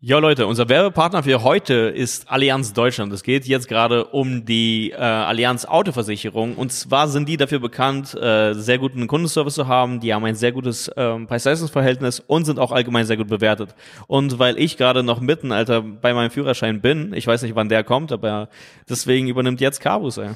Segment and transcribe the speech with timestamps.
[0.00, 3.12] Ja, Leute, unser Werbepartner für heute ist Allianz Deutschland.
[3.12, 6.54] Es geht jetzt gerade um die äh, Allianz Autoversicherung.
[6.54, 9.98] Und zwar sind die dafür bekannt, äh, sehr guten Kundenservice zu haben.
[9.98, 13.74] Die haben ein sehr gutes ähm, Preis-Leistungs-Verhältnis und sind auch allgemein sehr gut bewertet.
[14.06, 17.68] Und weil ich gerade noch mitten, Alter, bei meinem Führerschein bin, ich weiß nicht, wann
[17.68, 18.50] der kommt, aber
[18.88, 20.28] deswegen übernimmt jetzt Carbus, ey.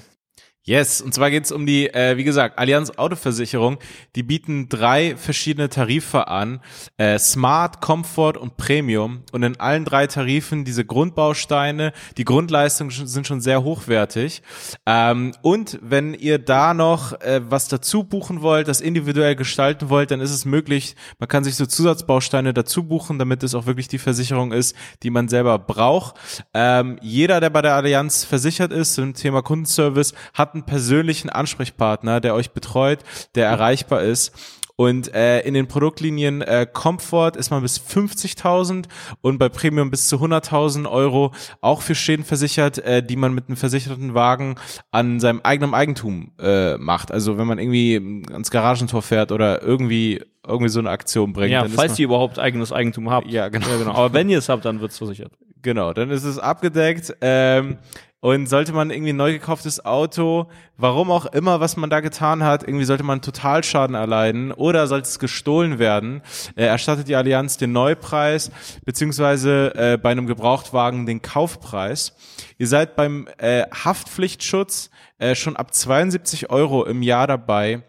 [0.64, 3.78] Yes, und zwar geht's um die, äh, wie gesagt, Allianz Autoversicherung.
[4.14, 6.60] Die bieten drei verschiedene Tarife an,
[6.98, 9.24] äh, Smart, Comfort und Premium.
[9.32, 14.42] Und in allen drei Tarifen diese Grundbausteine, die Grundleistungen sind schon sehr hochwertig.
[14.86, 20.12] Ähm, und wenn ihr da noch äh, was dazu buchen wollt, das individuell gestalten wollt,
[20.12, 23.88] dann ist es möglich, man kann sich so Zusatzbausteine dazu buchen, damit es auch wirklich
[23.88, 26.14] die Versicherung ist, die man selber braucht.
[26.54, 32.20] Ähm, jeder, der bei der Allianz versichert ist, zum Thema Kundenservice, hat einen persönlichen Ansprechpartner,
[32.20, 33.00] der euch betreut,
[33.34, 34.32] der erreichbar ist.
[34.76, 38.86] Und äh, in den Produktlinien äh, Comfort ist man bis 50.000
[39.20, 43.48] und bei Premium bis zu 100.000 Euro auch für Schäden versichert, äh, die man mit
[43.48, 44.56] einem versicherten Wagen
[44.90, 47.12] an seinem eigenen Eigentum äh, macht.
[47.12, 51.52] Also wenn man irgendwie ans Garagentor fährt oder irgendwie irgendwie so eine Aktion bringt.
[51.52, 53.28] Ja, falls ihr überhaupt eigenes Eigentum habt.
[53.28, 53.68] Ja, genau.
[53.68, 53.92] Ja, genau.
[53.92, 55.32] Aber wenn ihr es habt, dann wird's versichert.
[55.62, 57.14] Genau, dann ist es abgedeckt.
[57.20, 57.78] Ähm,
[58.22, 62.44] und sollte man irgendwie ein neu gekauftes Auto, warum auch immer, was man da getan
[62.44, 66.22] hat, irgendwie sollte man Totalschaden erleiden oder sollte es gestohlen werden,
[66.54, 68.52] äh, erstattet die Allianz den Neupreis
[68.84, 72.14] beziehungsweise äh, bei einem Gebrauchtwagen den Kaufpreis.
[72.58, 77.82] Ihr seid beim äh, Haftpflichtschutz äh, schon ab 72 Euro im Jahr dabei.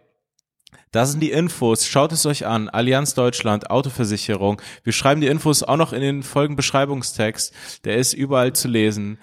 [0.92, 1.88] Da sind die Infos.
[1.88, 2.70] Schaut es euch an.
[2.70, 4.62] Allianz Deutschland, Autoversicherung.
[4.84, 7.54] Wir schreiben die Infos auch noch in den Folgenbeschreibungstext.
[7.84, 9.20] Der ist überall zu lesen.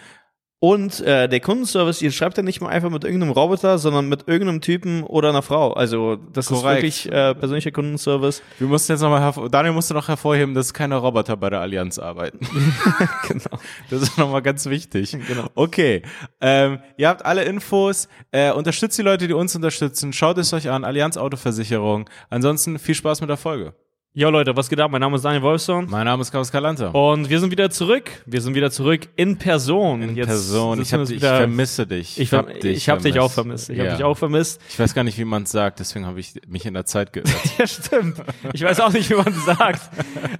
[0.62, 4.28] Und äh, der Kundenservice, ihr schreibt ja nicht mal einfach mit irgendeinem Roboter, sondern mit
[4.28, 5.72] irgendeinem Typen oder einer Frau.
[5.72, 6.84] Also das Korrekt.
[6.84, 8.42] ist wirklich äh, persönlicher Kundenservice.
[8.58, 11.98] Wir mussten jetzt nochmal hervor Daniel musste noch hervorheben, dass keine Roboter bei der Allianz
[11.98, 12.41] arbeiten.
[13.28, 13.58] genau.
[13.88, 15.16] Das ist nochmal ganz wichtig.
[15.27, 15.47] Genau.
[15.55, 16.03] Okay.
[16.42, 18.08] Ähm, ihr habt alle Infos.
[18.31, 20.12] Äh, unterstützt die Leute, die uns unterstützen.
[20.12, 20.84] Schaut es euch an.
[20.84, 22.10] Allianz Autoversicherung.
[22.28, 23.72] Ansonsten viel Spaß mit der Folge.
[24.12, 24.91] Jo Leute, was geht ab?
[24.91, 25.87] Mein Name ist Daniel Wolfson.
[25.88, 26.88] Mein Name ist Klaus Kalanta.
[26.88, 28.10] Und wir sind wieder zurück.
[28.26, 30.03] Wir sind wieder zurück in Person.
[30.03, 30.82] In Jetzt Person.
[30.82, 32.19] Ich, hab, wir ich wieder- vermisse dich.
[32.19, 33.70] Ich, hab, ich hab dich auch vermisst.
[33.70, 33.84] Ich Ja.
[33.84, 34.60] hab dich auch vermisst.
[34.69, 37.12] Ich weiß gar nicht, wie man es sagt, deswegen habe ich mich in der Zeit
[37.12, 37.28] geirrt.
[37.59, 38.16] Ja, stimmt.
[38.53, 39.81] Ich weiß auch nicht, wie man es sagt.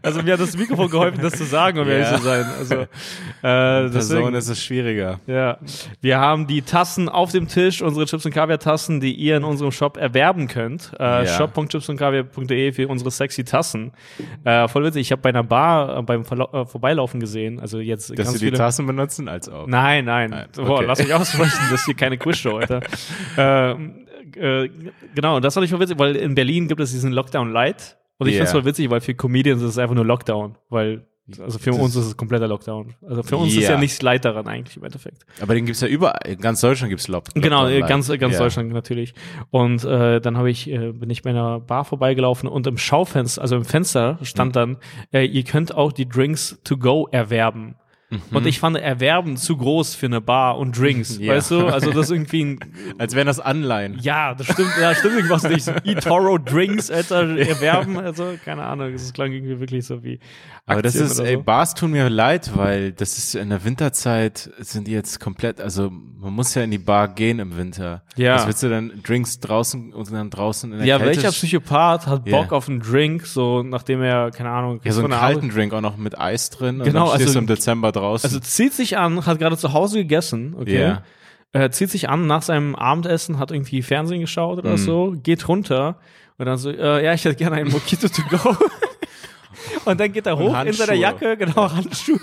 [0.03, 2.17] Also mir hat das Mikrofon geholfen, das zu sagen, um ehrlich Ja.
[2.17, 2.47] zu sein.
[2.59, 2.87] Also äh,
[3.43, 5.21] Person deswegen, ist es schwieriger.
[5.29, 5.59] ja.
[6.01, 9.45] Wir haben die Tassen auf dem Tisch, unsere Chips und Kaviar Tassen, die ihr in
[9.45, 10.91] unserem Shop erwerben könnt.
[10.99, 11.27] Äh, Ja.
[11.27, 13.60] shop.chipsundkaviar.de für unsere sexy Tassen.
[14.45, 15.03] Äh, voll witzig.
[15.03, 17.61] Ich habe bei einer Bar äh, beim Verlau äh, Vorbeilaufen gesehen.
[17.61, 18.57] Also jetzt Dass ganz sie die.
[18.57, 19.67] Tassen benutzen als auch.
[19.67, 20.31] Nein, nein.
[20.31, 20.85] Nein, Boah, okay.
[20.87, 21.59] lass mich aussprechen.
[21.71, 22.81] Das ist hier keine Quizshow, Alter.
[23.37, 24.07] ähm,
[24.37, 24.69] äh,
[25.15, 27.97] genau, und das fand ich voll witzig, weil in Berlin gibt es diesen Lockdown Light.
[28.19, 28.41] Und ich Ja.
[28.41, 30.57] find's voll witzig, weil für Comedians ist es einfach nur Lockdown.
[30.69, 31.07] Weil,
[31.39, 32.95] also für uns ist es kompletter Lockdown.
[33.07, 33.79] Also für uns ist Ja.
[33.79, 35.25] nichts Light daran eigentlich im Endeffekt.
[35.41, 36.21] Aber den gibt's ja überall.
[36.27, 37.07] In ganz Deutschland gibt's.
[37.07, 37.21] Genau,
[37.65, 38.19] Lockdown äh, ganz, Live.
[38.21, 38.41] ganz ja.
[38.41, 39.15] Deutschland natürlich.
[39.51, 43.43] Und äh, dann habe ich, äh, bin ich bei einer Bar vorbeigelaufen und im Schaufenster,
[43.43, 44.25] also im Fenster Mhm.
[44.25, 44.77] stand dann,
[45.13, 47.77] äh, ihr könnt auch die Drinks to go erwerben.
[48.11, 48.37] Mhm.
[48.37, 51.35] Und ich fand Erwerben zu groß für eine Bar und Drinks, Ja.
[51.35, 51.67] weißt du?
[51.67, 52.59] Also das ist irgendwie ein,
[52.99, 53.99] Als wären das Anleihen.
[54.03, 55.63] ja, das stimmt, ja, stimmt irgendwas nicht.
[55.65, 60.19] So eToro Drinks, Alter, erwerben, also keine Ahnung, das klang irgendwie wirklich so wie
[60.67, 61.43] Aber das Aktien ist, oder ey, so.
[61.45, 65.91] Bars tun mir leid, weil das ist in der Winterzeit sind die jetzt komplett, also
[65.91, 68.03] man muss ja in die Bar gehen im Winter.
[68.17, 68.35] Ja.
[68.35, 71.17] Was willst du dann Drinks draußen und dann draußen in der Ja, Kälte?
[71.23, 72.25] welcher Psychopath hat.
[72.25, 75.51] Bock auf einen Drink, so nachdem er, keine Ahnung, ja, so einen der Arbeit- kalten
[75.55, 76.81] Drink auch noch mit Eis drin.
[76.81, 78.00] Und Genau, dann stehst also- im Dezember draußen.
[78.25, 80.81] Also zieht sich an, hat gerade zu Hause gegessen, okay.
[80.81, 81.03] Ja.
[81.53, 85.99] Äh, zieht sich an nach seinem Abendessen, hat irgendwie Fernsehen geschaut oder so, geht runter
[86.39, 88.57] und dann so, äh, ja, ich hätte gerne einen Mojito to go.
[89.85, 90.95] und dann geht er hoch in seiner.
[90.95, 92.19] Jacke, genau, Handschuhe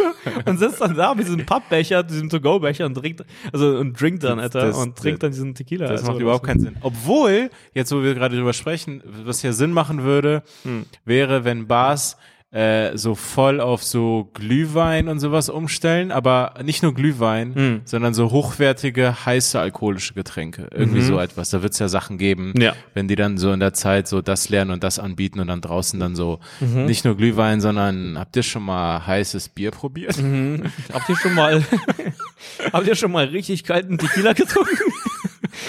[0.45, 4.39] und sitzt dann da mit diesem Pappbecher, diesem To-Go-Becher und trinkt, also und trinkt dann,
[4.39, 5.87] Alter, Das- und trinkt dann diesen Tequila.
[5.87, 6.77] Das also, macht überhaupt keinen Sinn.
[6.81, 10.85] Obwohl, jetzt wo wir gerade drüber sprechen, was ja Sinn machen würde, Hm.
[11.05, 12.17] wäre, wenn Bars
[12.57, 17.81] äh, so voll auf so Glühwein und sowas umstellen, aber nicht nur Glühwein, Hm.
[17.85, 20.67] sondern so hochwertige, heiße alkoholische Getränke.
[20.73, 21.51] Irgendwie so etwas.
[21.51, 22.61] Da wird es ja Sachen geben, Mhm.
[22.61, 22.73] Ja.
[22.95, 25.61] wenn die dann so in der Zeit so das lernen und das anbieten und dann
[25.61, 26.85] draußen dann so Mhm.
[26.85, 30.17] nicht nur Glühwein, sondern habt ihr schon mal heißes Bier probiert?
[30.17, 30.63] Mhm.
[30.93, 31.63] Habt ihr schon mal,
[32.73, 34.91] habt ihr schon mal richtig kalten Tequila getrunken?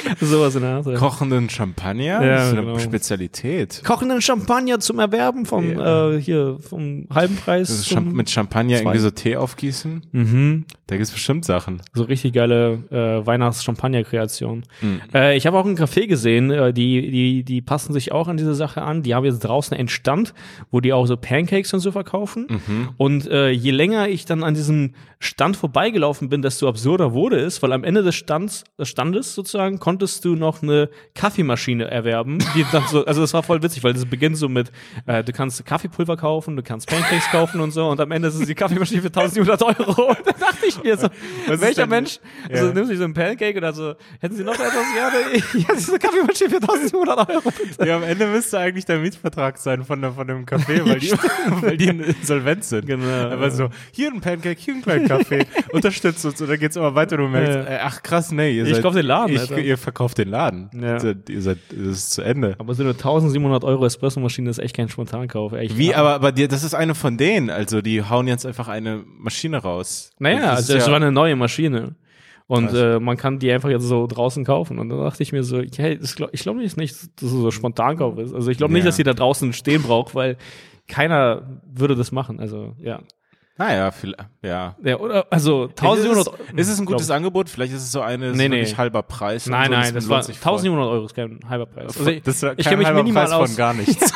[0.20, 0.86] Sowas in der Art.
[0.86, 0.94] ja.
[0.96, 2.04] Kochenden Champagner?
[2.04, 2.78] Ja, das ist eine genau.
[2.78, 3.82] Spezialität.
[3.84, 6.10] kochenden Champagner zum Erwerben vom Ja.
[6.12, 7.82] äh, hier vom halben Preis.
[7.82, 8.82] Zum- Champ mit Champagner Zwei.
[8.82, 10.02] irgendwie so Tee aufgießen.
[10.12, 10.64] Mhm.
[10.88, 11.82] Da gibt's bestimmt Sachen.
[11.92, 14.64] So richtig geile äh, Weihnachts-Champagner-Kreation.
[15.14, 18.38] Äh, ich habe auch einen Café gesehen, äh, die, die, die passen sich auch an
[18.38, 19.02] diese Sache an.
[19.02, 20.32] Die haben jetzt draußen einen Stand,
[20.70, 22.46] wo die auch so Pancakes und so verkaufen.
[22.96, 27.62] Und äh, je länger ich dann an diesem Stand vorbeigelaufen bin, desto absurder wurde es,
[27.62, 32.38] weil am Ende des Stands, des Standes sozusagen konntest du noch eine Kaffeemaschine erwerben.
[32.54, 34.72] Die dann so, also das war voll witzig, weil das beginnt so mit,
[35.06, 38.36] äh, du kannst Kaffeepulver kaufen, du kannst Pancakes kaufen und so und am Ende ist
[38.36, 40.08] es die Kaffeemaschine für 1700 Euro.
[40.08, 41.06] Und da dachte ich mir so,
[41.52, 42.18] ist welcher Mensch,
[42.50, 42.72] also Ja.
[42.72, 45.42] nimmst du so ein Pancake oder so, hätten Sie noch etwas gerne?
[45.68, 47.50] Ja, diese Kaffeemaschine für 1700 Euro.
[47.50, 47.86] Bitte.
[47.88, 51.12] Ja, am Ende müsste eigentlich der Mietvertrag sein von, der, von dem Café, weil die,
[51.62, 52.86] weil die in Insolvenz sind.
[52.86, 53.30] Genau.
[53.30, 56.94] Aber so, hier ein Pancake, hier ein kleiner Kaffee, unterstützt uns und dann geht's immer
[56.94, 57.62] weiter du merkst, Ja.
[57.64, 60.70] äh, ach krass, nee, ihr Ich seid, kauf den Laden, ich, ihr verkauft den Laden.
[60.74, 60.94] Ja.
[60.94, 62.54] Ihr seid, ihr seid, das ist zu Ende.
[62.58, 65.52] Aber so eine 1700 Euro Espressomaschine ist echt kein Spontankauf.
[65.52, 65.76] Echt.
[65.76, 69.02] Wie, aber, aber dir, das ist eine von denen, also die hauen jetzt einfach eine
[69.18, 70.10] Maschine raus.
[70.18, 71.96] Naja, also ist es ja, war eine neue Maschine.
[72.46, 74.78] Und äh, man kann die einfach jetzt so draußen kaufen.
[74.78, 77.50] Und dann dachte ich mir so, hey, das glaub, ich glaube nicht, dass es so
[77.50, 78.32] Spontankauf ist.
[78.32, 78.88] Also ich glaube nicht, Ja.
[78.88, 80.38] dass die da draußen stehen braucht, weil
[80.86, 82.40] keiner würde das machen.
[82.40, 83.00] Also ja.
[83.58, 84.76] Naja, vielleicht, ja.
[84.84, 87.48] ja oder, also Ist 1700 es, ist es ein gutes Angebot?
[87.50, 89.46] Vielleicht ist es so eine, Nee, nee, halber Preis.
[89.46, 90.52] Nein, nein, das war sich voll.
[90.52, 91.98] 1700 Euro ist kein halber Preis.
[91.98, 93.48] Also ich, das war ich kein kenne mich minimal Preis aus.
[93.50, 94.12] von gar nichts.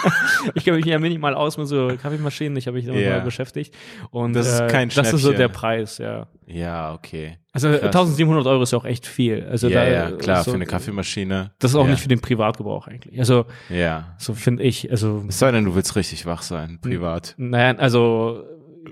[0.55, 2.57] ich kenne mich ja minimal aus mit so Kaffeemaschinen.
[2.57, 3.11] Ich habe mich damit Ja.
[3.19, 3.75] mal beschäftigt.
[4.11, 6.27] Und Das ist äh, kein Das ist so der Preis, ja.
[6.47, 7.39] ja, okay.
[7.53, 7.83] Also Krass.
[7.83, 9.47] 1700 Euro ist ja auch echt viel.
[9.51, 11.51] Also ja, da, ja, klar, so, für eine Kaffeemaschine.
[11.59, 11.91] Das ist auch ja.
[11.91, 13.19] nicht für den Privatgebrauch eigentlich.
[13.19, 14.15] Also Ja.
[14.19, 14.91] so finde ich.
[14.91, 17.35] Also Es sei denn, du willst richtig wach sein, privat.
[17.37, 18.45] naja, also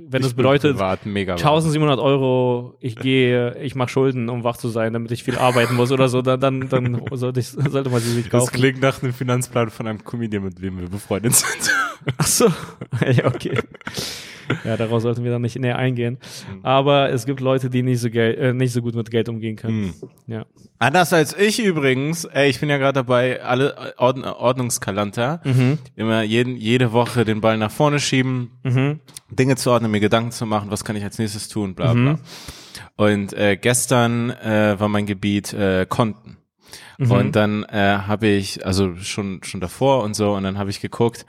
[0.08, 1.38] wenn das bedeutet privat mega wach.
[1.38, 5.74] 1700 Euro, ich gehe, ich mache Schulden, um wach zu sein, damit ich viel arbeiten
[5.76, 8.52] muss oder so, dann, dann, dann sollte, ich, sollte man sie sich Das kaufen.
[8.54, 11.72] klingt nach einem Finanzplan von einem Comedian, mit dem wir befreundet sind.
[12.16, 12.46] Ach so,
[13.06, 13.58] ja, okay.
[14.64, 16.18] Ja, daraus sollten wir dann nicht näher eingehen.
[16.50, 16.64] Hm.
[16.64, 19.56] Aber es gibt Leute, die nicht so, Geld, äh, nicht so gut mit Geld umgehen
[19.56, 19.94] können.
[20.00, 20.08] Hm.
[20.26, 20.46] Ja.
[20.78, 22.24] Anders als ich übrigens.
[22.24, 25.40] Ey, ich bin ja gerade dabei, alle äh, Ordn Ordnungskalanter.
[25.44, 25.78] Mhm.
[25.96, 29.00] Immer jeden, jede Woche den Ball nach vorne schieben, Mhm.
[29.30, 32.18] Dinge zu ordnen, mir Gedanken zu machen, was kann ich als nächstes tun, bla bla.
[32.96, 36.36] Und äh, gestern äh, war mein Gebiet äh, Konten.
[36.98, 40.80] Und dann äh, habe ich, also schon schon davor und so, und dann habe ich
[40.80, 41.24] geguckt,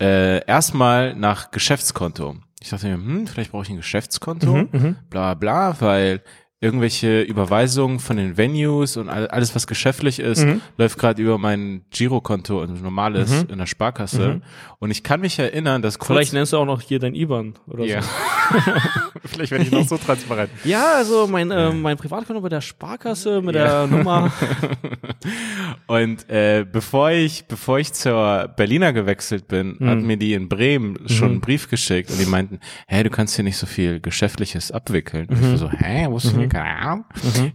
[0.00, 2.36] äh, erstmal nach Geschäftskonto.
[2.62, 4.68] Ich dachte mir, hm, vielleicht brauche ich ein Geschäftskonto,
[5.08, 6.22] bla bla, weil
[6.62, 10.46] irgendwelche Überweisungen von den Venues und all- alles, was geschäftlich ist,
[10.76, 14.42] läuft gerade über mein Girokonto, also normales in der Sparkasse.
[14.78, 17.54] Und ich kann mich erinnern, dass kurz Vielleicht nennst du auch noch hier dein IBAN
[17.66, 18.02] oder ja.
[18.02, 18.08] so.
[19.24, 20.50] vielleicht werde ich noch so transparent.
[20.64, 24.30] Ja, also mein, äh, mein Privatkonto bei der Sparkasse mit der Nummer.
[25.86, 29.88] Und äh, bevor ich bevor ich zur Berliner gewechselt bin, Hm.
[29.88, 31.32] hat mir die in Bremen schon Mhm.
[31.34, 35.26] einen Brief geschickt und die meinten, hä, du kannst hier nicht so viel Geschäftliches abwickeln.
[35.28, 35.50] Und ich Mhm.
[35.50, 37.04] war so, hä, wusste ich nicht, keine Ahnung.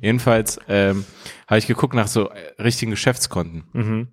[0.02, 1.06] Jedenfalls ähm,
[1.48, 3.64] habe ich geguckt nach so äh, richtigen Geschäftskonten.
[3.74, 4.08] Mhm.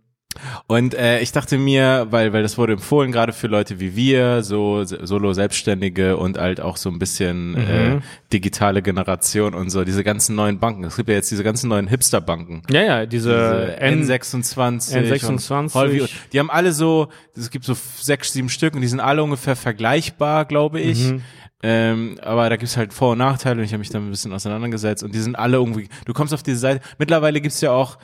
[0.67, 4.43] Und äh, ich dachte mir, weil weil das wurde empfohlen, gerade für Leute wie wir,
[4.43, 8.00] so se- Solo-Selbstständige und halt auch so ein bisschen äh,
[8.32, 10.85] digitale Generation und so, diese ganzen neuen Banken.
[10.85, 12.62] Es gibt ja jetzt diese ganzen neuen Hipster-Banken.
[12.70, 15.58] Ja, ja, diese, Diese N N26, N26.
[15.67, 19.00] und Holvi die haben alle so, es gibt so sechs, sieben Stück und die sind
[19.00, 21.11] alle ungefähr vergleichbar, glaube ich.
[21.12, 21.23] Mhm.
[21.62, 24.32] Ähm, aber da gibt's halt Vor- und Nachteile und ich habe mich da ein bisschen
[24.32, 27.99] auseinandergesetzt und die sind alle irgendwie, du kommst auf diese Seite, mittlerweile gibt's ja auch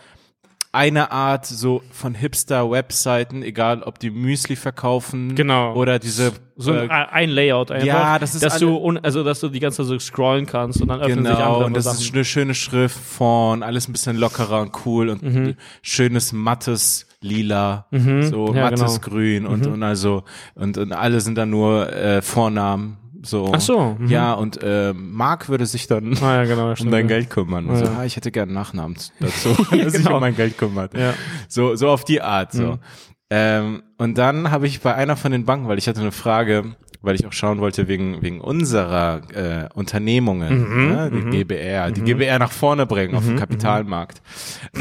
[0.71, 5.75] eine Art so von Hipster-Webseiten, egal ob die Müsli verkaufen Genau.
[5.75, 7.87] oder diese so äh, ein, ein Layout einfach.
[7.87, 10.81] ja, das ist dass du un, also dass du die ganze Zeit so scrollen kannst
[10.83, 12.01] und dann öffnen sich Genau, andere und das Sachen.
[12.01, 15.55] ist eine schöne Schrift von, alles ein bisschen lockerer und cool und Mhm.
[15.83, 18.55] schönes mattes Lila, so Mhm.
[18.55, 18.99] Ja, mattes genau.
[19.01, 20.23] Grün und, und also,
[20.55, 22.99] und, und alle sind dann nur äh, Vornamen.
[23.23, 23.51] So.
[23.53, 24.07] Ach so, mhm.
[24.09, 27.09] Ja, und äh, Mark würde sich dann ah, ja, genau, um dein.
[27.09, 27.69] Geld kümmern.
[27.69, 27.99] Also, Ja.
[27.99, 30.17] ah, ich hätte gerne einen Nachnamen dazu, dass sich genau.
[30.17, 30.97] um mein Geld kümmert.
[30.97, 31.15] Ja.
[31.49, 32.53] So, so auf die Art.
[32.53, 32.73] So.
[32.73, 32.79] Mhm.
[33.31, 36.77] Ähm, und dann habe ich bei einer von den Banken, weil ich hatte eine Frage,
[37.03, 40.89] weil ich auch schauen wollte wegen wegen unserer äh, Unternehmungen, Mhm.
[40.89, 44.23] ne, die GBR, die GBR nach vorne bringen auf dem Kapitalmarkt.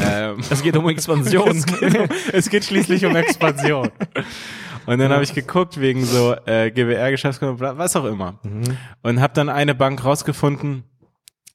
[0.00, 1.48] Ähm, Es geht um Expansion.
[1.50, 3.90] es, geht es geht schließlich um Expansion.
[4.88, 8.38] Und dann habe ich geguckt wegen so äh, GBR-Geschäftskonto, bla- was auch immer.
[9.02, 10.84] Und habe dann eine Bank rausgefunden,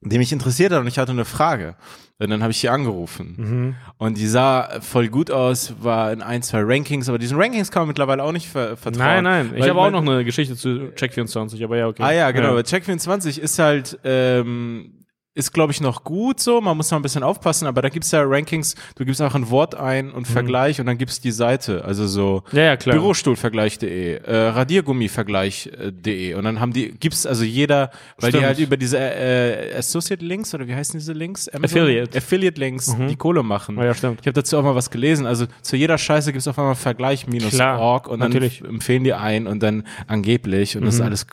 [0.02, 1.76] die mich interessiert hat und ich hatte eine Frage.
[2.20, 3.34] Und dann habe ich sie angerufen.
[3.38, 3.76] Mhm.
[3.98, 7.82] Und die sah voll gut aus, war in ein, zwei Rankings, aber diesen Rankings kann
[7.82, 9.24] man mittlerweile auch nicht ver nein, vertrauen.
[9.24, 9.52] nein.
[9.56, 12.04] Ich Weil- habe auch noch eine Geschichte zu Check24, aber ja, okay.
[12.04, 12.50] Ah ja, genau.
[12.52, 15.03] Aber Check24 ist halt, ähm,
[15.36, 16.62] ist, glaube ich, noch gut so.
[16.62, 19.50] Man muss noch ein bisschen aufpassen, aber da gibt's ja Rankings, du gibst auch ein
[19.50, 21.84] Wort ein und Vergleich und dann gibt's die Seite.
[21.86, 22.96] Also so Ja, ja, klar.
[22.96, 28.46] Bürostuhlvergleich.de, äh, Radiergummivergleich.de und dann haben die, gibt's also jeder, weil die Stimmt.
[28.46, 31.50] halt über diese äh, Associate Links oder wie heißen diese Links?
[31.50, 31.80] Amazon?
[31.82, 32.18] Affiliate.
[32.18, 33.78] Affiliate Links, die Kohle machen.
[33.78, 34.20] Ja, stimmt.
[34.22, 35.26] Ich habe dazu auch mal was gelesen.
[35.26, 38.62] Also zu jeder Scheiße gibt's auf einmal Vergleich-org und dann natürlich.
[38.62, 41.26] f- empfehlen die ein und dann angeblich und das ist alles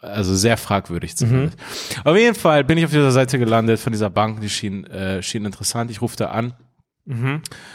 [0.00, 1.56] also sehr fragwürdig zumindest.
[2.04, 5.22] Auf jeden Fall bin ich auf dieser Seite gelandet von dieser Bank, die schien, äh,
[5.22, 5.90] schien interessant.
[5.90, 6.54] Ich rufe da an.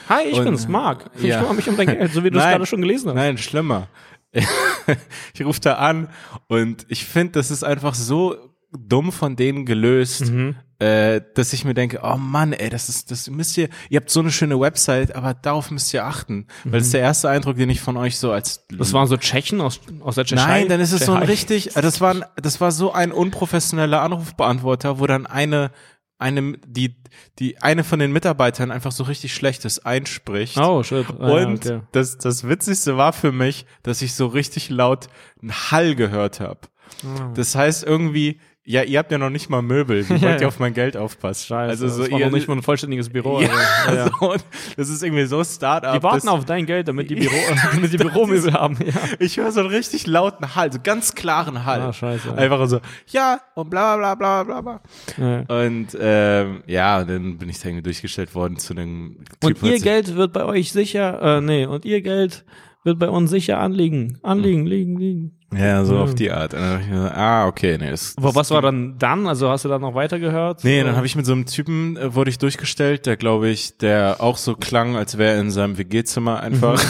[0.10, 1.10] Hi, ich Und, bin's, Marc.
[1.18, 1.38] Ich ja.
[1.38, 3.16] kümmere mich um dein Geld, so wie du es gerade schon gelesen hast.
[3.16, 3.88] Nein, schlimmer.
[5.34, 6.10] ich rufe da an
[6.48, 10.56] und ich finde, das ist einfach so dumm von denen gelöst, Mhm.
[10.80, 14.10] äh, dass ich mir denke, oh Mann, ey, das ist, das müsst ihr, ihr habt
[14.10, 17.58] so eine schöne Website, aber darauf müsst ihr achten, weil das ist der erste Eindruck,
[17.58, 18.78] den ich von euch so als Mhm.
[18.78, 20.46] Das waren so Tschechen aus, aus der Tschechei.
[20.48, 24.02] Nein, dann ist es so ein richtig, äh, das war, das war so ein unprofessioneller
[24.02, 25.72] Anrufbeantworter, wo dann eine,
[26.18, 26.96] eine, die,
[27.40, 30.58] die, eine von den Mitarbeitern einfach so richtig Schlechtes einspricht.
[30.58, 31.06] Oh, shit.
[31.20, 31.82] Ah, ja, Und okay.
[31.92, 35.08] das, das Witzigste war für mich, dass ich so richtig laut
[35.42, 36.60] einen Hall gehört habe.
[37.04, 37.32] Ah.
[37.36, 40.48] Das heißt irgendwie, ja, ihr habt ja noch nicht mal Möbel, wie wollt ihr ja.
[40.48, 41.48] auf mein Geld aufpassen?
[41.48, 43.42] Scheiße, also so das war ihr, noch nicht mal ein vollständiges Büro.
[43.42, 43.50] ja,
[43.88, 44.10] also, ja.
[44.20, 44.46] So, und
[44.78, 45.96] das ist irgendwie so Start-up.
[45.96, 47.34] Die warten auf dein Geld, damit die, Büro,
[47.74, 48.78] damit die Büromöbel haben.
[48.86, 48.94] Ja.
[49.20, 51.82] Ich höre so einen richtig lauten Hall, so ganz klaren Hall.
[51.82, 52.38] Ah, scheiße.
[52.38, 54.82] Einfach so, ja, und bla bla bla bla bla.
[55.18, 55.40] Ja.
[55.64, 59.64] Und ähm, ja, und dann bin ich da irgendwie durchgestellt worden zu einem Und Typ,
[59.64, 62.46] ihr hat sich- Geld wird bei euch sicher, äh, nee, und ihr Geld
[62.84, 64.18] wird bei uns sicher anliegen.
[64.24, 65.38] Anliegen, liegen, liegen.
[65.54, 66.02] Ja, so Ja.
[66.02, 66.54] auf die Art.
[66.56, 67.90] Ah, okay, nee.
[67.90, 69.28] Das, Aber was war dann dann?
[69.28, 70.64] Also hast du dann noch weitergehört?
[70.64, 73.78] Nee, dann habe ich mit so einem Typen, äh, wurde ich durchgestellt, der glaube ich,
[73.78, 76.82] der auch so klang, als wäre er in seinem WG-Zimmer einfach.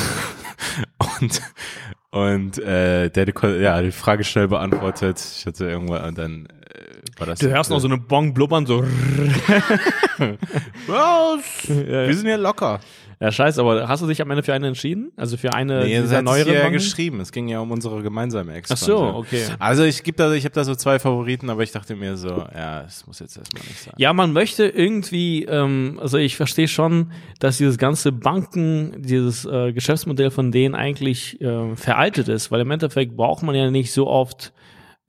[1.22, 1.42] und
[2.12, 5.20] und äh, der die, ja, die Frage schnell beantwortet.
[5.40, 7.40] Ich hatte irgendwann und dann äh, war das.
[7.40, 8.84] Du hörst noch so eine Bong blubbern, so.
[10.88, 11.68] Was?
[11.68, 12.80] ja, Wir sind ja locker.
[13.22, 15.12] Ja, scheiße, aber hast du dich am Ende für eine entschieden?
[15.16, 17.20] Also für eine Nee, das dieser neueren ja geschrieben.
[17.20, 19.14] Es ging ja um unsere gemeinsame Ach Expansion.
[19.14, 19.44] so, okay.
[19.60, 22.30] Also ich gebe da, ich habe da so zwei Favoriten, aber ich dachte mir so,
[22.30, 23.94] ja, das muss jetzt erstmal nicht sein.
[23.98, 29.72] Ja, man möchte irgendwie, ähm, also ich verstehe schon, dass dieses ganze Banken, dieses äh,
[29.72, 34.08] Geschäftsmodell von denen eigentlich ähm, veraltet ist, weil im Endeffekt braucht man ja nicht so
[34.08, 34.52] oft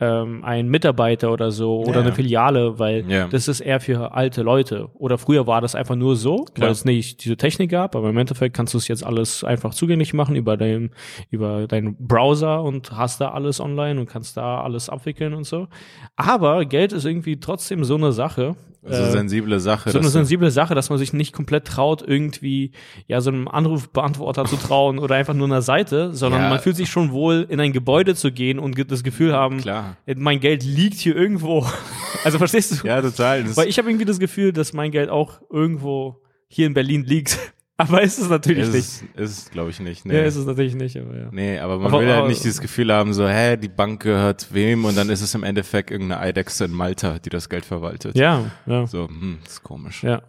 [0.02, 2.00] ähm, einen Mitarbeiter oder so oder Ja.
[2.00, 3.28] eine Filiale, weil Ja.
[3.28, 4.88] das ist eher für alte Leute.
[4.94, 6.66] Oder früher war das einfach nur so, Klar.
[6.66, 9.72] weil es nicht diese Technik gab, aber im Endeffekt kannst du es jetzt alles einfach
[9.74, 10.90] zugänglich machen über deinen
[11.30, 15.68] über deinen Browser und hast da alles online und kannst da alles abwickeln und so.
[16.16, 18.56] Aber Geld ist irgendwie trotzdem so eine Sache.
[18.84, 19.90] Also äh, sensible Sache.
[19.90, 22.72] so eine sensible Sache, dass man sich nicht komplett traut, irgendwie
[23.06, 26.48] ja so einem Anrufbeantworter zu trauen oder einfach nur einer Seite, sondern Ja.
[26.48, 29.96] man fühlt sich schon wohl, in ein Gebäude zu gehen und das Gefühl haben, Klar.
[30.16, 31.66] mein Geld liegt hier irgendwo.
[32.24, 32.86] Also verstehst du?
[32.86, 33.42] Ja, total.
[33.42, 37.02] Das Weil ich habe irgendwie das Gefühl, dass mein Geld auch irgendwo hier in Berlin
[37.02, 37.36] liegt.
[37.78, 39.16] Aber ist es natürlich ist, nicht.
[39.16, 40.04] ist es, glaube ich, nicht.
[40.04, 40.14] Nee.
[40.16, 41.28] Ja, ist es natürlich nicht, aber ja.
[41.32, 44.52] Nee, aber man Aber- will halt nicht dieses Gefühl haben, so, hä, die Bank gehört
[44.52, 48.16] wem und dann ist es im Endeffekt irgendeine Eidechse in Malta, die das Geld verwaltet.
[48.16, 48.86] Ja, ja.
[48.86, 50.02] So, hm, ist komisch.
[50.04, 50.22] Ja.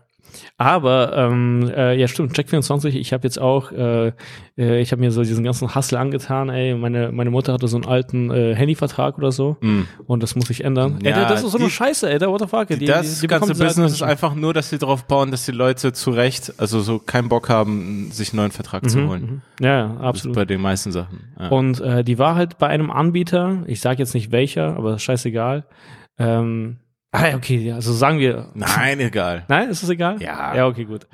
[0.58, 4.12] Aber ähm, äh, ja stimmt, Check24, ich habe jetzt auch, äh,
[4.58, 7.78] äh, ich habe mir so diesen ganzen Hustle angetan, ey, meine, meine Mutter hatte so
[7.78, 9.82] einen alten äh, Handyvertrag oder so Mm.
[10.06, 11.00] und das muss ich ändern.
[11.04, 13.16] Ja, ey, das ist so eine die- Scheiße, ey, der what the fuck, die, das
[13.16, 15.94] die, die ganze diese Business ist einfach nur, dass sie darauf bauen, dass die Leute
[15.94, 19.10] zu Recht, also so keinen Bock haben, sich einen neuen Vertrag zu Menschen.
[19.10, 19.22] holen.
[19.22, 19.42] Mhm, mhm.
[19.66, 20.36] Ja, ja, Das ist absolut.
[20.36, 21.20] bei den meisten Sachen.
[21.40, 21.48] Ja.
[21.50, 25.66] Und äh, die war halt bei einem Anbieter, ich sage jetzt nicht welcher, aber scheißegal.
[26.20, 26.78] Ähm,
[27.14, 29.46] ah, okay, ja, also sagen wir, Nein, egal.
[29.48, 30.22] nein, ist das egal?
[30.22, 30.54] Ja.
[30.56, 31.08] Ja, okay, gut.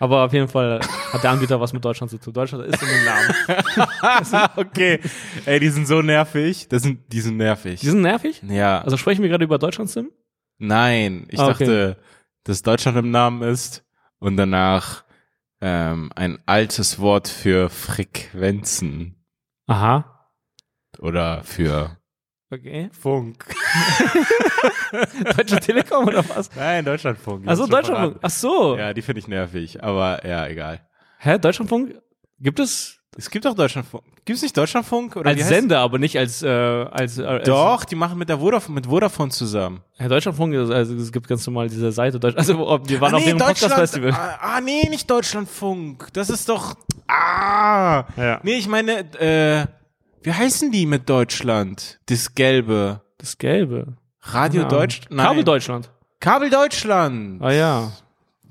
[0.00, 0.80] Aber auf jeden Fall
[1.12, 2.34] hat der Anbieter was mit Deutschland zu tun.
[2.34, 4.50] Deutschland ist in dem Namen.
[4.56, 5.00] okay.
[5.46, 6.68] Ey, die sind so nervig.
[6.68, 7.80] Das sind, die sind nervig.
[7.80, 8.42] Die sind nervig?
[8.46, 8.82] ja.
[8.82, 10.10] Also sprechen wir gerade über Deutschland-Sim?
[10.58, 11.64] Nein, ich Ah, okay.
[11.64, 11.96] dachte,
[12.42, 13.84] dass Deutschland im Namen ist
[14.18, 15.04] und danach
[15.62, 19.24] ähm, ein altes Wort für Frequenzen
[19.68, 20.28] Aha.
[20.98, 21.96] oder für
[22.54, 22.88] Okay.
[22.92, 23.44] Funk.
[25.36, 26.50] Deutsche Telekom oder was?
[26.54, 27.48] Nein, Deutschlandfunk.
[27.48, 28.18] Achso, Deutschlandfunk.
[28.22, 28.76] Ach so.
[28.76, 30.80] Ja, die finde ich nervig, aber ja, egal.
[31.18, 31.96] Hä, Deutschlandfunk?
[32.38, 34.04] Gibt es Es gibt doch Deutschlandfunk.
[34.24, 35.16] Gibt es nicht Deutschlandfunk?
[35.16, 38.38] Oder als Sender, aber nicht als, äh, als, äh, als Doch, die machen mit der
[38.38, 39.82] Vodafone, mit Vodafone zusammen.
[39.98, 43.16] Ja, Deutschlandfunk, also es gibt ganz normal diese Seite, Deutsch, also ob- wir waren ah,
[43.18, 44.12] auf dem Podcast-Festival.
[44.12, 46.08] Ah, ah, nee, nicht Deutschlandfunk.
[46.12, 46.76] Das ist doch.
[47.08, 48.04] Ah.
[48.16, 48.40] Ja.
[48.44, 49.66] Nee, ich meine, äh,
[50.24, 52.00] wie heißen die mit Deutschland?
[52.06, 53.00] Das Gelbe.
[53.18, 53.96] Das Gelbe.
[54.22, 54.68] Radio Ja.
[54.68, 55.02] Deutsch?
[55.14, 55.90] Kabel Deutschland.
[56.20, 57.40] Kabel Deutschland.
[57.42, 57.92] Ah ja.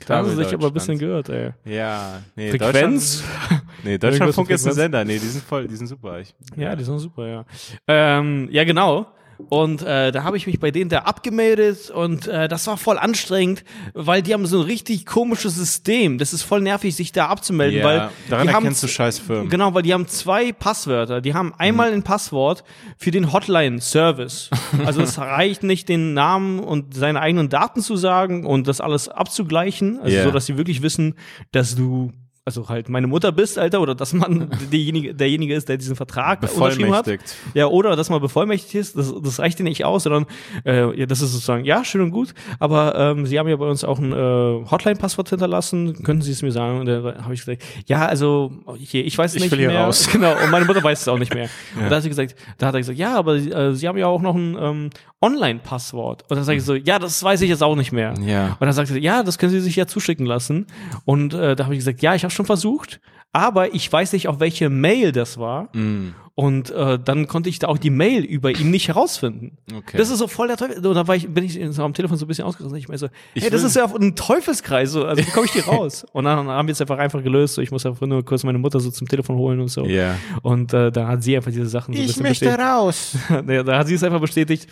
[0.08, 1.26] Da haben sie sich aber ein bisschen Deutschland.
[1.28, 1.74] gehört, ey.
[1.76, 3.22] Ja, nee, Frequenz?
[3.24, 5.04] Deutschland- Nee, Deutschlandfunk ist ein Sender.
[5.06, 6.20] Nee, die sind voll, die sind super.
[6.20, 7.46] Ich, Ja, die sind super, ja.
[7.88, 9.08] Ähm, ja, genau.
[9.50, 12.98] Und äh, da habe ich mich bei denen da abgemeldet und äh, das war voll
[12.98, 13.64] anstrengend,
[13.94, 16.18] weil die haben so ein richtig komisches System.
[16.18, 17.98] Das ist voll nervig, sich da abzumelden, Ja, weil
[18.30, 19.50] daran die haben erkennst du Scheißfirmen.
[19.50, 21.20] Genau, weil die haben zwei Passwörter.
[21.22, 21.98] Die haben einmal Mhm.
[21.98, 22.64] ein Passwort
[22.98, 24.50] für den Hotline-Service.
[24.86, 29.10] Also es reicht nicht, den Namen und seine eigenen Daten zu sagen und das alles
[29.10, 30.00] abzugleichen.
[30.02, 30.24] Also Ja.
[30.24, 31.16] so, dass sie wirklich wissen,
[31.52, 32.12] dass du
[32.46, 36.42] also halt meine Mutter bist, Alter, oder dass man derjenige, derjenige ist, der diesen Vertrag
[36.44, 37.10] unterschrieben hat.
[37.54, 40.26] Ja, oder dass man bevollmächtigt ist, das, das reicht dir nicht aus, sondern
[40.66, 43.68] äh, ja, das ist sozusagen, ja, schön und gut, aber ähm, Sie haben ja bei
[43.70, 46.82] uns auch ein äh, Hotline-Passwort hinterlassen, könnten Sie es mir sagen?
[46.82, 49.86] Und da habe ich gesagt, ja, also hier, ich weiß Ich nicht will hier mehr.
[49.86, 50.10] raus.
[50.14, 51.50] Genau, und meine Mutter weiß es auch nicht mehr.
[51.76, 54.06] Und da hat sie gesagt, da hat er gesagt, ja, aber äh, Sie haben ja
[54.08, 54.90] auch noch ein ähm,
[55.22, 56.24] Online-Passwort.
[56.30, 58.14] Und dann sage ich so, ja, das weiß ich jetzt auch nicht mehr.
[58.22, 58.58] Ja.
[58.60, 60.68] Und dann sagte sie, ja, das können Sie sich ja zuschicken lassen.
[61.06, 63.00] Und äh, da habe ich gesagt, ja, ich habe schon versucht,
[63.32, 65.76] aber ich weiß nicht, auf welche Mail das war.
[65.76, 69.60] Mm, Und äh, dann konnte ich da auch die Mail über ihn nicht herausfinden.
[69.72, 69.98] Okay.
[69.98, 70.84] Das ist so voll der Teufel.
[70.84, 72.80] Und da war ich, bin ich so am Telefon so ein bisschen ausgerastet.
[72.80, 74.92] Ich meine so, Ich hey, das ist ja ein Teufelskreis.
[74.92, 75.06] So.
[75.06, 76.04] Also wie komme ich hier raus?
[76.12, 77.54] Und dann haben wir es einfach einfach gelöst.
[77.54, 79.86] So, ich muss einfach nur kurz meine Mutter so zum Telefon holen und so.
[79.86, 80.16] Ja.
[80.42, 82.60] Und äh, da hat sie einfach diese Sachen so ein bisschen bestätigt.
[82.60, 83.16] raus.
[83.54, 84.68] Ja, da hat sie es einfach bestätigt.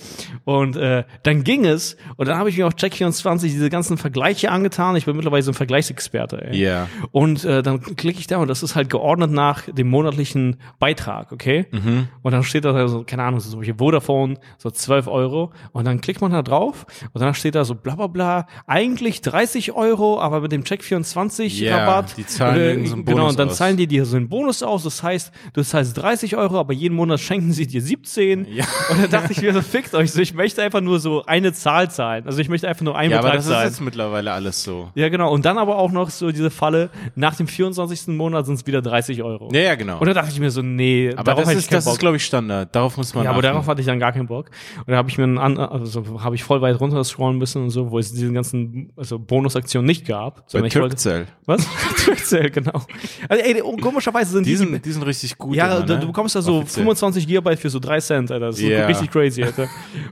[0.46, 1.96] Und äh, dann ging es.
[2.16, 4.96] Und dann habe ich mir auf Check24 diese ganzen Vergleiche angetan.
[4.96, 6.42] Ich bin mittlerweile so ein Vergleichsexperte.
[6.42, 6.58] Ey.
[6.58, 6.88] Ja.
[7.12, 11.32] Und äh, dann klicke ich da und das ist halt geordnet nach dem monatlichen Beitrag,
[11.32, 11.51] okay?
[11.72, 12.08] Mhm.
[12.22, 15.52] Und dann steht da so, keine Ahnung, so solche Vodafone, so 12 Euro.
[15.72, 19.22] Und dann klickt man da drauf und dann steht da so bla bla bla, eigentlich
[19.22, 22.16] 30 Euro, aber mit dem Check 24 Ja, Rabatt.
[22.18, 23.58] die zahlen äh, so einen Genau, Bonus und dann aus.
[23.58, 24.84] zahlen die dir so einen Bonus aus.
[24.84, 28.48] Das heißt, du zahlst 30 Euro, aber jeden Monat schenken sie dir 17.
[28.52, 28.66] Ja.
[28.90, 31.54] Und dann dachte ich mir so, fickt euch so, ich möchte einfach nur so eine
[31.54, 32.26] Zahl zahlen.
[32.26, 33.68] Also ich möchte einfach nur einen Ja, aber Betrag das ist zahlen.
[33.68, 34.90] jetzt mittlerweile alles so.
[34.96, 35.32] Ja, genau.
[35.32, 38.08] Und dann aber auch noch so diese Falle, nach dem 24.
[38.16, 39.50] Monat sind es wieder 30 Euro.
[39.54, 40.00] Ja, ja, genau.
[40.00, 41.94] Und da dachte ich mir so, nee, aber das hätte ich ist, keinen das Bock.
[41.94, 42.76] ist, glaube ich, Standard.
[42.76, 43.48] Darauf muss man ja, aber achten.
[43.48, 44.50] darauf hatte ich dann gar keinen Bock.
[44.80, 47.64] Und da habe ich mir einen an, also habe ich voll weit runter scrollen müssen
[47.64, 50.52] und so, wo es diese ganzen also Bonusaktionen nicht gab.
[50.52, 51.68] Bei ich wollte, was?
[52.06, 52.82] Türkcell, genau.
[53.30, 55.56] Also, ey, komischerweise sind Die die, sind, die sind richtig gut.
[55.56, 56.00] ja, immer, du, ne?
[56.00, 56.84] du bekommst da so Offiziell.
[56.84, 58.48] 25 Gigabyte für so 3 Cent, Alter.
[58.48, 58.86] Das ist Ja.
[58.86, 59.68] richtig crazy, Alter.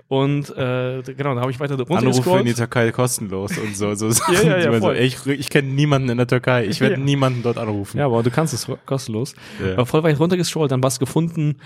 [0.08, 2.54] Und äh, genau, da habe ich weiter Anrufe in die.
[2.54, 3.94] Türkei kostenlos und so.
[3.96, 6.66] so Ja, ja, ja, so, ey, ich ich kenne niemanden in der Türkei.
[6.66, 7.00] Ich werde Ja.
[7.02, 7.98] niemanden dort anrufen.
[7.98, 9.34] Ja, aber du kannst es kostenlos.
[9.64, 9.74] Ja.
[9.74, 11.19] Aber voll weit runtergescrollt, dann was gefunden,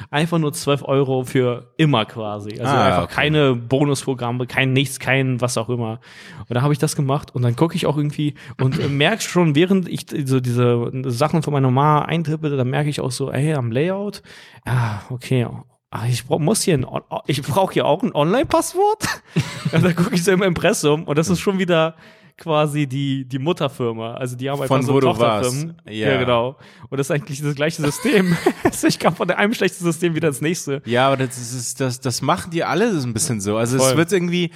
[0.09, 2.59] einfach nur 12 Euro für immer quasi.
[2.59, 3.13] Also Ah, einfach okay.
[3.15, 5.99] keine Bonusprogramme, kein nichts, kein was auch immer.
[6.47, 9.21] Und da habe ich das gemacht und dann gucke ich auch irgendwie und äh, merke
[9.21, 13.31] schon, während ich so diese Sachen von meiner Mama eintippe, dann merke ich auch so,
[13.31, 14.21] ey, am Layout,
[14.65, 15.47] ah, okay,
[15.95, 16.87] Ah, ich brauch, muss hier ein,
[17.27, 19.03] ich brauche hier auch ein Online-Passwort.
[19.71, 21.93] und dann gucke ich so im Impressum und das ist schon wieder
[22.37, 24.15] quasi die, die Mutterfirma.
[24.15, 25.75] Also die haben einfach Von so wo Tochterfirmen.
[25.87, 26.11] Ja.
[26.11, 26.17] Ja.
[26.17, 26.57] genau.
[26.89, 28.35] Und das ist eigentlich das gleiche System.
[28.63, 30.81] also ich kam von einem schlechten System wieder ins nächste.
[30.85, 33.57] Ja, aber das ist das das machen die alle so ein bisschen so.
[33.57, 33.91] Also Voll.
[33.91, 34.51] es wird irgendwie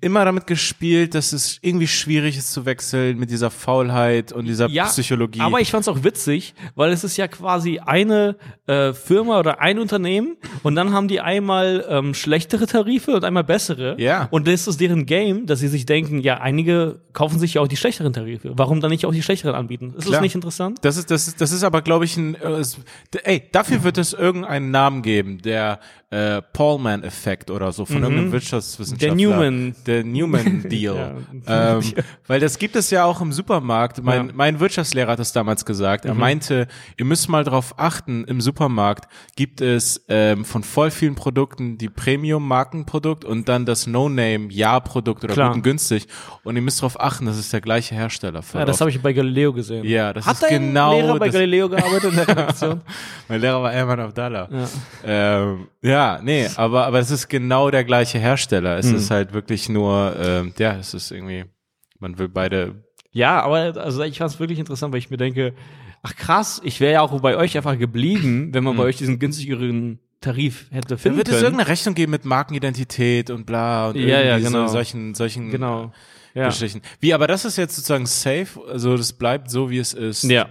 [0.00, 4.68] immer damit gespielt, dass es irgendwie schwierig ist zu wechseln mit dieser Faulheit und dieser
[4.68, 5.40] Psychologie.
[5.40, 8.36] Aber ich fand's auch witzig, weil es ist ja quasi eine
[8.66, 13.44] äh, Firma oder ein Unternehmen und dann haben die einmal ähm, schlechtere Tarife und einmal
[13.44, 13.96] bessere.
[13.98, 14.28] Ja.
[14.30, 17.66] Und das ist deren Game, dass sie sich denken, ja, einige kaufen sich ja auch
[17.66, 18.52] die schlechteren Tarife.
[18.56, 19.88] Warum dann nicht auch die schlechteren anbieten?
[19.96, 20.20] Ist das Klar.
[20.20, 20.78] nicht interessant?
[20.82, 22.62] Das ist, das ist, das ist aber, glaube ich, ein, äh,
[23.24, 29.14] ey, dafür wird es irgendeinen Namen geben, der äh, Paulman-Effekt oder so von irgendeinem Wirtschaftswissenschaftler.
[29.14, 29.18] Mhm.
[29.18, 29.76] Der Newman.
[29.86, 31.16] Der Newman-Deal.
[31.46, 31.78] Ja.
[31.78, 31.82] ähm,
[32.26, 34.02] weil das gibt es ja auch im Supermarkt.
[34.02, 34.22] Mein, Ja.
[34.24, 34.30] Mhm.
[34.34, 36.04] mein Wirtschaftslehrer hat es damals gesagt.
[36.04, 41.14] Er meinte, ihr müsst mal drauf achten, im Supermarkt gibt es ähm, von voll vielen
[41.14, 45.48] Produkten die Premium-Markenprodukt und dann das No-Name-Ja-Produkt oder Klar.
[45.48, 46.06] gut und günstig.
[46.44, 48.40] Und ihr müsst darauf achten, das ist der gleiche Hersteller.
[48.54, 49.84] Ja, das habe ich bei Galileo gesehen.
[49.84, 52.80] Ja, das Hat ist dein genau Lehrer bei Galileo gearbeitet in der Redaktion?
[53.28, 54.48] Mein Lehrer war Hermann Abdallah.
[54.50, 54.68] Ja.
[55.42, 58.78] Ähm, ja, nee, aber, aber es ist genau der gleiche Hersteller.
[58.78, 58.96] Es Hm.
[58.96, 61.44] ist halt wirklich nur, ähm, ja, es ist irgendwie,
[61.98, 62.82] man will beide.
[63.12, 65.54] Ja, aber also ich fand es wirklich interessant, weil ich mir denke,
[66.02, 69.18] ach krass, ich wäre ja auch bei euch einfach geblieben, wenn man bei euch diesen
[69.18, 71.44] günstigeren Tarif hätte Dann finden wird es können.
[71.44, 74.66] irgendeine Rechnung geben mit Markenidentität und bla und Ja, ja, irgendwie genau.
[74.66, 75.92] so solchen, solchen genau.
[76.36, 76.48] Ja.
[76.48, 76.82] Geschichten.
[77.00, 80.22] Wie, aber das ist jetzt sozusagen safe, also das bleibt so, wie es ist.
[80.24, 80.48] ja,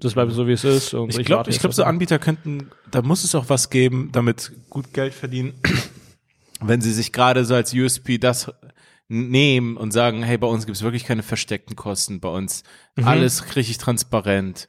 [0.00, 0.94] das bleibt so, wie es ist.
[0.94, 1.84] Und Ich glaube, ich jetzt glaube, so.
[1.84, 5.54] Anbieter könnten, da muss es auch was geben, damit gut Geld verdienen,
[6.60, 8.52] wenn sie sich gerade so als USP das
[9.08, 12.62] nehmen und sagen, hey, bei uns gibt's wirklich keine versteckten Kosten, bei uns
[12.96, 13.06] Mhm.
[13.08, 14.68] alles richtig transparent,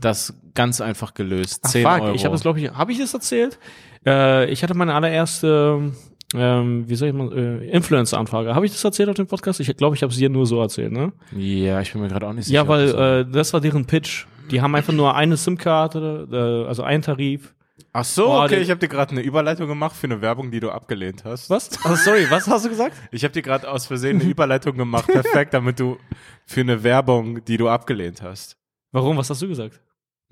[0.00, 2.14] das ganz einfach gelöst, Ach, 10 fuck, Euro.
[2.14, 3.58] ich habe das, glaube ich, habe ich das erzählt?
[4.04, 5.92] Äh, ich hatte meine allererste,
[6.34, 8.54] ähm, wie soll ich mal, äh, Influencer-Anfrage.
[8.54, 9.60] Habe ich das erzählt auf dem Podcast?
[9.60, 11.12] Ich glaube, ich habe es dir nur so erzählt, ne?
[11.36, 12.56] ja, ich bin mir gerade auch nicht sicher.
[12.62, 14.26] Ja, weil das so- äh, das war deren Pitch.
[14.50, 16.28] Die haben einfach nur eine SIM-Karte,
[16.64, 17.54] äh, also einen Tarif
[17.92, 20.60] Ach so, Oh, okay, ich habe dir gerade eine Überleitung gemacht für eine Werbung, die
[20.60, 21.50] du abgelehnt hast.
[21.50, 21.70] Was?
[21.84, 22.94] Oh, sorry, was hast du gesagt?
[23.10, 25.96] Ich habe dir gerade aus Versehen eine Überleitung gemacht, perfekt, damit du
[26.46, 28.56] für eine Werbung, die du abgelehnt hast.
[28.92, 29.16] Warum?
[29.16, 29.80] Was hast du gesagt?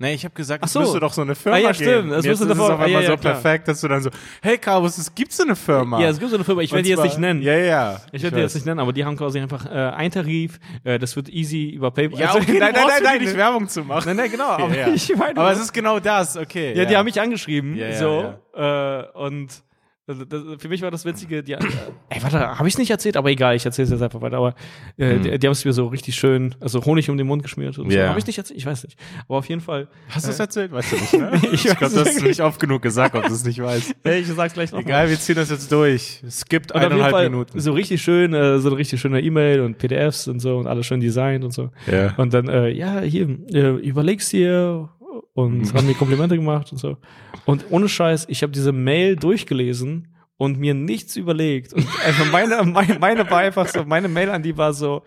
[0.01, 0.79] Nee, ich habe gesagt, Ach es so.
[0.79, 1.75] müsste doch so eine Firma Ah, ja, geben.
[1.83, 3.33] stimmt, es Und Jetzt müsste ist es auf einmal ah, ja, ja, so klar.
[3.33, 4.09] perfekt, dass du dann so,
[4.41, 5.99] hey Carlos, es gibt so eine Firma.
[6.01, 7.41] Ja, es gibt so eine Firma, ich werde die jetzt nicht nennen.
[7.41, 8.01] Ja, ja.
[8.13, 10.99] Ich werde die jetzt nicht nennen, aber die haben quasi einfach äh, ein Tarif, äh,
[10.99, 12.17] das wird easy über PayPal.
[12.17, 14.03] Ja, Also, okay, nein, nein, nein, nein, nicht Werbung zu machen.
[14.07, 14.45] nein, nein, genau.
[14.49, 14.93] Aber Ja, ja.
[14.93, 16.73] ich meine, Aber es ist genau das, okay.
[16.77, 19.49] ja, die haben mich angeschrieben, so Äh, und
[20.09, 21.59] also das, für mich war das Witzige, die, äh,
[22.09, 24.37] ey, warte, habe ich nicht erzählt, aber egal, ich erzähle es jetzt einfach weiter.
[24.37, 24.55] Aber
[24.97, 27.77] äh, die, die haben es mir so richtig schön, also Honig um den Mund geschmiert
[27.77, 27.97] und so.
[27.97, 28.09] Ja.
[28.09, 28.57] Habe ich nicht erzählt?
[28.57, 28.97] Ich weiß nicht.
[29.27, 29.87] Aber auf jeden Fall.
[30.09, 30.71] Hast du es erzählt?
[30.71, 31.41] Weißt du nicht, ne?
[31.51, 33.95] Ich ich glaube, du hast es nicht oft genug gesagt, ob du es nicht weißt.
[34.03, 34.79] Ey, ich sag's gleich noch.
[34.79, 36.23] Egal, wir ziehen das jetzt durch.
[36.25, 37.59] Es gibt Und eineinhalb Fall Minuten.
[37.59, 40.87] so richtig schön, äh, so eine richtig schöne E-Mail und PDFs und so und alles
[40.87, 41.69] schön designt und so.
[41.85, 42.15] Ja.
[42.17, 44.89] Und dann, äh, ja, hier, äh, überleg's dir
[45.33, 46.97] und haben mir Komplimente gemacht und so.
[47.49, 50.07] Und ohne Scheiß, ich habe diese Mail durchgelesen
[50.37, 51.73] und mir nichts überlegt.
[51.73, 55.01] Und einfach meine, meine, meine war einfach so, meine Mail an die war so,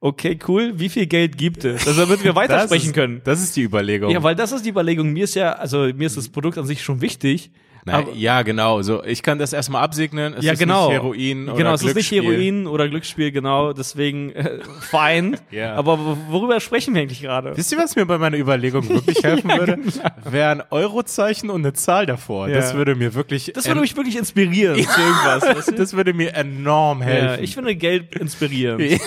[0.00, 1.86] okay, cool, wie viel Geld gibt es?
[1.86, 3.20] Also damit wir Das weitersprechen ist, können.
[3.22, 4.10] Das ist die Überlegung.
[4.10, 5.12] Ja, weil das ist die Überlegung.
[5.12, 7.52] Mir ist ja, also mir ist das Produkt an sich schon wichtig.
[7.86, 8.80] Na, aber- ja, genau.
[8.82, 10.34] So, ich kann das erstmal absegnen.
[10.34, 10.88] Es ja, ist genau.
[10.88, 12.22] nicht Heroin oder Genau, es ist nicht Glücksspiel.
[12.22, 13.72] Heroin oder Glücksspiel, genau.
[13.74, 15.36] Deswegen äh, fein.
[15.50, 15.74] Ja.
[15.76, 15.98] Aber
[16.30, 17.56] worüber sprechen wir eigentlich gerade?
[17.56, 19.78] Wisst ihr, was mir bei meiner Überlegung wirklich helfen würde?
[20.24, 22.46] Wäre ein Eurozeichen und eine Zahl davor.
[22.46, 22.58] genau.
[22.58, 22.64] Ja.
[22.64, 23.52] Das würde mir wirklich.
[23.54, 25.42] Das würde mich wirklich inspirieren irgendwas.
[25.42, 25.72] weißt du?
[25.74, 27.44] das würde mir enorm Ja, helfen.
[27.44, 29.00] ich finde Geld inspirierend.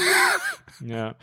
[0.81, 1.15] Ja.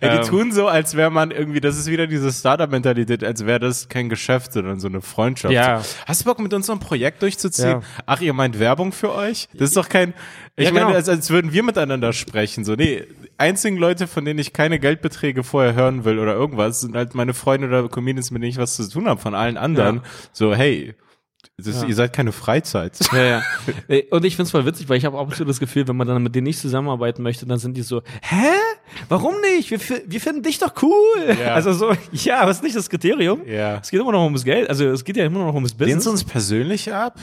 [0.00, 3.44] Ey, die Ähm, tun so, als wäre man irgendwie, das ist wieder diese Startup-Mentalität, als
[3.46, 5.52] wäre das kein Geschäft, sondern so eine Freundschaft.
[5.52, 5.82] Ja.
[6.06, 7.68] Hast du Bock, mit uns so ein Projekt durchzuziehen?
[7.68, 7.82] Ja.
[8.06, 9.48] Ach, ihr meint Werbung für euch?
[9.54, 10.14] Das ist doch kein,
[10.56, 10.96] ich Ja, meine, genau.
[10.96, 12.64] als, als würden wir miteinander sprechen.
[12.64, 13.04] So, nee,
[13.38, 17.34] einzigen Leute, von denen ich keine Geldbeträge vorher hören will oder irgendwas, sind halt meine
[17.34, 19.20] Freunde oder Comedians, mit denen ich was zu tun habe.
[19.20, 19.96] Von allen anderen.
[19.96, 20.02] Ja.
[20.32, 20.94] So, hey,
[21.58, 21.88] das, Ja.
[21.88, 22.98] ihr seid keine Freizeit.
[23.12, 23.42] Ja, ja.
[24.10, 26.22] Und ich find's voll witzig, weil ich habe auch so das Gefühl, wenn man dann
[26.22, 28.46] mit denen nicht zusammenarbeiten möchte, dann sind die so, hä?
[29.08, 29.70] Warum nicht?
[29.70, 31.36] Wir, wir finden dich doch cool.
[31.40, 31.54] Ja.
[31.54, 33.46] Also so, ja, aber es ist nicht das Kriterium.
[33.46, 33.78] Ja.
[33.78, 34.68] Es geht immer noch ums Geld.
[34.68, 36.06] Also es geht ja immer noch ums Business.
[36.06, 37.18] uns persönlich ab?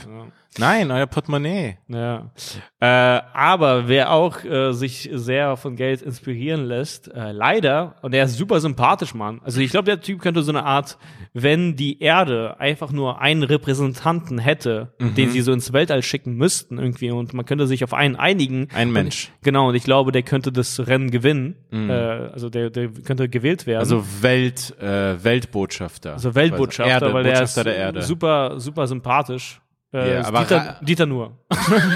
[0.58, 1.78] Nein, euer Portemonnaie.
[1.86, 2.32] Ja.
[2.80, 2.86] Äh,
[3.32, 8.36] aber wer auch äh, sich sehr von Geld inspirieren lässt, äh, leider, und der ist
[8.36, 9.40] super sympathisch, Mann.
[9.44, 10.98] Also ich glaube, der Typ könnte so eine Art,
[11.32, 15.14] wenn die Erde einfach nur einen Repräsentanten hätte, Mhm.
[15.14, 18.66] den sie so ins Weltall schicken müssten irgendwie und man könnte sich auf einen einigen.
[18.74, 19.28] Ein Mensch.
[19.28, 19.34] Mhm.
[19.36, 21.54] Und, genau, und ich glaube, der könnte das Rennen gewinnen.
[21.72, 23.80] Äh, also der, der könnte gewählt werden.
[23.80, 26.14] Also Welt, äh, Weltbotschafter.
[26.14, 28.02] also Weltbotschafter, Erde, weil der ist der Erde.
[28.02, 29.60] super, super sympathisch.
[29.92, 31.38] Äh, ist aber Dieter, Dieter nur.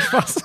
[0.06, 0.44] Spaß.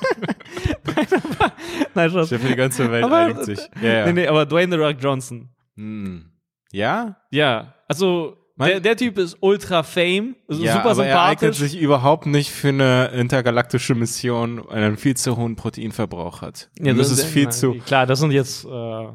[1.96, 2.28] Nein, Spaß.
[2.28, 3.60] Stell dir die ganze Welt Aber, einigt sich.
[3.82, 4.06] Ja, ja.
[4.06, 5.50] Nee, nee, aber Dwayne The Rock Johnson.
[5.76, 6.32] Hm.
[6.72, 7.18] ja?
[7.32, 11.72] Ja, also der, der Typ ist ultra fame, also ja, super aber er eignet sympathisch.
[11.72, 16.70] sich überhaupt nicht für eine intergalaktische Mission, weil er einen viel zu hohen Proteinverbrauch hat.
[16.78, 17.76] ja, das, ist viel zu.
[17.86, 19.08] Klar, das sind jetzt, äh,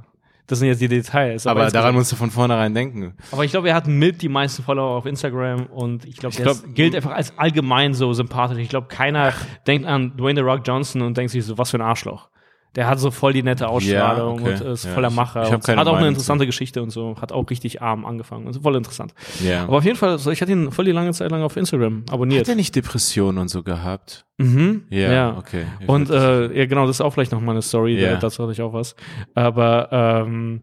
[0.47, 1.47] das sind jetzt die Details.
[1.47, 3.15] Aber insgesamt- daran musst du von vornherein denken.
[3.33, 6.39] aber ich glaube, er hat mit die meisten Follower auf Instagram und ich glaube, Ich
[6.41, 8.59] er glaub- gilt einfach als allgemein so sympathisch.
[8.59, 9.33] Ich glaube, keiner
[9.67, 12.29] denkt an Dwayne The Rock Johnson und denkt sich so, was für ein Arschloch.
[12.77, 14.55] Der hat so voll die nette Ausstrahlung okay.
[14.55, 15.43] und ist Ja, voller ich- Macher.
[15.45, 17.15] ich keine hat auch eine interessante Geschichte und so.
[17.21, 18.47] Hat auch richtig arm angefangen.
[18.49, 19.15] Also voll interessant.
[19.45, 19.63] Ja.
[19.65, 22.41] Aber auf jeden Fall, ich hatte ihn voll die lange Zeit lang auf Instagram abonniert.
[22.43, 24.25] Hat er nicht Depressionen und so gehabt?
[24.39, 24.85] Mhm.
[24.91, 25.37] Ja, Ja.
[25.39, 25.67] okay.
[25.81, 28.15] Ich Und äh, ja, genau, das ist auch vielleicht noch mal eine Story, Ja.
[28.15, 28.97] da, dazu hatte ich auch was.
[29.35, 30.63] Aber ähm,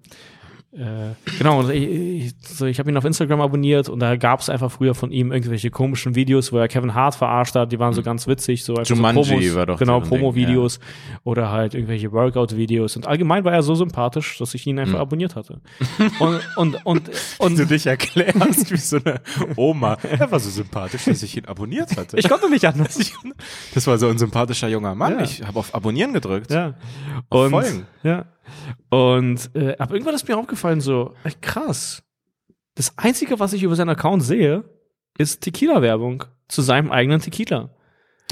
[0.74, 4.40] äh, genau, und ich, ich, so, ich habe ihn auf Instagram abonniert und da gab
[4.40, 7.80] es einfach früher von ihm irgendwelche komischen Videos, wo er Kevin Hart verarscht hat, die
[7.80, 8.76] waren so ganz witzig, so.
[8.82, 10.80] Jumanji so Promos, war doch genau Promo-Videos
[11.24, 15.02] oder halt irgendwelche Workout-Videos und allgemein war er so sympathisch, dass ich ihn einfach Hm.
[15.02, 15.60] abonniert hatte.
[16.20, 19.22] Und und und und, du dich erklärst wie so eine
[19.56, 19.98] Oma.
[20.04, 22.18] Er war so sympathisch, dass ich ihn abonniert hatte.
[22.18, 22.98] ich konnte nicht anders.
[23.74, 25.14] das war so ein sympathischer junger Mann.
[25.20, 25.24] Ja.
[25.24, 26.52] Ich habe auf Abonnieren gedrückt.
[26.52, 26.76] Ja.
[27.30, 27.88] Auf Und, Folgen.
[28.04, 28.26] ja.
[28.92, 32.04] Und äh, aber irgendwann ist mir aufgefallen, so, ey, krass.
[32.76, 34.66] Das Einzige, was ich über seinen Account sehe,
[35.18, 37.70] ist Tequila-Werbung zu seinem eigenen Tequila.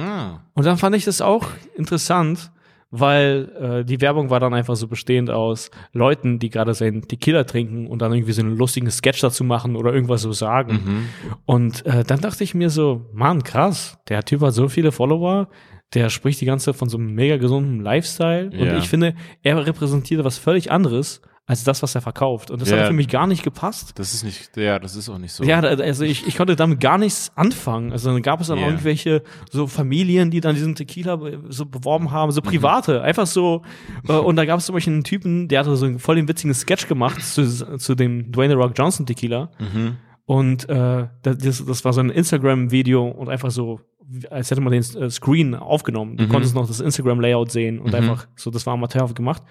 [0.02, 0.42] Ah.
[0.54, 2.52] Und dann fand ich das auch interessant,
[2.92, 7.46] weil äh, die Werbung war dann einfach so bestehend aus Leuten, die gerade seinen Tequila
[7.46, 10.74] trinken und dann irgendwie so einen lustigen Sketch dazu machen oder irgendwas so sagen.
[10.84, 11.10] Mhm.
[11.46, 15.48] Und äh, dann dachte ich mir so, Mann, krass, der Typ hat so viele Follower,
[15.94, 18.46] der spricht die ganze Zeit von so einem mega gesunden Lifestyle.
[18.52, 18.78] Und Ja.
[18.78, 22.52] ich finde, er repräsentiert was völlig anderes als das, was er verkauft.
[22.52, 22.78] Und das Ja.
[22.78, 23.98] hat für mich gar nicht gepasst.
[23.98, 25.44] Das ist nicht, ja, das ist auch nicht so.
[25.44, 27.92] Ja, also ich, ich konnte damit gar nichts anfangen.
[27.92, 28.68] Also dann gab es dann Ja.
[28.68, 32.34] irgendwelche so Familien, die dann diesen Tequila so beworben haben, Mhm.
[32.34, 33.64] so private, einfach so.
[34.08, 36.28] Äh, und da gab es zum Beispiel einen Typen, der hatte so einen voll den
[36.28, 39.50] witzigen Sketch gemacht zu, zu dem Dwayne The Rock Johnson Tequila.
[39.58, 39.96] Mhm.
[40.26, 43.80] Und äh, das, das war so ein Instagram-Video und einfach so,
[44.30, 46.18] als hätte man den äh, Screen aufgenommen.
[46.18, 46.30] Du Mhm.
[46.30, 49.44] konntest noch das Instagram-Layout sehen und einfach so, das war amateurhaft gemacht.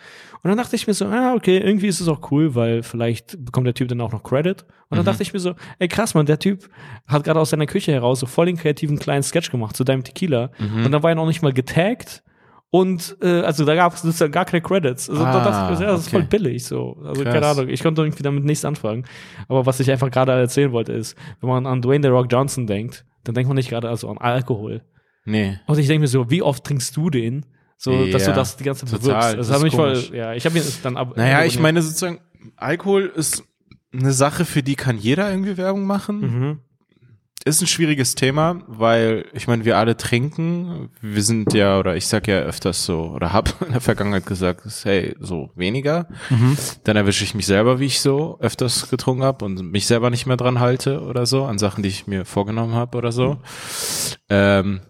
[0.43, 3.45] Und dann dachte ich mir so, ah, okay, irgendwie ist es auch cool, weil vielleicht
[3.45, 4.63] bekommt der Typ dann auch noch Credit.
[4.63, 4.97] Und Mhm.
[4.97, 6.69] dann dachte ich mir so, ey krass, man, der Typ
[7.07, 10.03] hat gerade aus seiner Küche heraus so voll den kreativen kleinen Sketch gemacht zu deinem
[10.05, 10.51] Tequila.
[10.59, 10.87] Mhm.
[10.87, 12.23] Und dann war er noch nicht mal getaggt.
[12.71, 15.09] Und äh, also da gab es gar keine Credits.
[15.09, 16.17] Also da Ah, dachte ich mir, ja, das ist okay.
[16.19, 16.99] voll billig so.
[17.03, 17.33] Also Krass.
[17.33, 19.05] keine Ahnung, ich konnte irgendwie damit nichts anfangen.
[19.49, 22.67] Aber was ich einfach gerade erzählen wollte ist, wenn man an Dwayne The Rock Johnson
[22.67, 24.83] denkt, dann denkt man nicht gerade also an Alkohol.
[25.25, 25.59] Nee.
[25.67, 27.45] Und ich denke mir so, wie oft trinkst du den?
[27.77, 29.39] So, dass du Ja, das die ganze Zeit bewirbst.
[29.39, 31.17] das Das mich voll, ja, ich habe ihn dann ab.
[31.17, 32.21] Naja, ich meine sozusagen,
[32.57, 33.45] Alkohol ist
[33.93, 36.21] eine Sache, für die kann jeder irgendwie Werbung machen.
[36.21, 36.59] Mhm.
[37.49, 40.91] Ist ein schwieriges Thema, weil ich meine, wir alle trinken.
[41.01, 44.63] Wir sind ja, oder ich sag ja öfters so, oder hab in der Vergangenheit gesagt,
[44.85, 46.09] hey, so weniger.
[46.85, 50.27] Dann erwische ich mich selber, wie ich so öfters getrunken habe und mich selber nicht
[50.27, 53.39] mehr dran halte oder so, an Sachen, die ich mir vorgenommen habe oder so.
[54.29, 54.81] Ähm,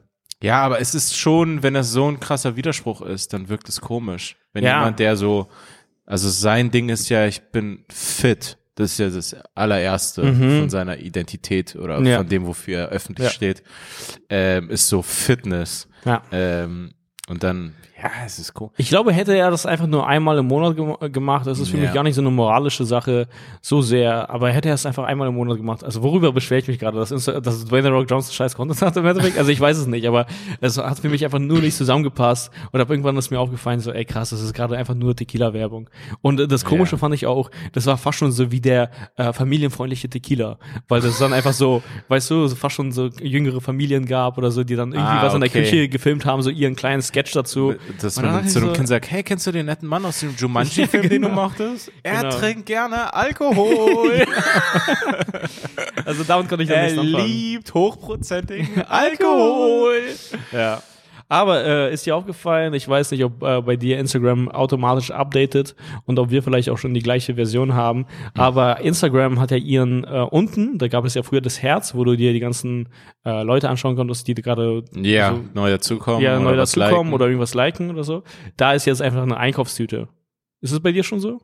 [0.42, 3.80] ja, aber es ist schon, wenn es so ein krasser Widerspruch ist, dann wirkt es
[3.80, 4.36] komisch.
[4.52, 4.78] Wenn Ja.
[4.78, 5.48] jemand, der so,
[6.06, 8.58] also sein Ding ist ja, ich bin fit.
[8.78, 10.60] Das ist ja das allererste Mhm.
[10.60, 12.18] von seiner Identität oder Ja.
[12.18, 13.32] von dem, wofür er öffentlich Ja.
[13.32, 13.62] steht,
[14.30, 15.88] ähm, ist so Fitness.
[16.04, 16.22] Ja.
[16.30, 16.90] Ähm,
[17.28, 18.70] und dann, ja, es ist cool.
[18.76, 21.76] Ich glaube, hätte er das einfach nur einmal im Monat gem gemacht, das ist für
[21.78, 21.82] Ja.
[21.84, 23.26] mich gar nicht so eine moralische Sache
[23.60, 26.68] so sehr, aber hätte er es einfach einmal im Monat gemacht, also worüber beschwere ich
[26.68, 29.36] mich gerade, dass, Insta- dass Dwayne The Rock Johnson scheiß Content hat im Endeffekt?
[29.36, 30.26] Also ich weiß es nicht, aber
[30.60, 33.90] es hat für mich einfach nur nicht zusammengepasst und ab irgendwann ist mir aufgefallen, so
[33.90, 35.90] ey krass, das ist gerade einfach nur Tequila-Werbung.
[36.22, 36.98] Und äh, das Komische Ja.
[36.98, 41.18] fand ich auch, das war fast schon so wie der äh, familienfreundliche Tequila, weil das
[41.18, 44.92] dann einfach so, weißt du, fast schon so jüngere Familien gab oder so, die dann
[44.92, 45.62] irgendwie Ah, was in der okay.
[45.62, 47.74] Küche gefilmt haben, so ihren kleinen Sketch dazu.
[48.00, 50.04] Dass Und man zu ich einem so- Kind sagt, hey, kennst du den netten Mann
[50.04, 51.42] aus dem Jumanji-Film, Ja, den du genau.
[51.42, 51.90] mochtest?
[52.02, 52.36] Er Genau.
[52.38, 54.26] trinkt gerne Alkohol.
[56.04, 60.02] Also damit konnte ich dann er liebt hochprozentigen Alkohol.
[60.52, 60.82] Ja.
[61.30, 65.76] Aber äh, ist dir aufgefallen, ich weiß nicht, ob äh, bei dir Instagram automatisch updatet
[66.06, 68.06] und ob wir vielleicht auch schon die gleiche Version haben.
[68.34, 72.04] Aber Instagram hat ja ihren äh, unten, da gab es ja früher das Herz, wo
[72.04, 72.88] du dir die ganzen
[73.26, 76.22] äh, Leute anschauen konntest, die gerade Ja, so, neu dazukommen.
[76.22, 77.12] ja, neu oder was dazukommen liken.
[77.12, 78.22] oder irgendwas liken oder so.
[78.56, 80.08] Da ist jetzt einfach eine Einkaufstüte.
[80.62, 81.40] Ist es bei dir schon so?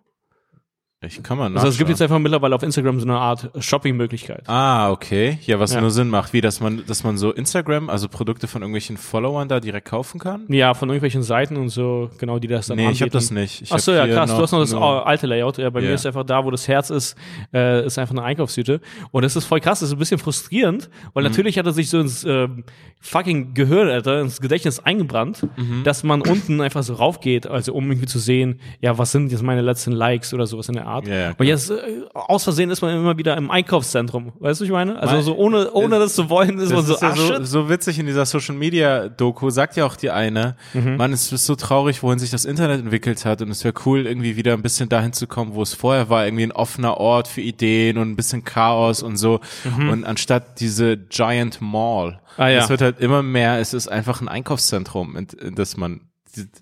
[1.06, 4.42] Ich kann mal Also es gibt jetzt einfach mittlerweile auf Instagram so eine Art Shopping-Möglichkeit.
[4.48, 5.38] Ah, okay.
[5.42, 5.80] Ja, was Ja.
[5.80, 9.48] nur Sinn macht, wie, dass man, dass man so Instagram, also Produkte von irgendwelchen Followern
[9.48, 10.44] da direkt kaufen kann?
[10.48, 13.12] Ja, von irgendwelchen Seiten und so, genau, die das dann Nee, ich habe anbieten.
[13.12, 13.62] das nicht.
[13.62, 14.30] Ich Ach so, hab ja, krass.
[14.30, 15.58] Du hast noch das alte Layout.
[15.58, 15.88] Ja, bei Ja.
[15.88, 17.16] mir ist einfach da, wo das Herz ist,
[17.52, 18.80] äh, ist einfach eine Einkaufstüte.
[19.10, 19.80] Und das ist voll krass.
[19.80, 21.30] Das ist ein bisschen frustrierend, weil Mhm.
[21.30, 22.64] natürlich hat er sich so ins ähm,
[23.00, 25.82] fucking Gehirn, Alter, ins Gedächtnis eingebrannt, Mhm.
[25.84, 29.42] dass man unten einfach so raufgeht, also um irgendwie zu sehen, ja, was sind jetzt
[29.42, 30.93] meine letzten Likes oder sowas in der Art.
[31.06, 31.74] Ja, ja, Und jetzt äh,
[32.14, 34.32] aus Versehen ist man immer wieder im Einkaufszentrum.
[34.38, 34.98] Weißt du, was ich meine?
[35.00, 37.44] Also so ohne, ohne das zu wollen, ist man Das so, ist ja ah, so,
[37.44, 40.96] so witzig in dieser Social Media Doku, sagt ja auch die eine, Mhm.
[40.96, 44.06] Mann, es ist so traurig, wohin sich das Internet entwickelt hat und es wäre cool,
[44.06, 47.28] irgendwie wieder ein bisschen dahin zu kommen, wo es vorher war, irgendwie ein offener Ort
[47.28, 49.40] für Ideen und ein bisschen Chaos und so.
[49.78, 52.42] Und anstatt diese Giant Mall, Mhm.
[52.42, 52.62] Ah, ja.
[52.64, 56.00] es wird halt immer mehr, es ist einfach ein Einkaufszentrum, in, in das man,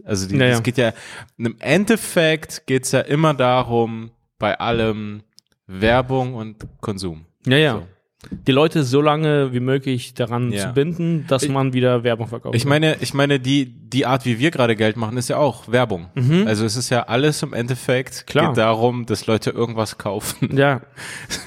[0.05, 0.53] also die, Ja, ja.
[0.53, 0.93] es geht ja,
[1.39, 4.11] im Endeffekt geht's ja immer darum,
[4.43, 5.23] bei allem
[5.69, 7.27] Werbung und Konsum.
[7.47, 7.73] Ja, ja.
[7.75, 7.87] So.
[8.31, 10.69] Die Leute so lange wie möglich daran Ja.
[10.69, 12.55] zu binden, dass man wieder Werbung verkauft.
[12.55, 15.71] Ich meine, ich meine, die, die Art, wie wir gerade Geld machen, ist ja auch
[15.71, 16.07] Werbung.
[16.47, 18.27] Also es ist ja alles im Endeffekt Mhm.
[18.27, 18.47] Klar.
[18.49, 20.57] geht darum, dass Leute irgendwas kaufen.
[20.57, 20.81] ja.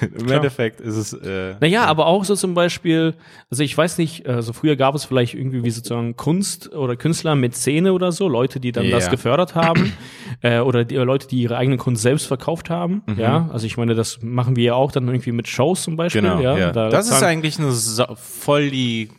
[0.18, 3.14] Im Endeffekt ist es, äh, Naja, aber auch so zum Beispiel,
[3.50, 7.34] also ich weiß nicht, also früher gab es vielleicht irgendwie wie sozusagen Kunst oder Künstler
[7.34, 8.90] mit Szene oder so, Leute, die dann Ja.
[8.96, 9.92] das gefördert haben,
[10.42, 13.48] äh, oder die, Leute, die ihre eigene Kunst selbst verkauft haben, ja.
[13.52, 16.40] Also ich meine, das machen wir ja auch dann irgendwie mit Shows zum Beispiel, genau,
[16.40, 16.65] ja.
[16.66, 16.72] Ja.
[16.72, 19.10] Da das ist eigentlich eine Sa voll die,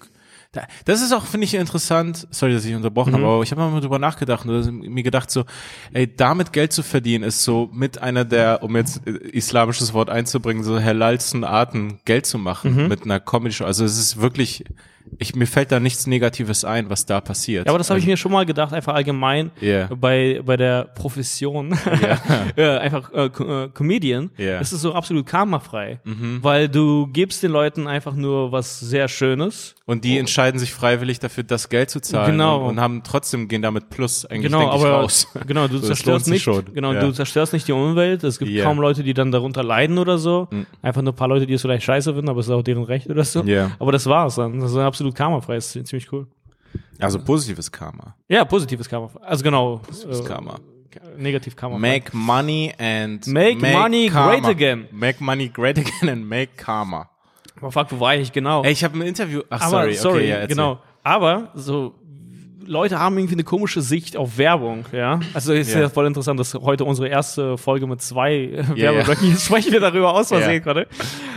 [0.52, 3.18] da- das ist auch, finde ich, interessant, sorry, dass ich unterbrochen Mhm.
[3.18, 5.44] habe, aber ich habe mal drüber nachgedacht und mir gedacht so,
[5.94, 10.10] ey, damit Geld zu verdienen ist so mit einer der, um jetzt äh, islamisches Wort
[10.10, 12.88] einzubringen, so herlalsten Arten Geld zu machen Mhm.
[12.88, 13.66] mit einer Comedy-Show.
[13.66, 14.64] Also es ist wirklich,
[15.20, 17.66] ich, mir fällt da nichts Negatives ein, was da passiert.
[17.66, 19.88] Ja, aber das habe ich Also, mir schon mal gedacht, einfach allgemein Ja.
[19.96, 21.78] bei, bei der Profession,
[22.56, 22.78] ja.
[22.80, 24.30] einfach äh, äh, Comedian.
[24.38, 24.44] Mhm.
[24.62, 26.00] ist es so absolut karmafrei,
[26.42, 29.76] weil du gibst den Leuten einfach nur was sehr Schönes.
[29.86, 32.64] Und die entscheiden sich freiwillig dafür, das Geld zu zahlen Genau.
[32.64, 35.28] und, und haben trotzdem gehen damit plus eigentlich Genau, denke ich, aber raus.
[35.48, 36.66] genau, du lohnt zerstörst nicht, schon.
[36.74, 37.00] genau, Ja.
[37.02, 38.24] du zerstörst nicht die Umwelt.
[38.24, 40.48] Es gibt kaum Leute, die dann darunter leiden oder so.
[40.82, 42.84] Einfach nur ein paar Leute, die es vielleicht scheiße finden, aber es ist auch deren
[42.84, 43.44] Recht oder so.
[43.80, 44.60] Aber das war's dann.
[44.60, 45.56] Das ist absolut karmafrei.
[45.56, 46.26] Das ist ziemlich cool.
[47.00, 48.16] Also positives Karma.
[48.28, 49.10] Ja, positives Karma.
[49.22, 49.78] Also genau.
[49.78, 50.56] Positives äh, Karma.
[51.18, 51.78] negativ Karma.
[51.78, 54.32] Make money and Make money karma.
[54.32, 54.88] great again.
[54.92, 57.10] Make money great again and make karma.
[57.62, 58.64] Oh, fuck, wo war ich genau?
[58.64, 59.42] Ey, ich habe ein Interview.
[59.50, 60.48] Ach, Aber sorry, sorry, okay, ja, erzähl.
[60.56, 60.80] genau.
[61.04, 61.94] Aber so
[62.66, 65.20] Leute haben irgendwie eine komische Sicht auf Werbung, ja.
[65.34, 65.90] Also ist ja, Ja.
[65.90, 69.80] voll interessant, dass heute unsere erste Folge mit zwei äh, Ja, Werbeblöcken Jetzt sprechen wir
[69.80, 70.60] darüber aus Versehen Ja.
[70.60, 70.88] gerade.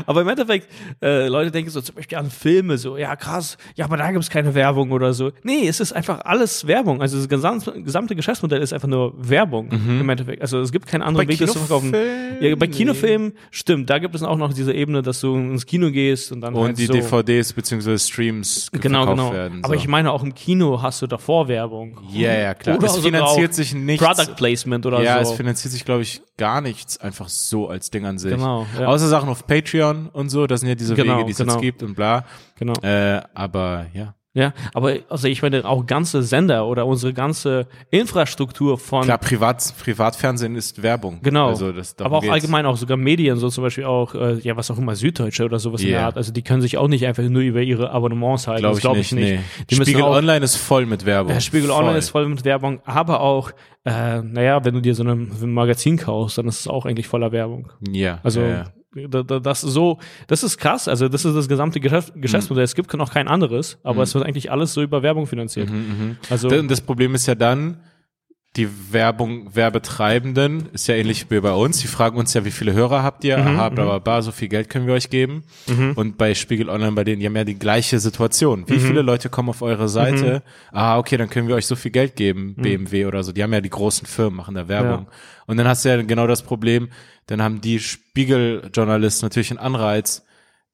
[0.07, 0.69] Aber im Endeffekt,
[1.03, 4.31] äh, Leute denken so zum Beispiel an Filme, so, ja krass, ja, aber da gibt's
[4.31, 5.31] keine Werbung oder so.
[5.43, 7.01] Nee, es ist einfach alles Werbung.
[7.03, 10.43] Also das gesamte, Geschäftsmodell ist einfach nur Werbung im Endeffekt.
[10.43, 11.95] Also es gibt keinen anderen Bei Weg, das zu verkaufen.
[12.41, 12.73] Ja, bei Nee.
[12.77, 16.41] Kinofilmen, stimmt, da gibt es auch noch diese Ebene, dass du ins Kino gehst und
[16.41, 17.99] dann Und halt die so DVDs bzw.
[17.99, 19.33] Streams Genau, genau.
[19.33, 19.61] werden.
[19.63, 19.81] Aber so.
[19.81, 21.99] ich meine, auch im Kino hast du davor Werbung.
[22.13, 22.77] Ja, ja, klar.
[22.79, 24.05] Oder es finanziert sich nichts.
[24.05, 25.33] Product Placement oder ja, so.
[25.33, 28.33] es finanziert sich, glaube ich, gar nichts einfach so als Ding an sich.
[28.33, 28.87] Genau, ja.
[28.87, 31.53] Außer Sachen auf Patreon und so, das sind ja diese Genau, Wege, die es genau.
[31.55, 32.25] jetzt gibt und bla.
[32.59, 32.75] genau.
[32.83, 34.15] Äh, aber ja.
[34.33, 39.75] Ja, aber also ich meine auch ganze Sender oder unsere ganze Infrastruktur von Klar, Privat,
[39.83, 41.19] Privatfernsehen ist Werbung.
[41.21, 41.49] Genau.
[41.49, 42.33] Also das, aber auch geht's.
[42.35, 45.59] allgemein auch sogar Medien, so zum Beispiel auch, äh, ja, was auch immer, Süddeutsche oder
[45.59, 46.07] sowas in der Yeah.
[46.07, 46.17] Art.
[46.17, 48.61] Also die können sich auch nicht einfach nur über ihre Abonnements halten.
[48.61, 49.31] Glaube ich, glaub nicht, ich nicht.
[49.33, 49.41] Nee.
[49.69, 51.33] Die müssen Spiegel auch, Online ist voll mit Werbung.
[51.33, 51.79] Der Spiegel voll.
[51.79, 53.51] Online ist voll mit Werbung, aber auch,
[53.85, 57.33] äh, naja, wenn du dir so ein Magazin kaufst, dann ist es auch eigentlich voller
[57.33, 57.73] Werbung.
[57.91, 58.21] Ja.
[58.23, 58.49] Also ja.
[58.49, 60.89] da- da- das ist so, das ist krass.
[60.89, 62.23] Also das ist das gesamte Geschäft, Mhm.
[62.23, 62.65] Geschäftsmodell.
[62.65, 65.71] Es gibt noch kein anderes, aber es wird eigentlich alles so über Werbung finanziert.
[65.71, 67.79] Mhm, Also Und das Problem ist ja dann,
[68.57, 71.79] die Werbung, Werbetreibenden, ist ja ähnlich wie bei uns.
[71.79, 73.39] Die fragen uns ja, wie viele Hörer habt ihr?
[73.39, 75.45] Mhm, Aha, bla, bla, bla, so viel Geld können wir euch geben.
[75.95, 78.61] Und bei Spiegel Online, bei denen, die haben ja die gleiche Situation.
[78.61, 78.69] Mhm.
[78.69, 80.43] Wie viele Leute kommen auf eure Seite?
[80.73, 83.31] Ah, okay, dann können wir euch so viel Geld geben, BMW oder so.
[83.31, 85.03] Die haben ja die großen Firmen, machen da Werbung.
[85.03, 85.07] Mhm.
[85.07, 85.45] Ja.
[85.47, 86.89] Und dann hast du ja genau das Problem,
[87.27, 90.25] dann haben die Spiegel-Journalisten natürlich einen Anreiz,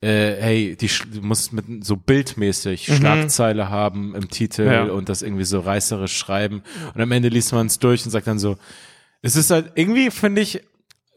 [0.03, 0.91] äh, hey, die
[1.23, 4.71] musst mit so bildmäßig Schlagzeile haben im Titel Mhm.
[4.73, 4.83] Ja.
[4.85, 6.63] und das irgendwie so reißerisch schreiben.
[6.95, 8.57] Und am Ende liest man es durch und sagt dann so,
[9.23, 10.61] es ist halt irgendwie, finde ich,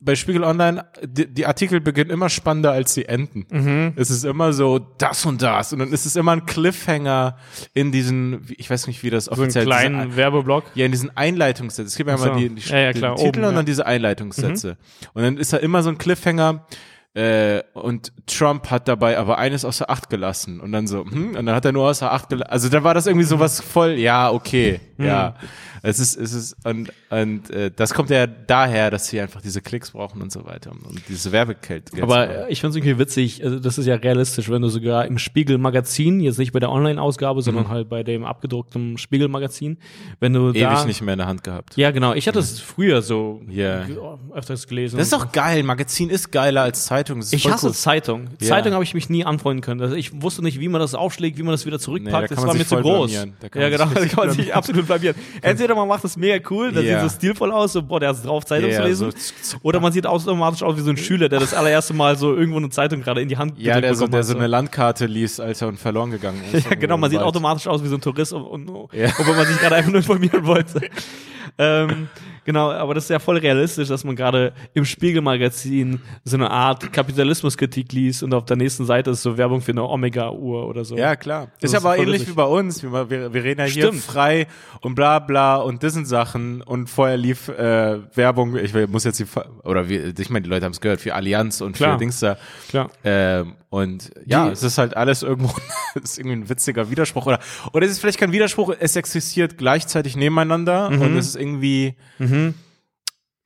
[0.02, 3.46] bei Spiegel Online, die, die Artikel beginnen immer spannender als sie enden.
[3.52, 3.94] Mhm.
[3.98, 7.36] Es ist immer so das und das und dann ist es immer ein Cliffhanger
[7.74, 10.64] in diesen, ich weiß nicht, wie das so einen offiziell kleinen diese- Werbeblock.
[10.74, 11.88] ja, in diesen Einleitungssätzen.
[11.88, 12.30] Es gibt ja Ach so.
[12.30, 13.64] immer die, die, Ja, ja, klar, den Titel oben, und dann ja.
[13.64, 14.78] diese Einleitungssätze.
[15.14, 16.66] Und dann ist da immer so ein Cliffhanger,
[17.14, 20.60] äh, und Trump hat dabei aber eines außer Acht gelassen.
[20.60, 22.52] Und dann so, hm, und dann hat er nur außer Acht gelassen.
[22.52, 24.80] Also da war das irgendwie so was voll, ja, okay.
[25.08, 25.36] Ja.
[25.82, 29.62] Es ist, es ist, und, und äh, das kommt ja daher, dass sie einfach diese
[29.62, 30.72] Klicks brauchen und so weiter.
[30.72, 31.92] Und diese Werbegeld.
[32.02, 35.06] Aber äh, ich finde es irgendwie witzig, also das ist ja realistisch, wenn du sogar
[35.06, 39.78] im Spiegel-Magazin, jetzt nicht bei der Online-Ausgabe, sondern halt bei dem abgedruckten Spiegel-Magazin,
[40.20, 40.70] wenn du da...
[40.70, 40.76] Mhm.
[40.76, 41.78] ewig nicht mehr in der Hand gehabt.
[41.78, 42.14] Ja, genau.
[42.14, 43.98] Ich hatte es früher so ge-
[44.34, 44.98] öfters gelesen.
[44.98, 45.64] Das ist doch geil.
[45.64, 47.24] Magazin ist geiler als Zeitung.
[47.32, 47.74] Ich hasse cool.
[47.74, 48.28] Zeitung.
[48.42, 48.48] Ja.
[48.50, 49.82] Zeitung habe ich mich nie anfreunden können.
[49.82, 52.32] Also ich wusste nicht, wie man das aufschlägt, wie man das wieder Nee, zurückpackt.
[52.32, 53.12] da das war mir zu groß.
[53.40, 53.86] Da Ja, genau.
[53.86, 55.16] Da kann man sich absolut blamieren.
[55.42, 57.00] Entweder man macht das mega cool, das Ja.
[57.02, 59.12] sieht so stilvoll aus, so, boah, der ist drauf, Zeitung Ja, zu lesen.
[59.42, 62.36] so- Oder man sieht automatisch aus wie so ein Schüler, der das allererste Mal so
[62.36, 65.06] irgendwo eine Zeitung gerade in die Hand Ja, der so, der hat, so eine Landkarte
[65.06, 66.66] liest, als er und verloren gegangen ist.
[66.70, 69.08] Ja, genau, man sieht automatisch aus wie so ein Tourist, und, und, Ja.
[69.18, 70.82] obwohl man sich gerade einfach nur informieren wollte.
[71.58, 72.08] ähm,
[72.46, 76.92] genau, aber das ist ja voll realistisch, dass man gerade im Spiegelmagazin so eine Art
[76.92, 80.96] Kapitalismuskritik liest und auf der nächsten Seite ist so Werbung für eine Omega-Uhr oder so.
[80.98, 81.50] Ja, klar.
[81.62, 82.84] Das ist aber ähnlich wie bei uns.
[82.84, 84.04] Wir, wir, reden ja hier Stimmt.
[84.04, 84.48] frei
[84.82, 89.26] und bla bla und diesen Sachen und vorher lief äh, Werbung, ich muss jetzt die,
[89.64, 91.94] oder wir, ich meine, die Leute haben es gehört, für Allianz und Klar.
[91.94, 92.38] für Dings da.
[92.70, 92.90] Klar.
[93.04, 95.54] Ähm, und ja, Die- es ist halt alles irgendwo,
[95.96, 97.40] es ist irgendwie ein witziger Widerspruch oder,
[97.74, 101.02] oder es ist vielleicht kein Widerspruch, es existiert gleichzeitig nebeneinander Mhm.
[101.02, 101.96] und es ist irgendwie,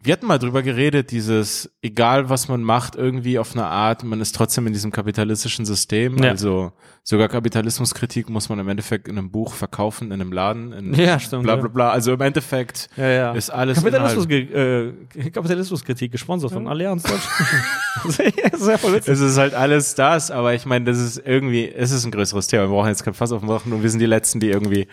[0.03, 4.19] wir hatten mal drüber geredet, dieses, egal was man macht, irgendwie auf eine Art, man
[4.19, 6.21] ist trotzdem in diesem kapitalistischen System.
[6.21, 6.31] Ja.
[6.31, 10.93] Also sogar Kapitalismuskritik muss man im Endeffekt in einem Buch verkaufen, in einem Laden, in
[10.93, 11.89] Ja, stimmt, bla bla bla.
[11.91, 14.91] Also im Endeffekt Ja, ist alles Kapitalismus, äh,
[15.31, 17.23] Kapitalismuskritik gesponsert von Allianz Deutschland.
[18.09, 19.13] sehr, sehr voll witzig.
[19.13, 22.47] Es ist halt alles das, aber ich meine, das ist irgendwie, es ist ein größeres
[22.47, 22.63] Thema.
[22.63, 24.87] Wir brauchen jetzt kein Fass aufmachen und wir sind die Letzten, die irgendwie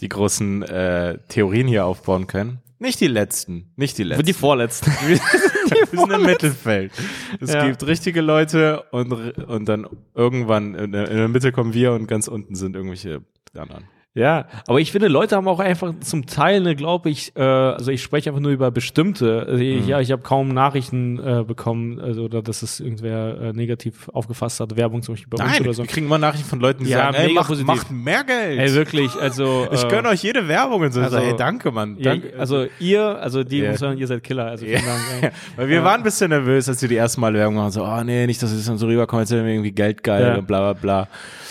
[0.00, 2.60] die großen äh, Theorien hier aufbauen können.
[2.78, 4.26] Nicht die Letzten, nicht die Letzten.
[4.26, 4.90] die vorletzten.
[5.06, 5.18] Wir
[5.90, 6.92] wir sind im Mittelfeld.
[7.40, 7.66] Es Ja.
[7.66, 12.06] gibt richtige Leute und, und dann irgendwann in der, in der Mitte kommen wir und
[12.06, 13.22] ganz unten sind irgendwelche
[13.56, 13.84] anderen.
[14.16, 17.90] Ja, aber ich finde, Leute haben auch einfach zum Teil, ne, glaube ich, äh, also
[17.90, 19.44] ich spreche einfach nur über bestimmte.
[19.48, 23.52] Also ich, Ja, ich habe kaum Nachrichten äh, bekommen, also oder dass es irgendwer äh,
[23.52, 25.82] negativ aufgefasst hat, Werbung zum Beispiel bei uns Nein, oder so.
[25.82, 28.60] wir kriegen immer Nachrichten von Leuten, die Ja, sagen, ey, mega macht, mehr Geld.
[28.60, 31.00] Ey, wirklich, also ich äh, gönne euch jede Werbung und so.
[31.00, 31.98] also- hey, danke, Mann.
[32.00, 32.34] Danke.
[32.38, 35.22] also ihr, also die muss sagen, ihr seid Killer, also vielen Dank.
[35.22, 35.30] ey.
[35.56, 37.72] Weil wir waren ein bisschen nervös, als wir die ersten Mal Werbung machen.
[37.72, 40.34] So, oh nee, nicht, dass es dann so rüberkommt, als wären wir irgendwie geldgeil Ja.
[40.36, 41.08] und bla bla bla.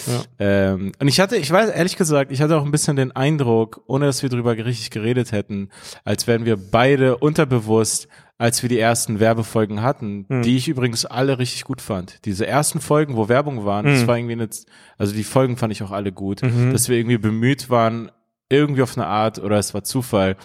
[0.08, 0.24] Ja.
[0.74, 3.82] Ähm, und ich hatte, ich weiß, ehrlich gesagt, ich hatte auch ein bisschen den Eindruck,
[3.88, 5.70] ohne dass wir drüber richtig geredet hätten,
[6.04, 10.42] als wären wir beide unterbewusst, als wir die ersten Werbefolgen hatten, Hm.
[10.42, 12.26] die ich übrigens alle richtig gut fand.
[12.26, 14.08] Diese ersten Folgen, wo Werbung waren, das Hm.
[14.08, 14.50] war irgendwie eine,
[14.98, 16.72] also die Folgen fand ich auch alle gut, Mhm.
[16.74, 18.12] dass wir irgendwie bemüht waren,
[18.50, 20.36] irgendwie auf eine Art, oder es war Zufall,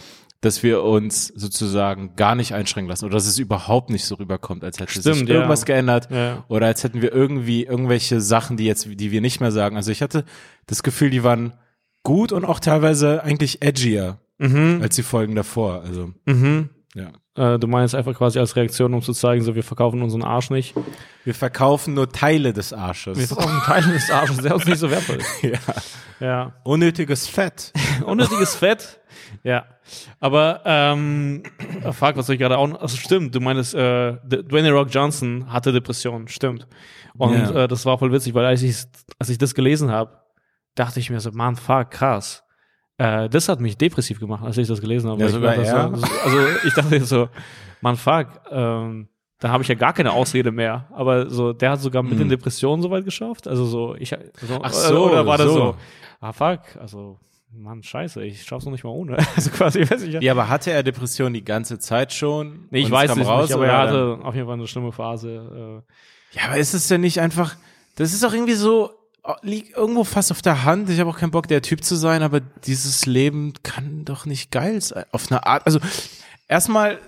[0.40, 4.62] dass wir uns sozusagen gar nicht einschränken lassen oder dass es überhaupt nicht so rüberkommt,
[4.62, 5.34] als hätte sich Stimmt, ja.
[5.36, 6.44] irgendwas geändert Ja.
[6.48, 9.76] oder als hätten wir irgendwie irgendwelche Sachen, die jetzt, die wir nicht mehr sagen.
[9.76, 10.24] Also ich hatte
[10.66, 11.54] das Gefühl, die waren
[12.04, 14.78] gut und auch teilweise eigentlich edgier Mhm.
[14.82, 15.82] als die Folgen davor.
[15.82, 16.68] Also Mhm.
[16.94, 17.08] ja.
[17.34, 20.50] Äh, du meinst einfach quasi als Reaktion, um zu zeigen, so wir verkaufen unseren Arsch
[20.50, 20.74] nicht.
[21.24, 23.18] Wir verkaufen nur Teile des Arsches.
[23.18, 25.28] Wir verkaufen Teile des Arsches, der uns nicht so wertvoll ist.
[25.42, 25.58] ja.
[26.20, 26.52] Ja.
[26.64, 27.72] Unnötiges Fett.
[28.06, 29.00] Unnötiges Fett.
[29.48, 29.64] Ja.
[30.20, 31.42] Aber, ähm,
[31.84, 34.88] oh, fuck, was soll ich gerade auch noch, also stimmt, du meinst, äh, Dwayne Rock
[34.90, 36.66] Johnson hatte Depressionen, stimmt.
[37.16, 37.64] Und Ja.
[37.64, 38.76] äh, das war voll witzig, weil als ich,
[39.18, 40.10] als ich das gelesen habe,
[40.74, 42.44] dachte ich mir so, man, fuck, krass.
[42.98, 45.20] Äh, das hat mich depressiv gemacht, als ich das gelesen habe.
[45.20, 45.96] Ja, ich sogar er?
[45.96, 47.28] so, also ich dachte so,
[47.80, 49.08] man, fuck, ähm,
[49.40, 50.88] da habe ich ja gar keine Ausrede mehr.
[50.92, 52.18] Aber so, der hat sogar mit Hm.
[52.18, 53.48] den Depressionen so weit geschafft.
[53.48, 55.54] Also so, ich, so, Ach so, oder war das so.
[55.54, 55.76] so,
[56.20, 57.18] ah fuck, also
[57.62, 59.16] Mann, scheiße, ich schaff's noch nicht mal ohne.
[59.36, 62.66] Also quasi, weiß ich Ja, aber hatte er Depressionen die ganze Zeit schon?
[62.70, 64.92] Nee, ich weiß es raus, nicht, aber er dann- hatte auf jeden Fall eine schlimme
[64.92, 65.82] Phase.
[66.32, 67.56] Ja, aber ist es denn nicht einfach,
[67.96, 68.90] das ist doch irgendwie so,
[69.24, 70.88] oh, liegt irgendwo fast auf der Hand.
[70.90, 74.50] Ich habe auch keinen Bock, der Typ zu sein, aber dieses Leben kann doch nicht
[74.50, 75.04] geil sein.
[75.12, 75.80] Auf eine Art, also
[76.46, 76.98] erstmal, Äh,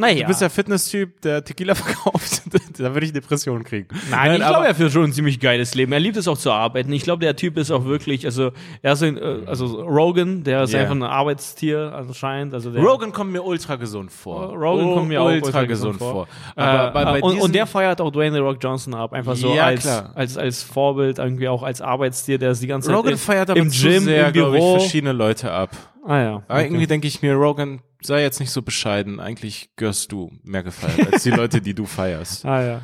[0.00, 0.22] naja.
[0.22, 2.42] du bist der Fitness-Typ, der Tequila verkauft,
[2.78, 3.88] da würde ich Depressionen kriegen.
[4.10, 5.92] Nein, ich aber- glaube, er führt schon ein ziemlich geiles Leben.
[5.92, 6.92] Er liebt es auch zu arbeiten.
[6.92, 8.50] Ich glaube, der Typ ist auch wirklich, also
[8.82, 10.80] er ist ein, äh, also Rogan, der ist Ja.
[10.80, 12.54] einfach ein Arbeitstier anscheinend.
[12.54, 14.54] Also der, Rogan kommt mir ultra gesund vor.
[14.54, 16.26] Rogan Oh, kommt mir auch ultra gesund vor.
[16.56, 19.36] Äh, Aber bei, bei und, und der feiert auch Dwayne The Rock Johnson ab, einfach
[19.36, 20.10] so Ja, als, klar.
[20.14, 23.58] als als Vorbild irgendwie auch als Arbeitstier, der ist die ganze Zeit Rogan feiert aber
[23.60, 24.78] im Gym, sehr, im glaube ich, Büro.
[24.78, 25.70] verschiedene Leute ab.
[26.06, 26.36] Ah ja.
[26.48, 26.64] Okay.
[26.64, 29.20] irgendwie denke ich mir, Rogan, sei jetzt nicht so bescheiden.
[29.20, 32.44] Eigentlich gehörst du mehr gefeiert als die Leute, die du feierst.
[32.44, 32.80] Ah ja.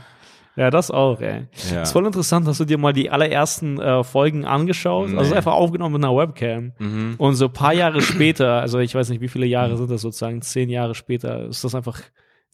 [0.59, 1.49] Ja, das auch, ey.
[1.71, 1.83] Ja.
[1.83, 5.09] Ist voll interessant, hast du dir mal die allerersten äh, Folgen angeschaut?
[5.11, 5.27] Also Nee.
[5.29, 5.33] Mhm.
[5.35, 6.73] einfach aufgenommen mit einer Webcam.
[7.19, 10.01] Und so ein paar Jahre später, also ich weiß nicht, wie viele Jahre sind das
[10.01, 12.01] sozusagen, zehn Jahre später, ist das einfach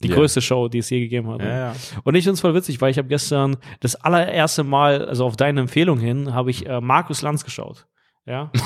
[0.02, 0.16] die Ja.
[0.16, 1.42] größte Show, die es je gegeben hat.
[1.42, 1.72] Ja, ja.
[2.02, 5.36] Und ich finde es voll witzig, weil ich habe gestern das allererste Mal, also auf
[5.36, 7.86] deine Empfehlung hin, habe ich äh, Markus Lanz geschaut.
[8.26, 8.50] Ja.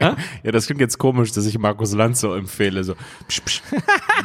[0.00, 2.84] Ja, das klingt jetzt komisch, dass ich Markus Lanz so empfehle.
[2.84, 2.94] So,
[3.28, 3.62] psch, psch.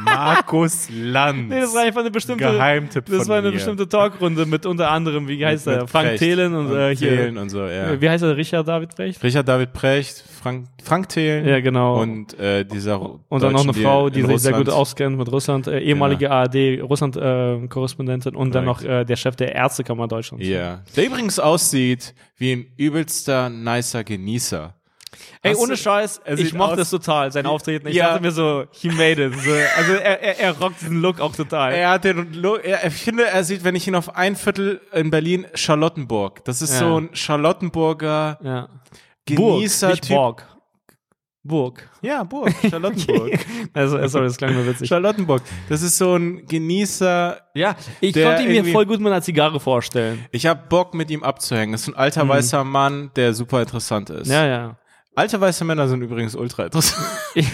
[0.03, 1.49] Markus Lanz.
[1.49, 3.53] Nee, das war einfach eine bestimmte, Geheimtipp das war eine mir.
[3.53, 7.09] bestimmte Talkrunde mit unter anderem, wie heißt Mit er, Frank Precht Thelen und, äh, hier,
[7.09, 7.99] Thelen und so, ja.
[7.99, 9.23] wie heißt er, Richard David Brecht?
[9.23, 11.47] Richard David Precht, Frank, Frank Thelen.
[11.47, 12.01] Ja, genau.
[12.01, 15.31] Und äh, dieser Und dann noch eine Frau, die sich sehr gut Russland- auskennt mit
[15.31, 20.45] Russland, äh, ehemalige ARD-Russland-Korrespondentin und dann noch äh, der Chef der Ärztekammer Deutschlands.
[20.47, 20.81] Ja.
[20.95, 24.75] Der übrigens aussieht wie ein übelster, nicer Genießer.
[25.41, 27.87] Ey, Hast ohne Scheiß, ich sieht mochte aus- es total, sein Auftreten.
[27.87, 28.09] Ich Ja.
[28.09, 29.33] dachte mir so, he made it.
[29.39, 31.73] So, also er, er, er rockt diesen Look auch total.
[31.73, 34.81] Er hat den Lo- er, ich finde, er sieht, wenn ich ihn auf ein Viertel
[34.93, 36.43] in Berlin, Charlottenburg.
[36.45, 36.79] Das ist Ja.
[36.79, 38.69] so ein Charlottenburger ja.
[39.35, 40.07] Burg, nicht Typ.
[40.09, 40.45] Borg.
[41.41, 41.89] Burg.
[42.01, 43.39] Ja, Burg, Charlottenburg.
[43.73, 44.89] Also, äh, sorry, das klang nur witzig.
[44.89, 45.41] Charlottenburg.
[45.69, 47.39] Das ist so ein Genießer.
[47.55, 50.25] Ja, ich Der konnte ihn mir irgendwie- voll gut mit einer Zigarre vorstellen.
[50.31, 51.71] Ich habe Bock, mit ihm abzuhängen.
[51.71, 54.27] Das ist ein alter weißer Mann, der super interessant ist.
[54.27, 54.33] Mhm.
[54.33, 54.77] Ja, ja.
[55.15, 57.05] Alte weiße Männer sind übrigens ultra interessant.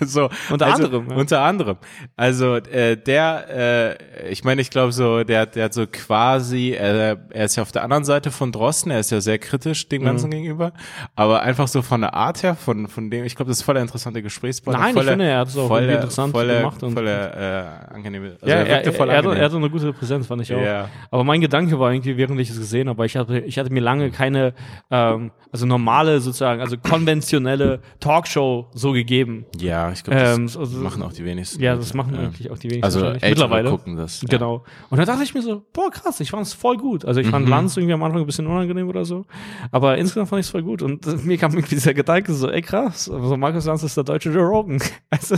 [0.00, 1.16] so, Unter also, anderem, ja.
[1.16, 1.76] Unter anderem.
[2.16, 7.16] Also äh, der, äh, ich meine, ich glaube so, der, der hat so quasi, äh,
[7.30, 10.04] er ist ja auf der anderen Seite von Drosten, er ist ja sehr kritisch dem
[10.04, 10.30] Ganzen Mhm.
[10.32, 10.72] gegenüber,
[11.16, 13.74] aber einfach so von der Art her, von von dem, ich glaube, das ist voll
[13.74, 14.78] der interessante Gesprächspartner.
[14.80, 16.82] Nein, ich voll der- finde, er hat es auch voll der- interessant voll der- gemacht
[16.82, 18.36] und- voll der, äh, angenehme.
[18.40, 19.38] Also ja, er er, voll er, angenehm.
[19.38, 20.60] er hatte eine gute Präsenz, fand ich auch.
[20.60, 20.88] Ja.
[21.10, 23.80] Aber mein Gedanke war irgendwie, während ich es gesehen habe, ich hatte, ich hatte mir
[23.80, 24.54] lange keine,
[24.90, 29.46] ähm, also normale sozusagen, also konventionelle Talkshow so gegeben.
[29.58, 31.62] ja, ich glaube, das Ähm, also- machen auch die wenigsten.
[31.62, 32.20] Ja, das machen Ja.
[32.22, 33.70] eigentlich auch die wenigsten Also ältere mittlerweile.
[33.70, 34.22] gucken das.
[34.22, 34.28] ja.
[34.28, 34.64] Genau.
[34.90, 37.04] Und da dachte ich mir so, boah, krass, ich fand es voll gut.
[37.04, 37.50] Also ich fand Mhm.
[37.50, 39.24] Lanz irgendwie am Anfang ein bisschen unangenehm oder so.
[39.70, 40.82] Aber insgesamt fand ich es voll gut.
[40.82, 44.04] Und äh, mir kam irgendwie dieser Gedanke so, ey krass, also Markus Lanz ist der
[44.04, 44.80] deutsche Joe Rogan.
[45.10, 45.36] Also,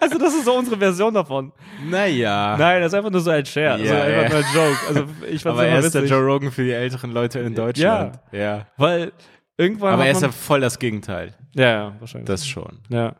[0.00, 1.52] also das ist so unsere Version davon.
[1.88, 2.56] Naja.
[2.58, 3.80] Nein, das ist einfach nur so ein Scherz.
[3.82, 4.28] Ja, also einfach ja.
[4.28, 4.78] nur ein Joke.
[4.88, 5.00] Also
[5.30, 6.04] ich fand's Aber er ist der.
[6.06, 8.18] Joe Rogan für die älteren Leute in Deutschland.
[8.32, 8.66] Ja.
[8.76, 9.12] Weil
[9.60, 11.34] irgendwann Aber er ist ja man, voll das Gegenteil.
[11.54, 12.26] ja, ja, wahrscheinlich.
[12.26, 12.78] Das schon.
[12.88, 13.14] ja.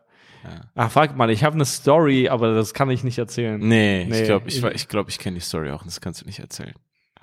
[0.73, 3.59] Ach, fuck mal, ich habe eine Story, aber das kann ich nicht erzählen.
[3.59, 4.21] Nee, Nee.
[4.21, 6.39] ich glaube, ich, ich, glaub, ich kenne die Story auch und das kannst du nicht
[6.39, 6.73] erzählen.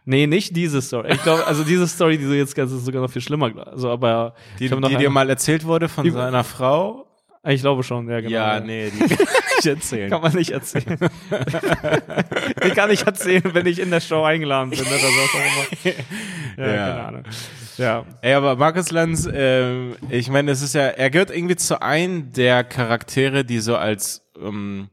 [0.05, 1.11] Nee, nicht diese Story.
[1.13, 3.51] Ich glaube, also diese Story, die du jetzt kannst, ist sogar noch viel schlimmer.
[3.67, 7.07] Also, aber Die, die dir mal erzählt wurde von Die- seiner Frau?
[7.45, 8.31] ich glaube schon, ja, genau.
[8.31, 9.19] ja, nee, die kann ich
[9.57, 10.11] nicht erzählen.
[10.11, 10.99] Kann man nicht erzählen.
[12.65, 14.79] die kann ich erzählen, wenn ich in der Show eingeladen bin.
[14.81, 14.85] Ne?
[14.91, 15.95] Das ist auch immer.
[16.59, 16.87] Ja, Ja.
[16.89, 17.23] keine Ahnung.
[17.79, 18.05] Ja.
[18.21, 22.33] Ey, aber Markus Lanz, ähm, ich meine, es ist ja, er gehört irgendwie zu einem
[22.33, 24.89] der Charaktere, die so als ähm,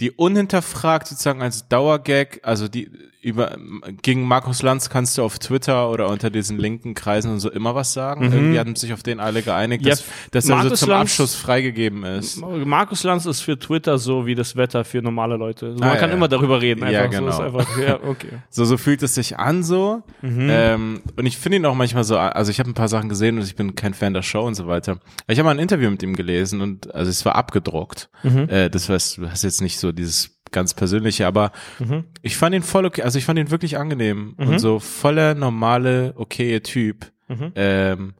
[0.00, 2.90] die unhinterfragt sozusagen als Dauergag, also die
[3.22, 3.56] über
[4.02, 7.74] gegen Markus Lanz kannst du auf Twitter oder unter diesen linken Kreisen und so immer
[7.76, 8.26] was sagen.
[8.26, 8.32] Mhm.
[8.32, 11.34] Irgendwie hatten sich auf den alle geeinigt, Ja, dass, dass er so zum Lanz- Abschluss
[11.36, 12.38] freigegeben ist.
[12.40, 15.66] Markus Lanz ist für Twitter so wie das Wetter für normale Leute.
[15.66, 16.16] Also man Ah, kann ja.
[16.16, 16.80] immer darüber reden.
[16.90, 17.18] Ja, Einfach.
[17.20, 17.30] genau.
[17.32, 18.28] So einfach, ja, okay.
[18.50, 20.02] So, so fühlt es sich an so.
[20.20, 20.48] Mhm.
[20.50, 23.38] Ähm, und ich finde ihn auch manchmal so, also ich habe ein paar Sachen gesehen
[23.38, 24.98] und ich bin kein Fan der Show und so weiter.
[25.28, 28.08] Ich habe mal ein Interview mit ihm gelesen und also es war abgedruckt.
[28.24, 28.48] Mhm.
[28.48, 32.04] Äh, das heißt, du hast jetzt nicht so dieses ganz persönliche, aber Mhm.
[32.22, 36.12] ich fand ihn voll okay, also ich fand ihn wirklich angenehm und so voller normale,
[36.16, 37.10] okaye Typ.
[37.28, 37.52] Mhm.
[37.54, 38.14] Ähm,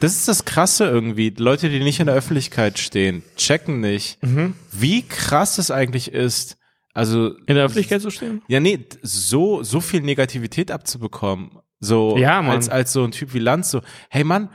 [0.00, 1.32] das ist das Krasse irgendwie.
[1.36, 4.54] Leute, die nicht in der Öffentlichkeit stehen, checken nicht, Mhm.
[4.72, 6.56] wie krass es eigentlich ist.
[6.94, 8.42] Also In der Öffentlichkeit zu stehen?
[8.48, 11.52] ja, nee, so, so viel Negativität abzubekommen.
[11.80, 12.50] So, Ja, Mann.
[12.56, 14.50] als, als so ein Typ wie Lanz, so, hey Mann,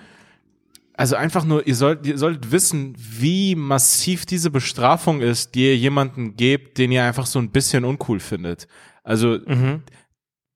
[0.98, 5.78] also einfach nur, ihr sollt, ihr solltet wissen, wie massiv diese Bestrafung ist, die ihr
[5.78, 8.68] jemanden gebt, den ihr einfach so ein bisschen uncool findet.
[9.04, 9.84] Also, Mhm.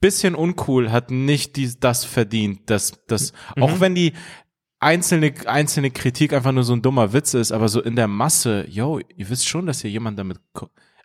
[0.01, 3.63] bisschen uncool hat nicht die, das verdient, dass, das, Mhm.
[3.63, 4.13] auch wenn die
[4.79, 8.65] einzelne, einzelne Kritik einfach nur so ein dummer Witz ist, aber so in der Masse,
[8.67, 10.39] yo, ihr wisst schon, dass ihr jemand damit,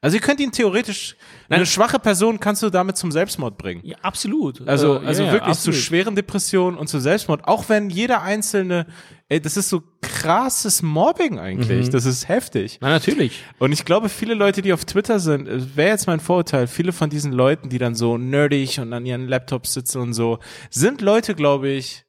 [0.01, 1.17] also ihr könnt ihn theoretisch,
[1.49, 3.81] eine schwache Person kannst du damit zum Selbstmord bringen.
[3.85, 4.67] Ja, absolut.
[4.67, 5.77] Also, Äh, also ja, wirklich absolut.
[5.77, 8.87] zu schweren Depressionen und zu Selbstmord, auch wenn jeder einzelne,
[9.29, 12.79] ey, das ist so krasses Mobbing eigentlich, das ist heftig.
[12.81, 13.43] Na, natürlich.
[13.59, 17.11] Und ich glaube, viele Leute, die auf Twitter sind, wäre jetzt mein Vorurteil, viele von
[17.11, 20.39] diesen Leuten, die dann so nerdig und an ihren Laptops sitzen und so,
[20.71, 22.06] sind Leute, glaube ich,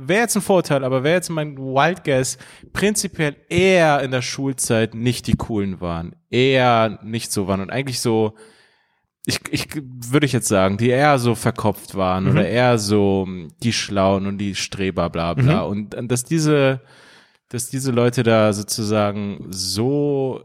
[0.00, 2.38] wäre jetzt ein Vorurteil, aber wäre jetzt mein Wild Guess,
[2.72, 8.00] prinzipiell eher in der Schulzeit nicht die coolen waren, eher nicht so waren und eigentlich
[8.00, 8.34] so,
[9.26, 13.28] ich, ich würde ich jetzt sagen, die eher so verkopft waren oder eher so
[13.62, 15.60] die Schlauen und die Streber, bla bla.
[15.60, 16.80] Und, und dass diese,
[17.50, 20.42] dass diese Leute da sozusagen so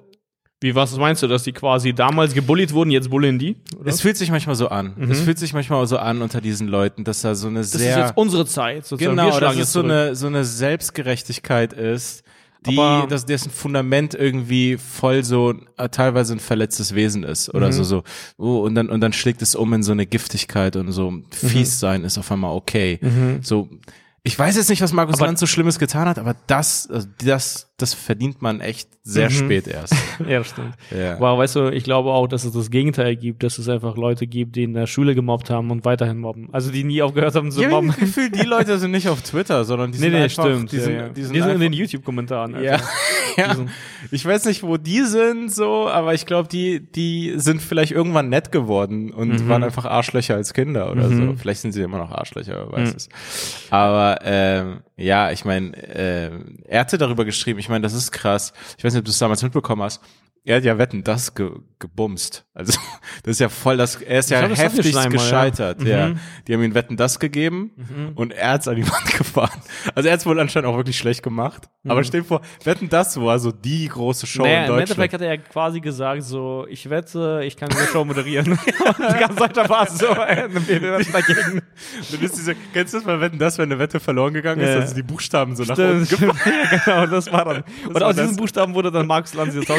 [0.66, 3.56] Wie, was meinst du, dass die quasi damals gebullied wurden, jetzt bullen die?
[3.80, 3.88] Oder?
[3.90, 4.96] Es fühlt sich manchmal so an.
[5.12, 7.92] Es fühlt sich manchmal so an unter diesen Leuten, dass da so eine das sehr
[7.92, 8.86] ist jetzt unsere Zeit.
[8.86, 9.16] Sozusagen.
[9.16, 9.92] genau, dass es so zurück.
[9.92, 12.24] eine so eine Selbstgerechtigkeit ist,
[12.66, 17.68] die Aber- dass dessen Fundament irgendwie voll so äh, teilweise ein verletztes Wesen ist oder
[17.68, 17.72] Mhm.
[17.74, 18.04] so so
[18.38, 21.26] oh, und dann und dann schlägt es um in so eine Giftigkeit und so Mhm.
[21.32, 23.00] fies sein ist auf einmal okay.
[23.42, 23.70] So
[24.28, 27.08] ich weiß jetzt nicht, was Markus Aber- Lanz so Schlimmes getan hat, aber das, also
[27.24, 29.94] das, das verdient man echt sehr spät erst.
[30.30, 30.76] Ja, stimmt.
[30.98, 31.16] Ja.
[31.16, 34.28] Aber weißt du, ich glaube auch, dass es das Gegenteil gibt, dass es einfach Leute
[34.28, 36.48] gibt, die in der Schule gemobbt haben und weiterhin mobben.
[36.54, 37.88] Also die nie aufgehört haben zu Ich habe mobben.
[37.90, 40.72] das Gefühl, die Leute sind nicht auf Twitter, sondern die Nee, sind nee, einfach, stimmt.
[40.72, 41.10] die ja, sind, ja.
[41.10, 42.64] die sind, in einfach, den YouTube-Kommentaren.
[42.64, 42.84] Ja, Alter.
[43.38, 43.56] ja.
[44.12, 48.30] Ich weiß nicht, wo die sind, so, aber ich glaube, die, die sind vielleicht irgendwann
[48.30, 49.50] nett geworden und Mhm.
[49.50, 51.36] waren einfach Arschlöcher als Kinder oder so.
[51.38, 53.10] Vielleicht sind sie immer noch Arschlöcher, wer weiß es.
[53.70, 58.54] Aber ähm, ja, ich meine, ähm, er hatte darüber geschrieben, ich meine, das ist krass.
[58.78, 60.02] Ich weiß nicht, ob du es damals mitbekommen hast.
[60.48, 62.46] Er hat ja Wetten, das ge gebumst.
[62.54, 62.80] Also,
[63.24, 65.24] das ist ja voll das, er ist ja das hatten wir heftig schon einmal, ja.
[65.24, 66.08] gescheitert, ja.
[66.10, 66.20] Mhm.
[66.48, 69.60] Die haben ihm Wetten, das gegeben und er hat's an die Wand gefahren.
[69.94, 71.68] Also, er hat's wohl anscheinend auch wirklich schlecht gemacht.
[71.88, 74.48] Aber stell dir vor, Wetten, das war so die große Show Mhm.
[74.50, 74.90] Naja, in im Deutschland.
[74.92, 78.52] Endeffekt hat er ja quasi gesagt, so, ich wette, ich kann diese Show moderieren.
[78.54, 81.62] und die ganze Zeit da war es so, dagegen.
[82.12, 84.70] Dann ist diese, kennst du das mal Wetten, das, wenn eine Wette verloren gegangen ist,
[84.70, 84.80] Ja.
[84.80, 86.46] also die Buchstaben so nach unten Stimmt, stimmt.
[86.72, 87.64] ja, genau, das war dann.
[87.88, 88.38] Und war aus diesen das.
[88.38, 89.70] Buchstaben wurde dann Markus Lanz jetzt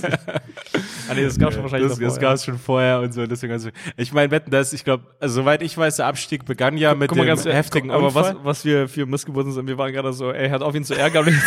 [0.00, 0.16] Talkshow.
[1.10, 2.22] ah, nee, das gab schon wahrscheinlich das, davor, das ja.
[2.22, 3.26] gab es schon vorher und so.
[3.26, 6.76] Deswegen also, ich meine, Wetten, das, ich glaube, also, soweit ich weiß, der Abstieg begann
[6.76, 8.36] ja mit Guck mal dem ganz heftigen aber Unfall.
[8.36, 10.94] was, was wir für Missgeburten sind, wir waren gerade so, ey, hört auf ihn zu
[10.94, 11.24] ärgern.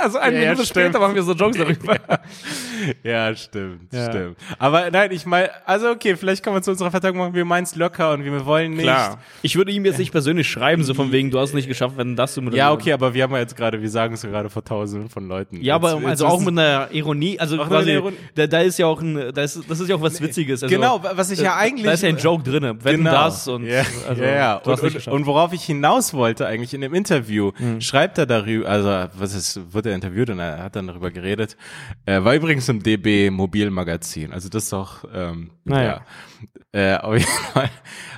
[0.00, 0.86] also eine Ja, ja, Minute stimmt.
[0.86, 1.96] später machen wir so Jokes darüber.
[3.02, 4.08] Ja, stimmt, Ja.
[4.08, 4.38] stimmt.
[4.58, 7.64] Aber nein, ich meine, also okay, vielleicht kann man zu unserer Verteidigung machen, wir meinen
[7.64, 8.90] es locker und wir wollen nicht.
[9.42, 11.98] Ich würde ihm jetzt nicht persönlich schreiben, so von wegen, du hast es nicht geschafft,
[11.98, 12.68] wenn das zu moderieren.
[12.68, 15.28] Ja, okay, aber wir haben ja jetzt gerade, wir sagen es gerade vor tausenden von
[15.28, 15.60] Leuten.
[15.60, 18.00] Ja, aber Jetzt- also jetzt auch mit einer Ironie, also mit quasi,
[18.34, 20.62] da, da ist ja auch ein, da ist, das ist ja auch was Witziges.
[20.62, 23.64] Also, Genau, was ich ja eigentlich- Da ist ja ein Joke drin, wenn das und,
[23.66, 28.18] ja, also, ja, Und, und, und worauf ich hinaus wollte eigentlich in dem Interview, schreibt
[28.18, 31.56] er darüber, also was ist, wird er interviewt und er hat dann darüber geredet,
[32.06, 35.86] äh, war übrigens im DB Mobilmagazin, also das ist doch, ähm, Naja.
[35.88, 36.00] ja.
[36.72, 37.68] Äh, auf jeden Fall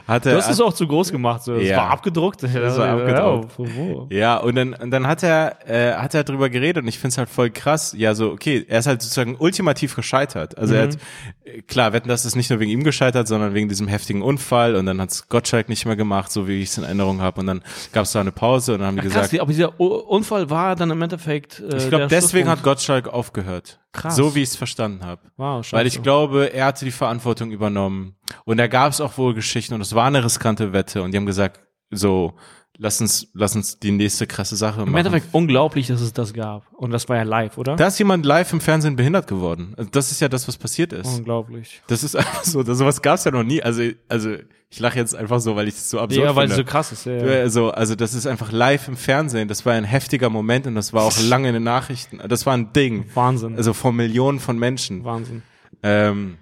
[0.06, 1.54] hat er, Du hast es auch zu groß gemacht, so.
[1.54, 1.78] Es Ja.
[1.78, 2.42] war abgedruckt.
[2.42, 4.10] Das war abgedruckt.
[4.12, 4.16] Ja?
[4.18, 7.16] Ja, und dann, und dann hat er, äh, hat er drüber geredet und ich find's
[7.16, 7.94] halt voll krass.
[7.96, 10.58] Ja, so, okay, er ist halt sozusagen ultimativ gescheitert.
[10.58, 10.98] Also er hat,
[11.44, 14.76] äh, klar, wetten, das ist nicht nur wegen ihm gescheitert, sondern wegen diesem heftigen Unfall
[14.76, 17.40] und dann hat's Gottschalk nicht mehr gemacht, so wie ich es in Erinnerung habe.
[17.40, 17.62] Und dann
[17.92, 20.90] gab's da eine Pause und dann haben die Krass, gesagt, aber dieser Unfall war dann
[20.90, 21.60] im Endeffekt.
[21.60, 22.62] Äh, ich glaube, deswegen hat.
[22.62, 23.80] Gottschalk aufgehört.
[23.92, 24.16] Krass.
[24.16, 25.20] So wie ich es verstanden habe.
[25.36, 25.76] Wow, scheiße.
[25.78, 28.16] Weil ich glaube, er hatte die Verantwortung übernommen.
[28.44, 31.02] Und da gab es auch wohl Geschichten und es war eine riskante Wette.
[31.02, 31.60] Und die haben gesagt,
[31.90, 32.34] so,
[32.78, 34.88] lass uns, lass uns die nächste krasse Sache machen.
[34.90, 36.64] Im Endeffekt unglaublich, dass es das gab.
[36.72, 37.76] Und das war ja live, oder?
[37.76, 39.74] Da ist jemand live im Fernsehen behindert geworden.
[39.76, 41.06] Also das ist ja das, was passiert ist.
[41.06, 41.82] unglaublich.
[41.86, 43.62] Das ist einfach so, das, sowas gab's ja noch nie.
[43.62, 44.36] Also, also
[44.70, 46.70] ich lache jetzt einfach so, weil ich es so absurd Ja, weil es so finde.
[46.70, 47.04] krass ist.
[47.04, 47.40] Ja, ja.
[47.42, 49.46] Also, also das ist einfach live im Fernsehen.
[49.48, 52.20] Das war ein heftiger Moment und das war auch lange in den Nachrichten.
[52.26, 53.04] Das war ein Ding.
[53.14, 53.54] Wahnsinn.
[53.56, 55.04] Also von Millionen von Menschen.
[55.04, 55.42] Wahnsinn.
[55.82, 56.38] Ähm,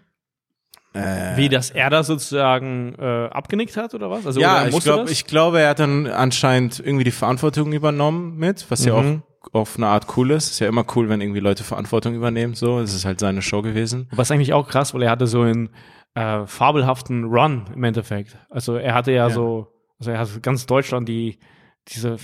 [0.94, 4.26] äh, Wie, dass er das sozusagen äh, abgenickt hat, oder was?
[4.26, 5.12] Also, oder ja, er ich musste glaube, das?
[5.12, 9.22] ich glaube, er hat dann anscheinend irgendwie die Verantwortung übernommen mit, was ja Mhm.
[9.52, 10.50] auch auf eine Art cool ist.
[10.50, 12.54] Ist ja immer cool, wenn irgendwie Leute Verantwortung übernehmen.
[12.54, 14.08] So, es ist halt seine Show gewesen.
[14.14, 15.70] Was eigentlich auch krass, weil er hatte so einen
[16.14, 18.36] äh, fabelhaften Run im Endeffekt.
[18.50, 19.30] Also er hatte ja, Ja.
[19.30, 19.68] so,
[19.98, 21.38] also er hat ganz Deutschland die
[21.92, 22.18] diese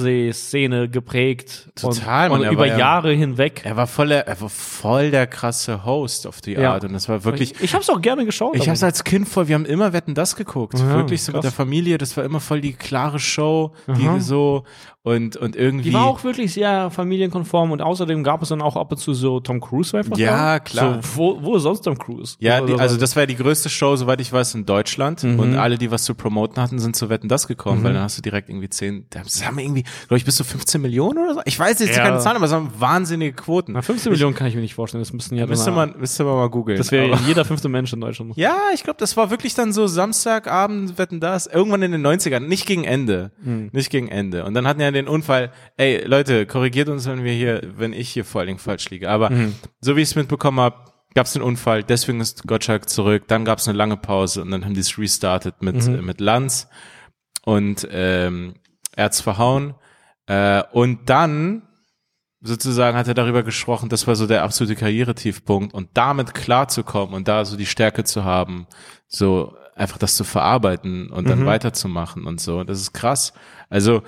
[0.00, 3.62] Fernsehszene geprägt Total, und, Mann, und er über war ja- Jahre hinweg.
[3.64, 6.74] Er war voll der, er war voll der krasse Host auf die Ja.
[6.74, 7.52] Art und das war wirklich.
[7.54, 8.54] ich ich habe es auch gerne geschaut.
[8.56, 10.78] Ich habe es als Kind voll, wir haben immer Wetten das geguckt.
[10.78, 11.38] Ja, Wirklich so krass.
[11.38, 13.96] mit der Familie, das war immer voll die klare Show, Aha.
[14.16, 14.64] die so
[15.06, 18.74] und und irgendwie die war auch wirklich sehr familienkonform und außerdem gab es dann auch
[18.76, 20.18] ab und zu so Tom Cruise einfach.
[20.18, 20.58] Ja, da.
[20.60, 21.00] klar.
[21.00, 22.36] So, wo, wo ist sonst Tom Cruise?
[22.40, 22.78] Ja, die, so.
[22.78, 25.22] also das war ja die größte Show, soweit ich weiß, in Deutschland.
[25.22, 25.38] Mhm.
[25.38, 28.18] Und alle, die was zu promoten hatten, sind zu Wetten das gekommen, weil dann hast
[28.18, 31.40] du direkt irgendwie zehn, das haben irgendwie, glaube ich, bis zu 15 Millionen oder so.
[31.44, 32.02] Ich weiß jetzt Ja.
[32.02, 33.72] keine Zahlen, aber es haben wahnsinnige Quoten.
[33.74, 35.02] Na, 15 Millionen kann ich mir nicht vorstellen.
[35.02, 36.76] Das müssten ja Müsste dann- man, müsste man mal googeln.
[36.78, 38.32] Das wäre jeder fünfte Mensch in Deutschland.
[38.36, 42.40] Ja, ich glaube, das war wirklich dann so Samstagabend, wetten das, irgendwann in den 90ern,
[42.40, 43.68] nicht gegen Ende, Hm.
[43.72, 44.44] nicht gegen Ende.
[44.44, 48.08] Und dann hatten ja den Unfall, ey, Leute, korrigiert uns, wenn wir hier, wenn ich
[48.10, 49.08] hier vor allen Dingen falsch liege.
[49.10, 49.54] Aber Hm.
[49.80, 50.76] so wie ich es mitbekommen habe,
[51.14, 54.50] gab es den Unfall, deswegen ist Gottschalk zurück, dann gab es eine lange Pause und
[54.50, 55.94] dann haben die es restartet mit, Mhm.
[55.94, 56.68] äh, mit Lanz
[57.44, 58.54] und ähm,
[58.94, 59.74] er hat's verhauen.
[60.26, 61.62] Äh, und dann
[62.40, 67.28] sozusagen hat er darüber gesprochen, das war so der absolute Karrieretiefpunkt und damit klarzukommen und
[67.28, 68.66] da so die Stärke zu haben,
[69.08, 71.46] so einfach das zu verarbeiten und dann Mhm.
[71.46, 72.64] weiterzumachen und so.
[72.64, 73.32] Das ist krass.
[73.68, 74.02] Also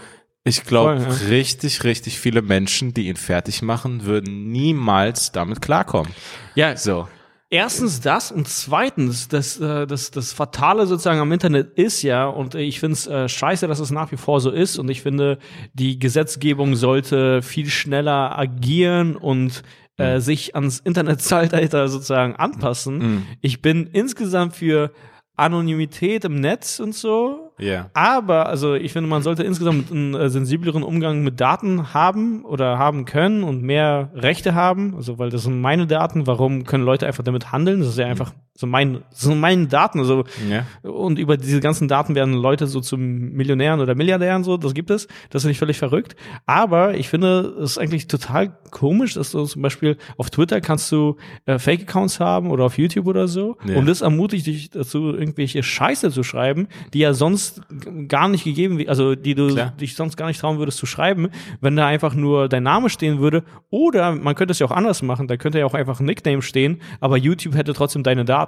[0.48, 1.08] ich glaube, ja.
[1.28, 6.12] richtig, richtig viele Menschen, die ihn fertig machen, würden niemals damit klarkommen.
[6.54, 7.08] Ja, So.
[7.50, 12.54] Erstens das und zweitens, das, äh, das, das Fatale sozusagen am Internet ist ja, und
[12.54, 15.38] ich finde es äh, scheiße, dass es nach wie vor so ist, und ich finde,
[15.72, 19.62] die Gesetzgebung sollte viel schneller agieren und
[19.96, 22.98] äh, sich ans Internetzeitalter sozusagen anpassen.
[22.98, 23.26] Mhm.
[23.40, 24.92] Ich bin insgesamt für
[25.34, 27.90] Anonymität im Netz und so, Ja.
[27.94, 32.78] aber, also ich finde, man sollte insgesamt einen äh, sensibleren Umgang mit Daten haben oder
[32.78, 34.94] haben können und mehr Rechte haben.
[34.94, 36.26] Also, weil das sind meine Daten.
[36.26, 37.80] Warum können Leute einfach damit handeln?
[37.80, 40.00] Das ist ja einfach so mein, das sind meine Daten.
[40.00, 40.64] Also, Ja.
[40.82, 44.56] und über diese ganzen Daten werden Leute so zu Millionären oder Milliardären so.
[44.56, 45.06] Das gibt es.
[45.30, 46.16] Das finde ich völlig verrückt.
[46.44, 51.16] Aber ich finde, es eigentlich total komisch, dass du zum Beispiel auf Twitter kannst du
[51.46, 53.56] äh, Fake-Accounts haben oder auf YouTube oder so.
[53.64, 53.76] Ja.
[53.76, 57.62] Und das ermutigt dich dazu, irgendwelche Scheiße zu schreiben, die ja sonst
[58.08, 59.70] gar nicht gegeben, also die du Klar.
[59.80, 61.28] dich sonst gar nicht trauen würdest zu schreiben,
[61.60, 63.44] wenn da einfach nur dein Name stehen würde.
[63.70, 66.42] Oder man könnte es ja auch anders machen, da könnte ja auch einfach ein Nickname
[66.42, 68.47] stehen, aber YouTube hätte trotzdem deine Daten.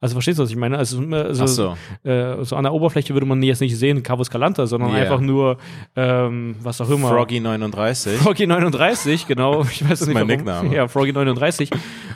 [0.00, 0.78] Also verstehst du, was ich meine?
[0.78, 2.08] Also, also Ach so.
[2.08, 5.02] äh, so an der Oberfläche würde man jetzt nicht sehen, Cavo Scalanta, sondern Ja.
[5.02, 5.58] einfach nur
[5.94, 7.08] ähm, was auch immer.
[7.08, 8.18] Froggy 39.
[8.18, 9.62] Froggy 39, genau.
[9.70, 10.28] Ich weiß es nicht mein warum.
[10.28, 10.74] Nickname.
[10.74, 11.70] Ja, Froggy 39.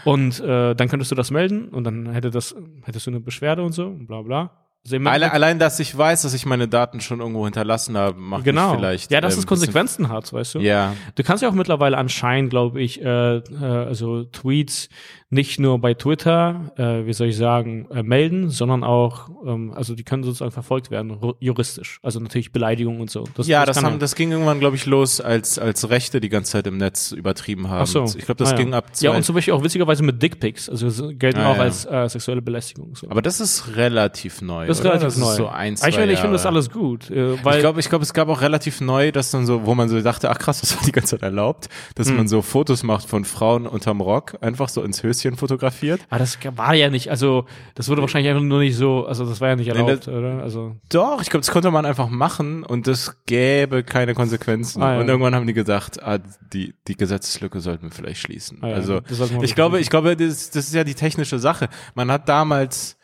[0.04, 2.54] Und äh, dann könntest du das melden und dann hätte das,
[2.84, 4.50] hättest du eine Beschwerde und so, bla bla.
[4.86, 8.44] Also Alle, allein, dass ich weiß, dass ich meine Daten schon irgendwo hinterlassen habe, macht
[8.44, 8.72] genau.
[8.72, 9.10] mich vielleicht.
[9.10, 10.58] ja, dass ähm, es Konsequenzen hat, weißt du?
[10.58, 10.92] Ja.
[11.14, 14.90] Du kannst ja auch mittlerweile anscheinend, glaube ich, äh, äh, also Tweets
[15.34, 19.94] nicht nur bei Twitter, äh, wie soll ich sagen, äh, melden, sondern auch, ähm, also
[19.94, 21.98] die können sozusagen verfolgt werden, juristisch.
[22.02, 23.24] Also natürlich Beleidigung und so.
[23.42, 26.52] ja, das, kann haben, das ging irgendwann, glaube ich, los, als, als Rechte die ganze
[26.52, 27.82] Zeit im Netz übertrieben haben.
[27.82, 28.04] Ach so.
[28.04, 28.78] Ich glaube, das Ah, ging ja.
[28.78, 30.70] ab Ja, und zum Beispiel auch witzigerweise mit Dickpics.
[30.70, 31.62] Also so gelten Ah, auch ja.
[31.62, 32.94] als äh, sexuelle Belästigung.
[32.94, 33.10] So.
[33.10, 34.68] aber das ist relativ neu.
[34.68, 34.90] das ist oder?
[34.90, 35.30] relativ das neu.
[35.30, 37.10] Ist so ein, zwei ich meine, ich finde das alles gut.
[37.10, 39.74] Äh, weil ich glaube, ich glaube, es gab auch relativ neu, dass dann so, wo
[39.74, 42.18] man so dachte, ach krass, das war die ganze Zeit erlaubt, dass Hm.
[42.18, 46.00] man so Fotos macht von Frauen unterm Rock, einfach so ins Höschen fotografiert.
[46.10, 49.40] aber das war ja nicht, also das wurde wahrscheinlich einfach nur nicht so, also das
[49.40, 50.42] war ja nicht Nee, erlaubt, das- oder?
[50.42, 54.82] Also Doch, ich glaube, das konnte man einfach machen und das gäbe keine Konsequenzen.
[54.82, 55.00] Ah, ja.
[55.00, 56.18] Und irgendwann haben die gedacht, ah,
[56.52, 58.58] die, die Gesetzeslücke sollten wir vielleicht schließen.
[58.62, 59.00] Ah, ja, also
[59.42, 61.68] ich glaube, ich glaube, das, das ist ja die technische Sache.
[61.94, 62.96] Man hat damals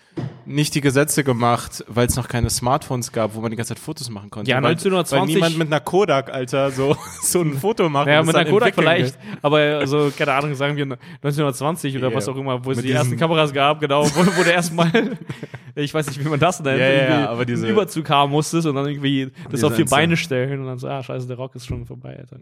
[0.46, 3.78] nicht die Gesetze gemacht, weil es noch keine Smartphones gab, wo man die ganze Zeit
[3.78, 4.50] Fotos machen konnte.
[4.50, 8.08] Ja, weil, 1920 Weil niemand mit einer Kodak, Alter, so, so ein Foto macht.
[8.08, 10.84] Ja, und mit einer Kodak vielleicht, aber also, keine Ahnung, sagen wir
[11.22, 12.16] 1920 oder Ja.
[12.16, 14.90] was auch immer, wo es die ersten Kameras gab, genau, wo, wo du erstmal,
[15.76, 18.66] ich weiß nicht, wie man das nennt, Ja, ja, irgendwie aber diese- Überzug haben musstest
[18.66, 21.54] und dann irgendwie das auf Einzel- Beine stellen und dann so, ah, scheiße, der Rock
[21.54, 22.38] ist schon vorbei, Alter.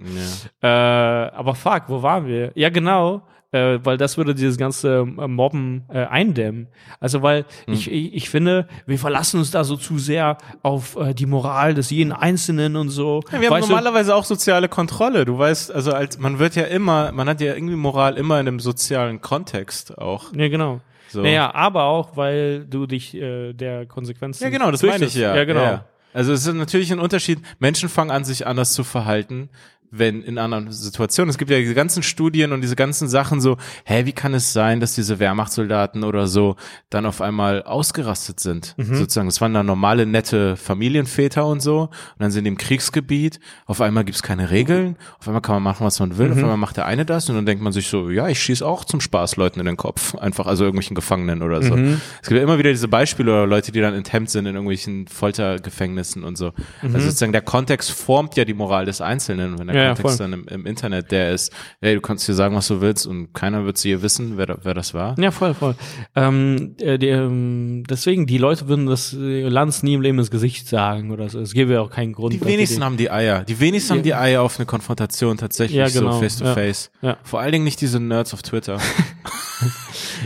[0.63, 1.27] Ja.
[1.27, 2.53] Äh, aber fuck, wo waren wir?
[2.55, 3.23] Ja, genau.
[3.53, 6.69] Äh, weil das würde dieses ganze äh, Mobben äh, eindämmen.
[7.01, 7.75] Also weil Hm.
[7.75, 11.75] ich, ich, ich finde, wir verlassen uns da so zu sehr auf äh, die Moral
[11.75, 13.23] des jeden Einzelnen und so.
[13.33, 15.25] Ja, wir haben Weißt du, normalerweise auch soziale Kontrolle.
[15.25, 18.49] Du weißt, also als man wird ja immer, man hat ja irgendwie Moral immer in
[18.49, 20.33] einem sozialen Kontext auch.
[20.35, 20.81] ja, genau.
[21.11, 21.23] So.
[21.23, 25.35] Naja, aber auch, weil du dich äh, der Konsequenzen Ja, genau, das meine ich ja.
[25.35, 25.81] Ja, genau.
[26.13, 27.39] Also es ist natürlich ein Unterschied.
[27.61, 29.49] Menschen fangen an, sich anders zu verhalten,
[29.91, 31.31] wenn in anderen Situationen.
[31.31, 34.53] Es gibt ja diese ganzen Studien und diese ganzen Sachen so, hä, wie kann es
[34.53, 36.57] sein, dass diese Wehrmachtssoldaten oder so
[36.91, 38.75] dann auf einmal ausgerastet sind?
[38.77, 38.95] Mhm.
[38.97, 41.83] Sozusagen, es waren dann normale, nette Familienväter und so.
[41.83, 43.41] Und dann sind die im Kriegsgebiet.
[43.67, 44.97] Auf einmal gibt's keine Regeln.
[45.19, 46.27] Auf einmal kann man machen, was man will.
[46.27, 46.33] Mhm.
[46.33, 48.63] Auf einmal macht der eine das und dann denkt man sich so, ja, ich schieß
[48.63, 50.15] auch zum Spaß Leuten in den Kopf.
[50.15, 51.77] Einfach, also irgendwelchen Gefangenen oder so.
[51.77, 52.01] Mhm.
[52.23, 55.07] Es gibt ja immer wieder diese Beispiele oder Leute, die dann enthemmt sind in irgendwelchen
[55.09, 56.53] Foltergefängnissen und so.
[56.83, 59.59] Also sozusagen der Kontext formt ja die Moral des Einzelnen.
[59.59, 59.78] Wenn der Mhm.
[59.79, 60.31] Ja, ja, Kontext voll.
[60.31, 63.33] dann im, im Internet der ist, hey, du kannst dir sagen, was du willst und
[63.33, 65.19] keiner wird sie wissen, wer, wer das war.
[65.19, 65.75] Ja, voll, voll.
[66.15, 70.31] Ähm, äh, die, ähm, deswegen, die Leute würden das äh, Lanz nie im Leben ins
[70.31, 71.41] Gesicht sagen oder so.
[71.41, 72.33] Es gäbe ja auch keinen Grund.
[72.35, 73.45] Die wenigsten haben die Eier.
[73.45, 76.13] Die wenigsten haben die Eier auf eine Konfrontation tatsächlich Ja, genau.
[76.13, 76.55] so face to Ja.
[76.55, 76.91] face.
[77.03, 77.17] Ja.
[77.23, 78.79] Vor allen Dingen nicht diese Nerds auf Twitter.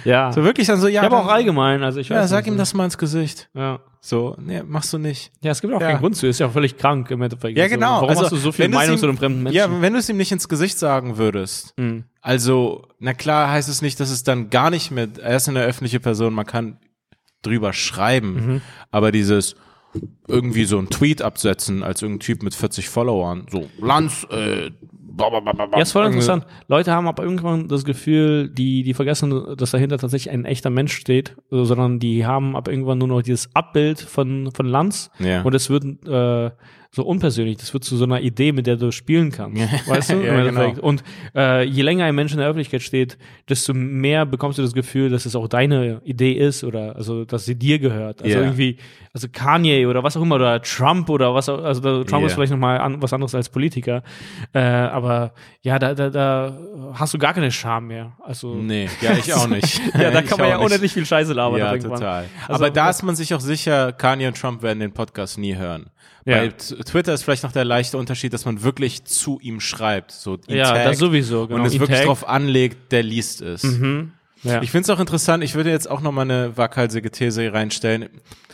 [0.05, 0.33] Ja.
[0.33, 1.83] So wirklich dann so, ja, ja, aber auch allgemein.
[1.83, 3.49] Also ich ja, weiß sag nicht, ihm das mal ins Gesicht.
[3.55, 3.81] Ja.
[4.05, 5.31] So, nee, machst du nicht.
[5.43, 5.91] Ja, es gibt auch Ja.
[5.91, 6.27] keinen Grund zu.
[6.27, 7.57] Ist ja auch völlig krank im Endeffekt.
[7.57, 7.93] Ja, Also, genau.
[7.93, 9.57] Warum Also, hast du so viel Meinung ihm- zu einem fremden Menschen?
[9.57, 12.05] Ja, wenn du es ihm nicht ins Gesicht sagen würdest, Mhm.
[12.21, 15.63] also, na klar heißt es nicht, dass es dann gar nicht mehr, er ist eine
[15.63, 16.79] öffentliche Person, man kann
[17.43, 18.61] drüber schreiben, Mhm.
[18.91, 19.55] aber dieses
[20.27, 24.71] irgendwie so ein Tweet absetzen als irgendein Typ mit 40 Followern, so, Lanz, äh,
[25.73, 26.47] Ja, ist voll interessant.
[26.69, 30.95] Leute haben aber irgendwann das Gefühl, die, die vergessen, dass dahinter tatsächlich ein echter Mensch
[30.97, 35.43] steht, sondern die haben ab irgendwann nur noch dieses Abbild von, von Lanz Ja.
[35.43, 36.51] und es wird äh,
[36.95, 39.63] so unpersönlich, das wird zu so einer Idee, mit der du spielen kannst.
[39.89, 40.17] Weißt du?
[40.23, 40.73] Ja, genau.
[40.83, 41.03] Und
[41.35, 43.17] äh, je länger ein Mensch in der Öffentlichkeit steht,
[43.49, 47.47] desto mehr bekommst du das Gefühl, dass es auch deine Idee ist oder also dass
[47.47, 48.23] sie dir gehört.
[48.23, 48.43] Also Ja.
[48.43, 48.77] irgendwie,
[49.15, 52.27] also Kanye oder was auch immer oder Trump oder was auch, also Trump Ja.
[52.27, 54.03] ist vielleicht nochmal an, was anderes als Politiker.
[54.53, 55.33] Äh, aber
[55.63, 56.59] ja, da, da, da
[56.93, 58.13] hast du gar keine Scham mehr.
[58.23, 59.81] Also Nee, ja, ich auch nicht.
[59.99, 61.59] ja, da kann man ja unendlich viel Scheiße labern.
[61.59, 62.27] Ja, total.
[62.47, 65.57] Also, Aber da ist man sich auch sicher, Kanye und Trump werden den Podcast nie
[65.57, 65.87] hören.
[66.25, 66.39] Ja.
[66.43, 70.39] Bei Twitter ist vielleicht noch der leichte Unterschied, dass man wirklich zu ihm schreibt, so
[70.47, 71.61] Ja, das sowieso, genau.
[71.61, 73.63] und es wirklich drauf anlegt, der liest es.
[74.43, 74.63] ja.
[74.63, 78.09] Ich finde es auch interessant, ich würde jetzt auch noch mal eine waghalsige These reinstellen.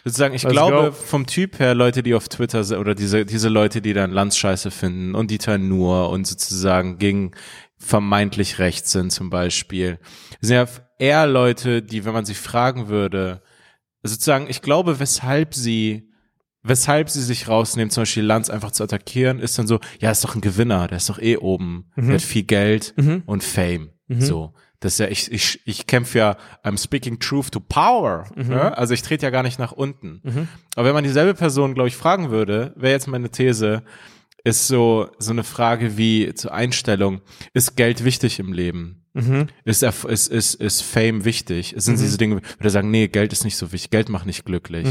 [0.05, 0.93] Sozusagen, ich Let's glaube, go.
[0.93, 4.71] vom Typ her, Leute, die auf Twitter sind, oder diese, diese Leute, die dann Landscheiße
[4.71, 7.33] finden und Dieter Nuhr und sozusagen gegen
[7.77, 9.99] vermeintlich rechts sind zum Beispiel,
[10.41, 10.67] sind ja
[10.99, 13.43] eher Leute, die, wenn man sie fragen würde,
[14.03, 16.08] sozusagen, ich glaube, weshalb sie,
[16.63, 20.25] weshalb sie sich rausnehmen, zum Beispiel Lanz einfach zu attackieren, ist dann so, ja, ist
[20.25, 22.95] doch ein Gewinner, der ist doch eh oben, der hat viel Geld
[23.27, 23.91] und Fame,
[24.21, 24.55] so.
[24.81, 28.27] Das ist ja, ich, ich, ich kämpfe ja, I'm speaking truth to power.
[28.37, 28.69] Ja?
[28.75, 30.23] Also ich trete ja gar nicht nach unten.
[30.77, 33.83] Aber wenn man dieselbe Person, glaube ich, fragen würde, wäre jetzt meine These,
[34.45, 37.23] ist so, so eine Frage wie zur Einstellung,
[37.55, 39.05] ist Geld wichtig im Leben?
[39.65, 41.75] Ist, Erf- ist, ist, ist Fame wichtig?
[41.77, 44.87] Sind diese Dinge, würde sagen, nee, Geld ist nicht so wichtig, Geld macht nicht glücklich.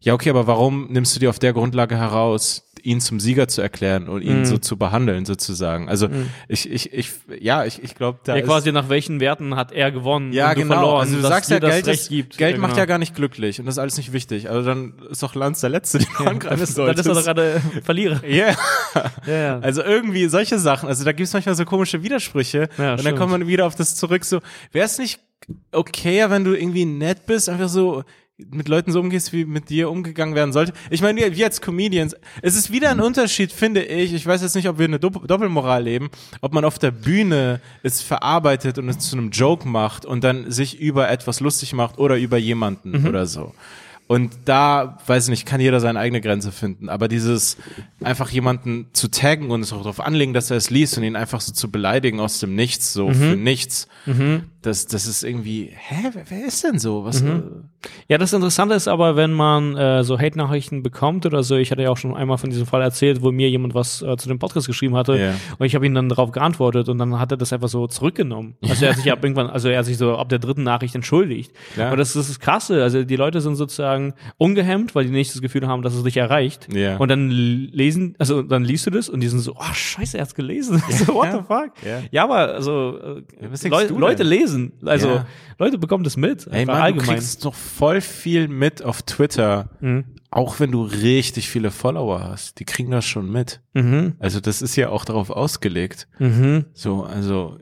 [0.00, 3.62] Ja, okay, aber warum nimmst du dir auf der Grundlage heraus, ihn zum Sieger zu
[3.62, 5.88] erklären und ihn so zu behandeln, sozusagen?
[5.88, 6.08] Also
[6.48, 9.90] ich, ich, ich, ja, ich, ich glaube, da ja, quasi nach welchen Werten hat er
[9.90, 10.74] gewonnen ja, genau.
[10.74, 12.38] verloren, also du sagst ja, Geld, ist, gibt.
[12.38, 12.80] Geld ja, macht genau.
[12.80, 14.48] ja gar nicht glücklich und das ist alles nicht wichtig.
[14.48, 17.24] Also dann ist doch Lanz der Letzte, den Dann angreifen ist, dann ist er doch
[17.24, 18.20] gerade Verlierer.
[18.26, 18.54] Ja.
[19.26, 19.58] Ja, ja.
[19.60, 20.88] Also irgendwie solche Sachen.
[20.88, 22.58] Also da gibt es manchmal so komische Widersprüche.
[22.58, 23.18] Ja, und dann stimmt.
[23.18, 24.24] kommt man wieder auf das zurück.
[24.24, 24.40] So,
[24.72, 25.20] wäre es nicht
[25.72, 28.04] okayer, wenn du irgendwie nett bist, einfach so
[28.38, 30.74] mit Leuten so umgehst, wie mit dir umgegangen werden sollte.
[30.90, 34.12] Ich meine, wir, als Comedians, es ist wieder ein Unterschied, finde ich.
[34.12, 36.10] Ich weiß jetzt nicht, ob wir eine Dopp Doppelmoral leben,
[36.42, 40.50] ob man auf der Bühne es verarbeitet und es zu einem Joke macht und dann
[40.50, 43.06] sich über etwas lustig macht oder über jemanden Mhm.
[43.06, 43.54] oder so.
[44.08, 46.88] Und da, weiß ich nicht, kann jeder seine eigene Grenze finden.
[46.88, 47.56] Aber dieses
[48.04, 51.16] einfach jemanden zu taggen und es auch darauf anlegen, dass er es liest und ihn
[51.16, 53.88] einfach so zu beleidigen aus dem Nichts, so für nichts,
[54.66, 57.04] das, das ist irgendwie, hä, wer, wer ist denn so?
[57.04, 57.40] Was, äh,
[58.08, 61.82] Ja, das Interessante ist aber, wenn man äh, so Hate-Nachrichten bekommt oder so, ich hatte
[61.82, 64.38] ja auch schon einmal von diesem Fall erzählt, wo mir jemand was äh, zu dem
[64.38, 65.34] Podcast geschrieben hatte Ja.
[65.58, 68.56] und ich habe ihm dann darauf geantwortet und dann hat er das einfach so zurückgenommen.
[68.62, 70.94] Also er hat sich ab irgendwann, also er hat sich so ab der dritten Nachricht
[70.94, 71.52] entschuldigt.
[71.76, 71.90] Ja.
[71.92, 75.32] Und das, das ist das Krasse, also die Leute sind sozusagen ungehemmt, weil die nicht
[75.34, 76.72] das Gefühl haben, dass es dich erreicht.
[76.72, 76.96] Ja.
[76.96, 80.22] Und dann lesen, also dann liest du das und die sind so, oh scheiße, er
[80.22, 80.82] hat's gelesen.
[80.90, 81.32] so, what Ja.
[81.32, 81.70] the fuck?
[81.86, 82.00] Ja.
[82.10, 83.22] Ja, aber also äh,
[83.98, 84.26] Leute denn?
[84.56, 85.26] Lesen, also Ja.
[85.58, 86.46] Leute bekommen das mit.
[86.50, 87.06] Ey Mann, du allgemein.
[87.16, 89.70] kriegst doch voll viel mit auf Twitter,
[90.30, 92.58] auch wenn du richtig viele Follower hast.
[92.60, 93.60] Die kriegen das schon mit.
[93.74, 94.14] Mhm.
[94.18, 96.08] Also das ist ja auch darauf ausgelegt.
[96.18, 96.66] Mhm.
[96.74, 97.58] So, also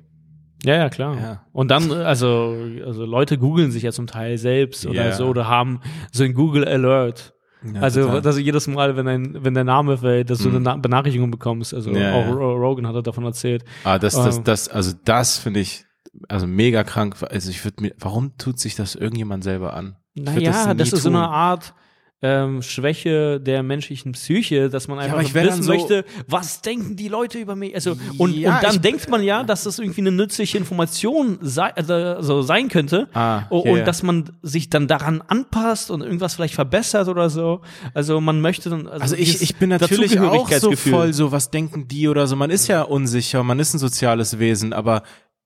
[0.64, 1.16] Ja, ja, klar.
[1.20, 1.46] Ja.
[1.52, 5.12] Und dann, also, also Leute googeln sich ja zum Teil selbst oder Ja.
[5.12, 5.80] so oder haben
[6.10, 7.34] so ein Google Alert.
[7.74, 8.20] Ja, also, total.
[8.22, 11.30] dass du jedes Mal, wenn ein, wenn der Name fällt, dass du eine Na Benachrichtigung
[11.30, 11.72] bekommst.
[11.74, 13.64] Also Ja, auch Rogan hat er davon erzählt.
[13.84, 14.44] Ah, das, das, Ähm.
[14.44, 15.84] das, also das finde ich,
[16.28, 17.16] also mega krank.
[17.30, 19.96] Also ich würde mir, warum tut sich das irgendjemand selber an?
[20.14, 21.74] Ich Naja, das, nie ist so eine Art
[22.22, 26.96] ähm, Schwäche der menschlichen Psyche, dass man einfach ich dann wissen so- möchte, was denken
[26.96, 27.74] die Leute über mich?
[27.74, 31.36] Also und, Ja, und dann ich- denkt man ja, dass das irgendwie eine nützliche Information
[31.42, 33.08] sei, also so sein könnte.
[33.12, 33.84] Ah, okay, und ja.
[33.84, 37.60] dass man sich dann daran anpasst und irgendwas vielleicht verbessert oder so.
[37.92, 38.86] Also man möchte dann.
[38.88, 42.36] Also ich, dieses ich bin natürlich auch so voll so, was denken die oder so.
[42.36, 45.02] Man ist ja unsicher, man ist ein soziales Wesen, aber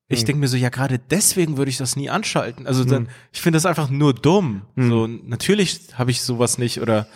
[0.09, 2.66] ich denke mir so, ja, gerade deswegen würde ich das nie anschalten.
[2.66, 4.62] Also dann, ich finde das einfach nur dumm.
[4.76, 7.06] So, natürlich habe ich sowas nicht oder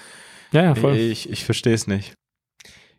[0.52, 0.96] Ja, ja, voll.
[0.96, 2.14] ich, ich verstehe es nicht.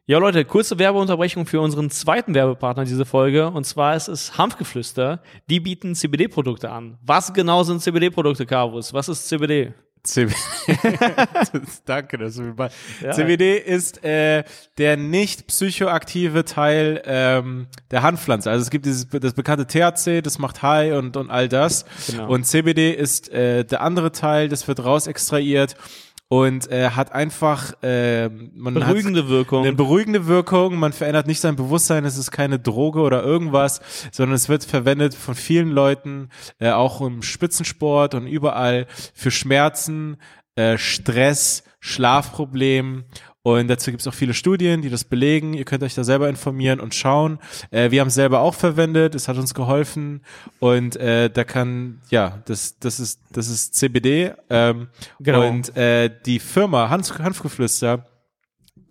[0.06, 3.50] Ja, Leute, kurze Werbeunterbrechung für unseren zweiten Werbepartner diese Folge.
[3.50, 5.22] Und zwar ist es Hanfgeflüster.
[5.50, 6.98] Die bieten CBD-Produkte an.
[7.02, 8.94] Was genau sind CBD-Produkte, Carvus?
[8.94, 9.74] Was ist CBD?
[10.04, 10.36] CBD.
[11.86, 12.70] Danke, dass du mir bei.
[13.02, 13.12] Ja.
[13.12, 14.44] CBD ist äh,
[14.78, 18.52] der nicht psychoaktive Teil ähm, der Hanfpflanze.
[18.52, 21.86] Also es gibt dieses das bekannte THC, das macht High und und all das.
[22.08, 22.30] Genau.
[22.30, 25.76] Und CBD ist äh, der andere Teil, das wird raus extrahiert
[26.34, 29.66] und äh, hat einfach äh, man Beruhigende Wirkung.
[29.66, 30.78] eine beruhigende Wirkung.
[30.78, 32.06] Man verändert nicht sein Bewusstsein.
[32.06, 33.82] Es ist keine Droge oder irgendwas,
[34.12, 40.18] sondern es wird verwendet von vielen Leuten, äh, auch im Spitzensport und überall für Schmerzen,
[40.56, 43.04] äh, Stress, Schlafproblem.
[43.46, 45.54] Und dazu gibt es auch viele Studien, die das belegen.
[45.54, 47.40] Ihr könnt euch da selber informieren und schauen.
[47.72, 49.16] Äh, wir haben es selber auch verwendet.
[49.16, 50.22] Es hat uns geholfen.
[50.60, 54.32] Und äh, da kann, ja, das, das ist, das ist CBD.
[54.50, 54.88] Ähm,
[55.20, 55.48] Genau.
[55.48, 58.06] Und äh, die Firma Hanf, Hanfgeflüster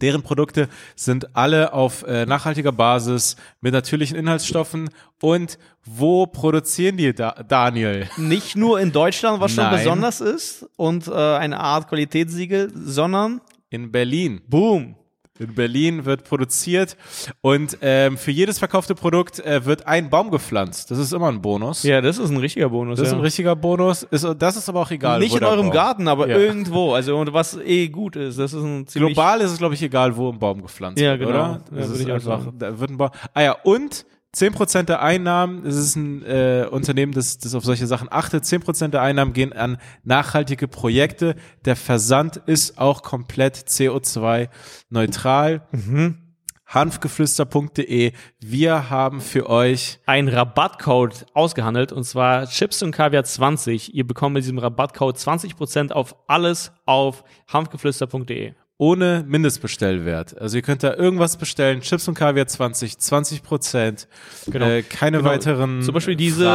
[0.03, 4.91] Deren Produkte sind alle auf äh, nachhaltiger Basis mit natürlichen Inhaltsstoffen.
[5.21, 8.09] Und wo produzieren die, da Daniel?
[8.17, 9.79] Nicht nur in Deutschland, was schon Nein.
[9.79, 13.41] besonders ist und äh, eine Art Qualitätssiegel, sondern
[13.73, 14.41] In Berlin.
[14.49, 14.95] boom.
[15.39, 16.95] In Berlin wird produziert
[17.41, 20.91] und ähm, für jedes verkaufte Produkt äh, wird ein Baum gepflanzt.
[20.91, 21.83] Das ist immer ein Bonus.
[21.85, 22.99] Ja, das ist ein richtiger Bonus.
[22.99, 23.19] Das ist ja.
[23.19, 24.03] ein richtiger Bonus.
[24.05, 25.19] Ist, das ist aber auch egal.
[25.21, 26.37] Nicht in eurem Baum- Garten, aber Ja.
[26.37, 26.93] irgendwo.
[26.93, 28.39] Also was eh gut ist.
[28.39, 31.21] Das ist ein Global ist es, glaube ich, egal, wo ein Baum gepflanzt Ja, wird,
[31.21, 31.31] genau.
[31.31, 31.63] oder?
[31.73, 33.11] Ja, Das würde ist einfach, da wird ein Baum.
[33.33, 34.05] Ah ja, und
[34.35, 38.89] 10% der Einnahmen, es ist ein äh, Unternehmen, das, das auf solche Sachen achtet, 10%
[38.89, 41.37] der Einnahmen gehen an nachhaltige Projekte.
[41.67, 45.67] Der Versand ist auch komplett CO2-neutral.
[45.73, 46.19] Mhm.
[46.67, 48.13] Hanfgeflüster.de.
[48.41, 53.95] Wir haben für euch ein Rabattcode ausgehandelt und zwar Chips und Kaviar 20.
[53.95, 58.55] Ihr bekommt mit diesem Rabattcode 20% auf alles auf hanfgeflüster.de.
[58.79, 60.37] ohne Mindestbestellwert.
[60.41, 64.09] Also ihr könnt da irgendwas bestellen, Chips und Kaviar 20, 20 Prozent,
[64.51, 64.67] Genau.
[64.67, 65.31] äh, keine Genau.
[65.31, 66.47] weiteren Zum Beispiel diese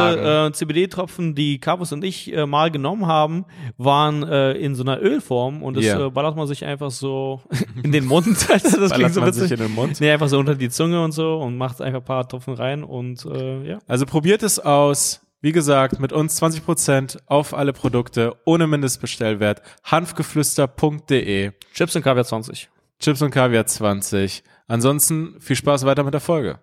[0.48, 3.46] äh, CBD-Tropfen, die Carvus und ich äh, mal genommen haben,
[3.78, 6.06] waren äh, in so einer Ölform und das Ja.
[6.06, 7.40] äh, ballert man sich einfach so
[7.82, 8.26] in den Mund.
[8.48, 9.42] das klingt Ballert so man witzig.
[9.44, 9.98] sich in den Mund.
[10.00, 12.84] Nee, einfach so unter die Zunge und so und macht einfach ein paar Tropfen rein
[12.84, 13.78] und äh, ja.
[13.86, 15.20] Also probiert es aus.
[15.40, 19.62] Wie gesagt, mit uns 20% auf alle Produkte ohne Mindestbestellwert.
[19.84, 21.52] Hanfgeflüster.de.
[21.72, 22.68] Chips und Kaviar 20.
[22.98, 24.42] Chips und Kaviar 20.
[24.66, 26.58] Ansonsten viel Spaß weiter mit der Folge.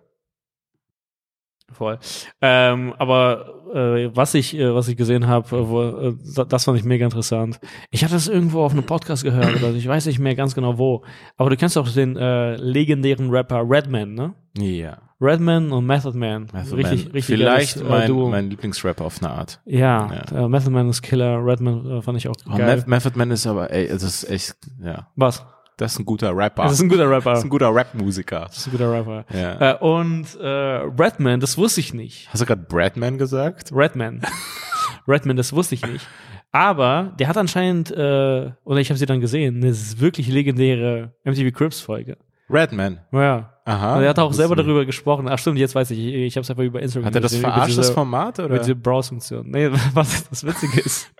[1.72, 1.98] Voll.
[2.40, 6.84] Ähm, aber äh, was ich äh, was ich gesehen habe, äh, äh, das fand ich
[6.84, 7.58] mega interessant.
[7.90, 10.78] Ich hatte das irgendwo auf einem Podcast gehört oder ich weiß nicht mehr ganz genau
[10.78, 11.02] wo.
[11.36, 14.34] Aber du kennst auch den äh, legendären Rapper Redman, ne?
[14.56, 14.98] Ja.
[15.20, 16.46] Redman und Method Man.
[16.52, 17.12] Method richtig, Man.
[17.12, 18.28] richtig Vielleicht geiles, äh, mein, Duo.
[18.28, 19.60] mein Lieblingsrapper auf eine Art.
[19.64, 20.46] ja, Ja.
[20.48, 22.76] Method Man ist Killer, Redman fand ich auch Oh, geil.
[22.78, 25.08] Meth- Method Man ist aber, ey, das ist echt, ja.
[25.16, 25.44] Was?
[25.76, 26.62] Das ist ein guter Rapper.
[26.62, 27.30] Das ist ein guter Rapper.
[27.30, 28.46] Das ist ein guter Rap-Musiker.
[28.46, 29.26] Das ist ein guter Rapper.
[29.32, 29.72] Ja.
[29.72, 32.28] Äh, und äh, Redman, das wusste ich nicht.
[32.32, 33.70] Hast du gerade Bradman gesagt?
[33.74, 34.22] Redman.
[35.08, 36.06] Redman, das wusste ich nicht.
[36.50, 41.54] Aber der hat anscheinend, äh, oder ich habe sie dann gesehen, eine wirklich legendäre MTV
[41.54, 42.16] Crips Folge.
[42.48, 43.00] Redman.
[43.12, 43.52] Ja.
[43.66, 43.96] Aha.
[43.96, 45.28] Und er hat auch selber darüber gesprochen.
[45.28, 47.32] Ach stimmt, jetzt weiß ich, ich, ich habe es einfach über Instagram Hat er das
[47.32, 48.58] gesehen, verarscht, das Format, oder?
[48.58, 49.50] diese Browse-Funktion.
[49.50, 51.10] Nee, was das Witzige ist.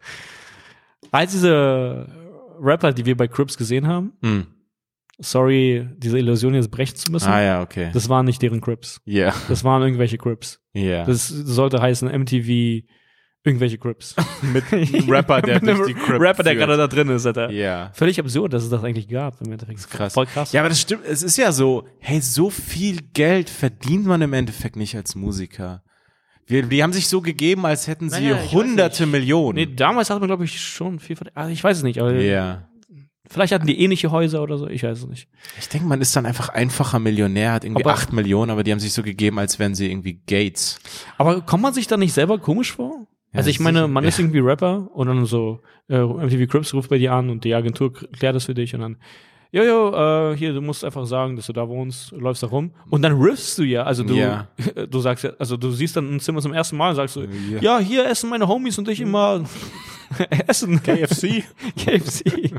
[1.11, 2.07] Als diese
[2.61, 4.47] Rapper, die wir bei Crips gesehen haben, Hm.
[5.19, 7.91] sorry, diese Illusion jetzt brechen zu müssen, Ah ja, okay.
[7.93, 9.01] das waren nicht deren Crips.
[9.05, 10.61] Ja, Das waren irgendwelche Crips.
[10.75, 11.05] ja.
[11.05, 12.85] Das sollte heißen MTV
[13.45, 14.17] irgendwelche Crips.
[14.43, 17.51] Mit einem Rapper, der Mit durch die Crip Rapper, der gerade da drin ist, Alter.
[17.51, 17.91] Ja.
[17.95, 19.41] Völlig absurd, dass es das eigentlich gab.
[19.41, 19.89] Im Endeffekt.
[19.89, 20.15] Krass.
[20.15, 20.51] Voll krass.
[20.53, 21.05] Ja, aber das stimmt.
[21.07, 25.83] Es ist ja so, hey, so viel Geld verdient man im Endeffekt nicht als Musiker.
[26.47, 29.07] Wir, die haben sich so gegeben, als hätten sie Naja, hunderte.
[29.07, 29.57] Millionen.
[29.57, 31.37] Nee, damals hat man, glaube ich, schon viel verdient.
[31.37, 32.69] Also ich weiß es nicht, aber ja.
[33.29, 35.29] Vielleicht hatten die ähnliche Häuser oder so, ich weiß es nicht.
[35.59, 38.71] Ich denke, man ist dann einfach einfacher Millionär, hat irgendwie Aber- acht Millionen, aber die
[38.71, 40.79] haben sich so gegeben, als wären sie irgendwie Gates.
[41.19, 43.09] Aber kommt man sich da nicht selber komisch vor?
[43.33, 46.89] Ja, also ich meine, man ist irgendwie Rapper und dann so, äh, MTV Crips ruft
[46.89, 48.97] bei dir an und die Agentur klärt das für dich und dann,
[49.57, 53.03] jojo, äh, hier, du musst einfach sagen, dass du da wohnst, läufst da rum und
[53.03, 54.49] dann riffst du ja, also du, Ja.
[54.91, 57.23] du sagst ja, also du siehst dann ein Zimmer zum ersten Mal und sagst so,
[57.23, 57.61] Ja.
[57.61, 59.45] ja, hier essen meine Homies und ich immer
[60.47, 60.83] essen.
[60.83, 61.45] KFC.
[61.77, 62.53] KFC.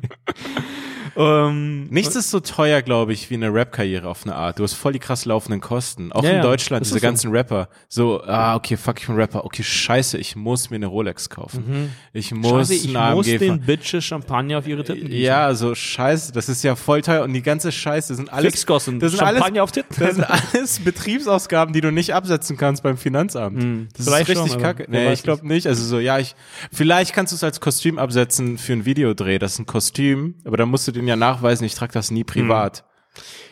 [1.18, 4.60] Ähm, Nichts ist so teuer, glaube ich, wie eine Rap-Karriere auf eine Art.
[4.60, 6.12] Du hast voll die krass laufenden Kosten.
[6.12, 7.00] Auch Ja, in Deutschland, diese so.
[7.02, 7.70] ganzen Rapper.
[7.90, 9.44] So, ah, okay, fuck, ich bin Rapper.
[9.46, 11.92] Okay, scheiße, ich muss mir eine Rolex kaufen.
[12.14, 13.60] Ich muss Scheiße, ich einen muss den.
[13.62, 15.22] Bitches Champagner auf ihre Titten gießen.
[15.24, 19.00] Ja, so scheiße, das ist ja voll teuer und die ganze Scheiße, sind alles, Fixkosten,
[19.00, 19.96] das sind Champagner alles, auf Titten.
[20.00, 23.62] das sind alles Betriebsausgaben, die du nicht absetzen kannst beim Finanzamt.
[23.62, 24.86] Hm, Das vielleicht ist richtig schon, kacke.
[24.90, 25.68] Nee, ich glaube nicht.
[25.68, 26.36] Also so, ja, ich,
[26.72, 29.40] vielleicht kannst du es als Kostüm absetzen für ein Videodreh.
[29.40, 32.24] Das ist ein Kostüm, aber dann musst du den ja nachweisen, ich trage das nie
[32.24, 32.84] privat.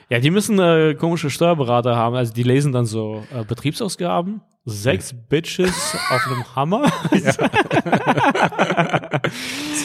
[0.10, 2.16] Ja, die müssen äh, komische Steuerberater haben.
[2.16, 6.92] Also die lesen dann so äh, Betriebsausgaben, sechs Bitches auf einem Hammer.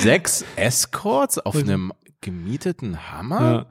[0.02, 3.40] Sechs Escorts auf einem gemieteten Hammer?
[3.40, 3.66] ja.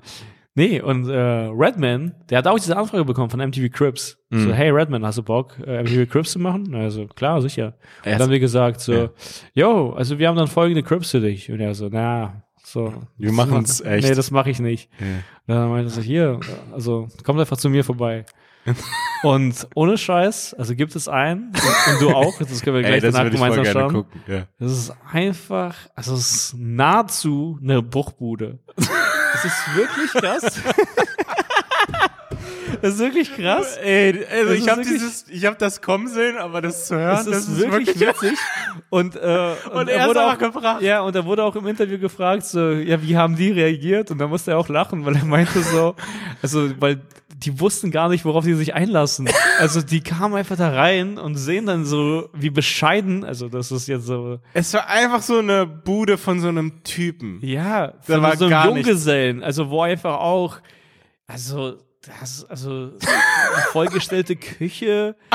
[0.56, 4.18] Nee, und äh, Redman, der hat auch diese Anfrage bekommen von MTV Cribs.
[4.30, 4.40] Mhm.
[4.42, 6.76] So, hey Redman, hast du Bock, äh, MTV Cribs zu machen?
[6.76, 7.76] Also, klar, sicher.
[8.04, 9.10] Er Und dann haben wir gesagt so, Ja.
[9.54, 11.50] yo, also wir haben dann folgende Cribs für dich.
[11.50, 12.94] Und er so, na, so.
[13.18, 14.08] Wir das machen's mach- echt.
[14.08, 14.90] Nee, das mache ich nicht.
[15.00, 15.06] Ja.
[15.48, 16.40] Dann meinte er hier,
[16.72, 18.26] also kommt einfach zu mir vorbei.
[19.24, 23.04] und ohne Scheiß, also gibt es einen, und, und du auch, das können wir gleich
[23.04, 24.06] Ey, danach gemeinsam schauen.
[24.28, 24.48] Ja.
[24.60, 28.60] Das ist einfach, also es ist nahezu eine Bruchbude.
[28.76, 30.62] Das ist wirklich krass.
[32.82, 33.78] Das ist wirklich krass.
[33.84, 36.96] Ey, also Das ich habe wirklich- dieses, ich habe das kommen sehen, aber das zu
[36.96, 38.38] hören, Das ist, wirklich, witzig.
[38.90, 39.20] Und, äh,
[39.74, 40.82] Und er ist wurde auch gebracht.
[40.82, 44.12] Ja, und er wurde auch im Interview gefragt, so, ja, wie haben die reagiert?
[44.12, 45.96] Und da musste er auch lachen, weil er meinte so,
[46.42, 47.02] also, weil
[47.38, 49.30] die wussten gar nicht, worauf die sich einlassen.
[49.60, 53.88] Also, die kamen einfach da rein und sehen dann so, wie bescheiden, also, das ist
[53.88, 57.40] jetzt so, Es war einfach so eine Bude von so einem Typen.
[57.42, 58.88] ja, Da von war so einem gar nichts.
[58.88, 60.58] Junggesellen, also, wo einfach auch,
[61.28, 65.16] also, das, also, eine vollgestellte Küche.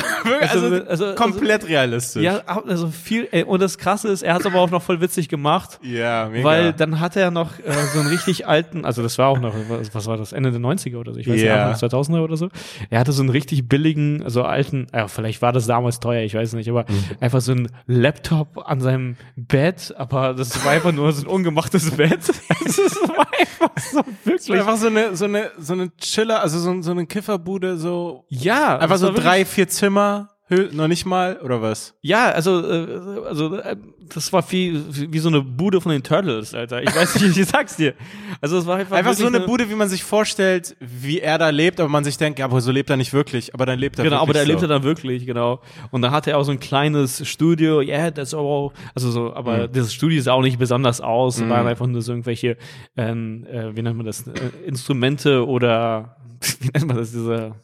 [0.40, 2.22] Also, Also, also- komplett realistisch.
[2.22, 5.02] Ja, also viel, ey, und das Krasse ist, er hat es aber auch noch voll
[5.02, 5.78] witzig gemacht.
[5.82, 6.44] ja mega.
[6.48, 9.54] Weil dann hatte er noch äh, so einen richtig alten, also das war auch noch,
[9.68, 11.68] was, was war das, Ende der 90er oder so, ich weiß nicht, Ja.
[11.72, 12.48] Anfang 2000er oder so.
[12.88, 16.32] Er hatte so einen richtig billigen, also alten, ja, vielleicht war das damals teuer, ich
[16.34, 17.04] weiß nicht, aber Mhm.
[17.20, 21.90] einfach so ein Laptop an seinem Bett, aber das war einfach nur so ein ungemachtes
[21.90, 22.20] Bett.
[22.64, 24.58] Also es war einfach so Es war wirklich.
[24.58, 28.74] einfach so eine, so eine, so eine Chiller, also so, so eine Kifferbude, so, Ja,
[28.78, 30.30] einfach das so drei, vier Zimmer,
[30.72, 31.94] noch nicht mal, oder was?
[32.02, 33.76] Ja, also, äh, also äh,
[34.14, 34.78] das war wie,
[35.10, 36.82] wie so eine Bude von den Turtles, Alter.
[36.82, 37.94] Ich weiß nicht, ich sag's dir.
[38.42, 41.48] Also es war einfach, Einfach so eine Bude, wie man sich vorstellt, wie er da
[41.48, 43.98] lebt, aber man sich denkt, ja, aber so lebt er nicht wirklich, aber dann lebt
[43.98, 44.50] er Genau, aber wirklich der so.
[44.52, 45.60] lebte dann wirklich, genau.
[45.90, 49.34] Und dann hatte er auch so ein kleines Studio, ja, yeah, das auch, also so,
[49.34, 49.72] aber Mhm.
[49.72, 52.58] dieses Studio sah auch nicht besonders aus, es waren einfach nur so irgendwelche,
[52.98, 54.32] ähm, äh, wie nennt man das, äh,
[54.66, 56.16] Instrumente oder,
[56.60, 57.54] wie nennt man das, diese,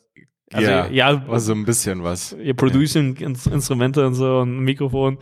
[0.52, 2.32] also, ja, ja, war so ein bisschen was.
[2.42, 5.18] ihr Producing-Instrumente und so und ein Mikrofon.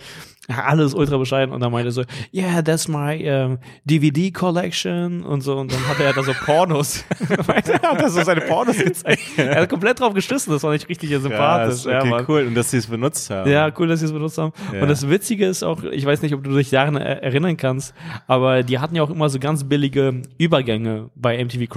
[0.49, 2.03] Ja, Alles ultra bescheiden und dann meinte er so,
[2.33, 7.05] yeah, that's my ähm, DVD collection und so und dann hatte er da so Pornos.
[7.29, 9.21] er hat da so seine Pornos gezeigt.
[9.37, 11.83] Er hat komplett drauf geschissen, das war nicht richtig sympathisch.
[11.83, 12.25] Krass, okay, Mann.
[12.27, 12.47] cool.
[12.47, 13.51] Und dass sie es benutzt haben.
[13.51, 14.55] Ja, cool, dass sie es benutzt haben.
[14.73, 14.81] Ja.
[14.81, 17.93] Und das Witzige ist auch, ich weiß nicht, ob du dich daran er erinnern kannst,
[18.27, 21.69] aber die hatten ja auch immer so ganz billige Übergänge bei MTV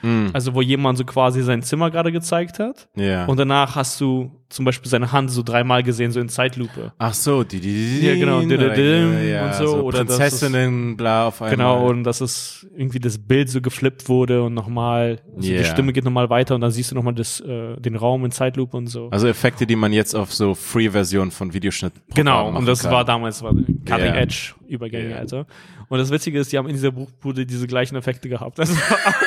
[0.00, 0.34] Cribs.
[0.34, 2.88] Also wo jemand so quasi sein Zimmer gerade gezeigt hat.
[2.94, 3.26] Ja.
[3.26, 6.92] Und danach hast du zum Beispiel seine Hand so dreimal gesehen, so in Zeitlupe.
[6.96, 10.96] Ach so, die, die, die, Ja, genau, oder, dididim ja, und so, oder das Prinzessinnen,
[10.96, 11.56] bla, auf einmal.
[11.56, 15.58] Genau, und dass es irgendwie das Bild so geflippt wurde und nochmal, also Yeah.
[15.62, 18.30] die Stimme geht nochmal weiter und dann siehst du nochmal das, äh, den Raum in
[18.30, 19.08] Zeitlupe und so.
[19.10, 22.92] Also Effekte, die man jetzt auf so Free-Versionen von Videoschnitt Genau, und das kann.
[22.92, 24.16] war damals war Cutting Yeah.
[24.16, 25.18] Edge Übergänge, Yeah.
[25.18, 25.46] Alter.
[25.90, 28.60] Und das Witzige ist, die haben in dieser Buchbude diese gleichen Effekte gehabt.
[28.60, 28.74] Also,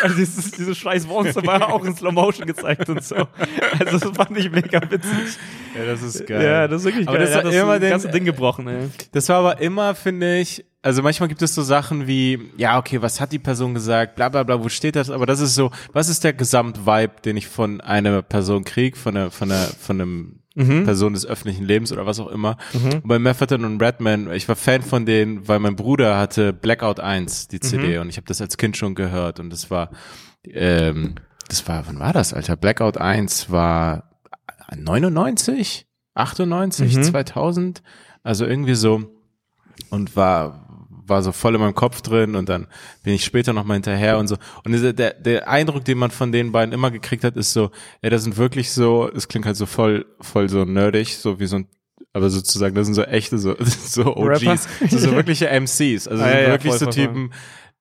[0.04, 3.16] also dieses, dieses scheiß Monster war auch in Slow Motion gezeigt und so.
[3.80, 5.11] Also das fand ich mega witzig.
[5.78, 6.44] Ja, das ist geil.
[6.44, 7.26] Ja, das ist wirklich Aber geil.
[7.28, 8.90] das Er hat war das immer den- ganze Ding gebrochen, ey.
[9.14, 13.02] Das war aber immer, finde ich, also manchmal gibt es so Sachen wie, ja, okay,
[13.02, 15.10] was hat die Person gesagt, bla bla bla, wo steht das?
[15.10, 19.16] Aber das ist so, was ist der Gesamtvibe, den ich von einer Person krieg, von
[19.16, 20.84] einer, von einer, von einem Mhm.
[20.84, 22.58] Person des öffentlichen Lebens oder was auch immer.
[22.74, 27.00] Und bei Method und Redman, ich war Fan von denen, weil mein Bruder hatte Blackout
[27.00, 28.02] 1, die CD, Mhm.
[28.02, 29.92] und ich habe das als Kind schon gehört und das war,
[30.46, 31.16] ähm,
[31.48, 32.58] das war, wann war das, Alter?
[32.58, 34.11] Blackout 1 war
[34.76, 37.04] 99, 98, Mhm.
[37.04, 37.82] 2000,
[38.24, 39.04] also irgendwie so
[39.90, 40.68] und war
[41.04, 42.68] war so voll in meinem Kopf drin und dann
[43.04, 44.38] bin ich später noch mal hinterher und so.
[44.64, 47.72] Und der, der, der Eindruck, den man von den beiden immer gekriegt hat, ist so,
[48.02, 51.48] ja, das sind wirklich so, es klingt halt so voll, voll so nerdig, so wie
[51.48, 51.68] so ein
[52.14, 56.30] aber sozusagen, das sind so echte, so, so OGs, so, so wirkliche MCs, also Ah,
[56.32, 57.06] ja, ja, wirklich voll, so voll, voll.
[57.08, 57.34] Typen,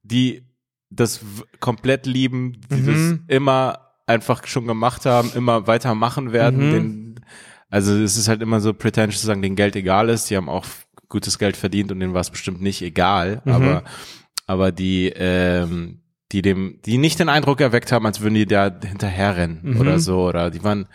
[0.03, 0.43] die
[0.89, 1.21] das
[1.61, 2.87] komplett lieben, die Mhm.
[3.29, 6.69] das immer einfach schon gemacht haben, immer weitermachen werden.
[6.69, 6.73] Mhm.
[6.73, 7.21] Den,
[7.71, 10.29] also es ist halt immer so pretentious zu sagen, denen Geld egal ist.
[10.31, 10.67] Die haben auch
[11.09, 13.43] gutes Geld verdient und denen war es bestimmt nicht egal.
[13.45, 13.53] Mhm.
[13.53, 13.85] Aber,
[14.47, 16.03] aber die, ähm,
[16.33, 19.81] die dem, die nicht den Eindruck erweckt haben, als würden die da hinterherrennen Mhm.
[19.81, 20.23] oder so.
[20.29, 20.87] Oder die waren,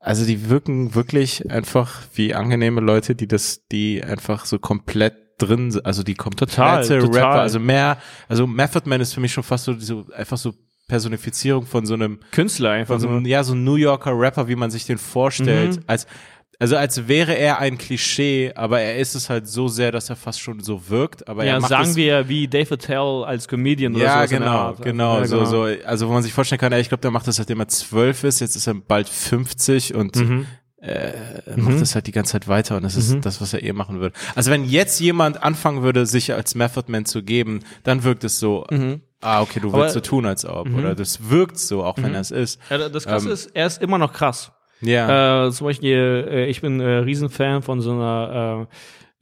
[0.00, 5.70] also die wirken wirklich einfach wie angenehme Leute, die das, die einfach so komplett drin
[5.70, 7.08] sind, also die komplette Total, total.
[7.10, 7.96] Rapper, also mehr,
[8.28, 10.54] also Method Man ist für mich schon fast so, so einfach so
[10.88, 13.14] Personifizierung von so einem, Künstler einfach von so so.
[13.14, 15.82] einem, ja, so ein New Yorker Rapper, wie man sich den vorstellt, Mhm.
[15.86, 16.06] als,
[16.60, 20.16] also als wäre er ein Klischee, aber er ist es halt so sehr, dass er
[20.16, 23.94] fast schon so wirkt, aber Ja, er macht sagen wir wie Dave Attell als Comedian
[23.94, 26.60] oder ja, sowas in der genau, genau, Ja, so, so, also wo man sich vorstellen
[26.60, 29.08] kann, ey, ich glaube, der macht das seitdem er zwölf ist, jetzt ist er bald
[29.08, 30.46] 50 und Mhm.
[30.80, 31.12] äh,
[31.56, 33.20] macht das halt die ganze Zeit weiter und das ist Mhm.
[33.22, 34.14] das, was er eh machen würde.
[34.34, 38.38] Also wenn jetzt jemand anfangen würde, sich als Method Man zu geben, dann wirkt es
[38.38, 38.66] so,
[39.24, 39.74] ah, okay, du Mhm.
[39.74, 42.60] Aber- willst so tun, als ob, oder das wirkt so, auch wenn er es ist.
[42.70, 44.52] Ja, das Krasse Ähm, ist, er ist immer noch krass.
[44.80, 45.46] Ja.
[45.46, 48.66] Äh, zum Beispiel, äh, ich bin äh, Riesenfan von so einer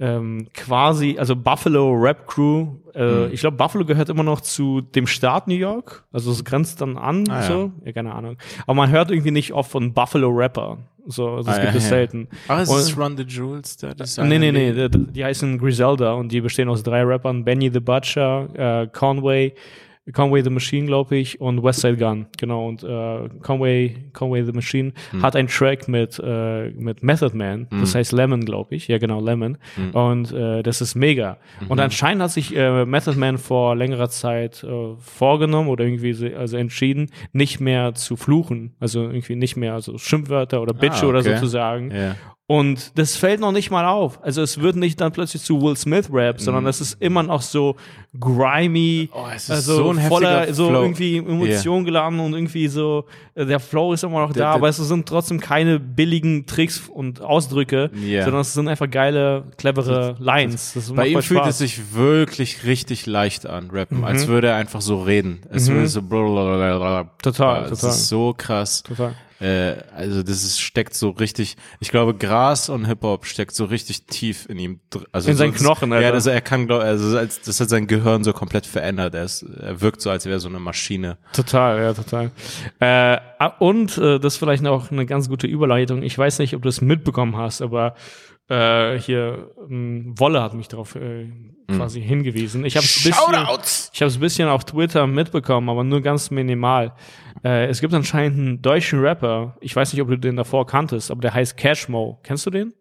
[0.01, 2.67] äh, ähm, quasi, also Buffalo Rap Crew.
[2.93, 3.29] Äh, Hm.
[3.33, 6.05] Ich glaube, Buffalo gehört immer noch zu dem Staat New York.
[6.13, 7.71] Also es grenzt dann an, Ah, so.
[7.85, 7.93] Ja.
[7.93, 8.37] keine Ahnung.
[8.67, 10.79] Aber man hört irgendwie nicht oft von Buffalo Rapper.
[11.07, 11.89] So, also das Ah, gibt ja, es ja.
[11.91, 12.29] selten.
[12.49, 13.93] Aber es Und- ist Run the Jewels da?
[13.95, 17.71] Das Nee, nee, nee, die, die heißen Griselda und die bestehen aus drei Rappern, Benny
[17.73, 18.49] the Butcher,
[18.83, 19.53] äh, Conway,
[20.13, 22.67] Conway the Machine, glaube ich, und Westside Gun, genau.
[22.69, 24.93] Und äh, Conway, Conway the Machine
[25.23, 28.89] hat einen Track mit, äh, mit Method Man, das heißt Lemon, glaube ich.
[28.89, 29.59] Ja, genau, Lemon.
[29.93, 31.37] Und äh, das ist mega.
[31.69, 36.27] Und anscheinend hat sich äh, Method Man vor längerer Zeit äh, vorgenommen oder irgendwie so-
[36.37, 38.75] also entschieden, nicht mehr zu fluchen.
[38.81, 41.39] Also irgendwie nicht mehr so Schimpfwörter oder Bitch Ah, oder so okay.
[41.39, 41.93] zu sagen.
[41.95, 42.17] Ja.
[42.49, 44.23] Und das fällt noch nicht mal auf.
[44.23, 47.41] Also es wird nicht dann plötzlich zu Will Smith Rap, sondern es ist immer noch
[47.41, 47.77] so
[48.19, 50.83] grimy, Oh, es ist also so ein heftiger voller so Flow.
[50.83, 54.55] irgendwie Emotionen geladen und irgendwie so äh, der Flow ist immer noch Der- da, der-
[54.57, 58.25] aber es sind trotzdem keine billigen Tricks und Ausdrücke, Ja.
[58.25, 60.73] sondern es sind einfach geile, clevere Lines.
[60.75, 64.05] Das Bei ihm fühlt es sich wirklich richtig leicht an, rappen, Mhm.
[64.05, 65.41] als würde er einfach so reden.
[65.49, 67.11] Es würde so blablabla.
[67.23, 67.91] Total, Das total.
[67.95, 68.83] ist so krass.
[68.83, 69.15] Total.
[69.43, 74.07] Äh, also das ist, steckt so richtig, ich glaube, Gras und Hip-Hop steckt so richtig
[74.07, 74.81] tief in ihm.
[75.11, 76.15] Also In so, seinen Knochen, Ja, Alter.
[76.15, 79.15] also er kann, glaub, also als, das hat sein Gehirn so komplett verändert.
[79.17, 81.19] Er, ist, er wirkt so, als wäre so eine Maschine.
[81.33, 82.31] Total, ja, total.
[82.79, 86.05] Äh, ah, und äh, das ist vielleicht auch eine ganz gute Überleitung.
[86.05, 87.97] Ich weiß nicht, ob du es mitbekommen hast, aber
[88.53, 91.27] äh, hier ähm, Wolle hat mich darauf äh,
[91.69, 92.67] quasi hingewiesen.
[92.67, 93.13] Ich habe es bisschen,
[93.93, 96.93] ich ein bisschen auf Twitter mitbekommen, aber nur ganz minimal.
[97.43, 99.57] Äh, es gibt anscheinend einen deutschen Rapper.
[99.61, 102.21] Ich weiß nicht, ob du den davor kanntest, aber der heißt Cashmo.
[102.23, 102.75] Kennst du den?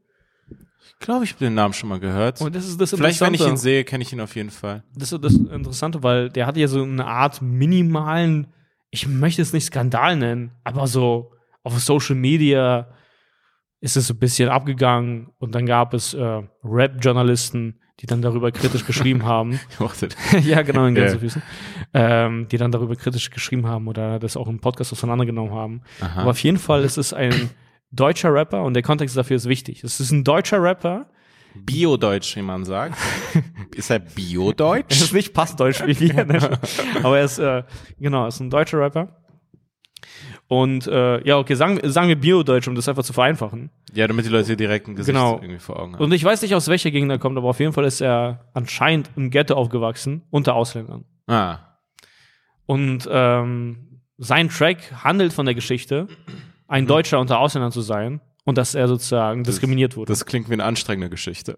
[0.49, 2.41] Ich glaube, ich habe den Namen schon mal gehört.
[2.41, 4.83] Und das ist das Vielleicht, wenn ich ihn sehe, kenne ich ihn auf jeden Fall.
[4.93, 8.47] Das ist das Interessante, weil der hat ja so eine Art minimalen,
[8.89, 11.31] ich möchte es nicht Skandal nennen, aber so
[11.63, 12.89] auf Social Media
[13.81, 18.51] ist es so ein bisschen abgegangen und dann gab es äh, Rap-Journalisten, die dann darüber
[18.51, 19.59] kritisch geschrieben haben.
[20.43, 21.03] Ja, genau, in Ja.
[21.03, 21.41] Gänsefüßen.
[21.93, 25.81] Ähm, die dann darüber kritisch geschrieben haben oder das auch im Podcast auseinandergenommen haben.
[25.99, 26.21] Aha.
[26.21, 27.49] Aber auf jeden Fall ist es ein
[27.91, 29.83] deutscher Rapper und der Kontext dafür ist wichtig.
[29.83, 31.07] Es ist ein deutscher Rapper,
[31.53, 32.97] Bio-Deutsch, wie man sagt.
[33.75, 35.01] ist er Bio-Deutsch?
[35.01, 36.59] ist nicht Passdeutsch wie wir, ne?
[37.03, 37.63] aber er ist, äh,
[37.99, 39.20] genau, er ist ein deutscher Rapper.
[40.53, 43.69] Und äh, ja, okay, sagen, sagen wir Bio-Deutsch, um das einfach zu vereinfachen.
[43.93, 45.35] ja, damit die Leute direkt ein Gesicht Genau.
[45.35, 46.03] irgendwie vor Augen haben.
[46.03, 48.49] Und ich weiß nicht, aus welcher Gegend er kommt, aber auf jeden Fall ist er
[48.53, 51.05] anscheinend im Ghetto aufgewachsen, unter Ausländern.
[51.27, 51.59] ah,
[52.65, 56.09] Und ähm, sein Track handelt von der Geschichte,
[56.67, 60.11] ein Deutscher unter Ausländern zu sein und dass er sozusagen diskriminiert wurde.
[60.11, 61.57] das klingt wie eine anstrengende Geschichte.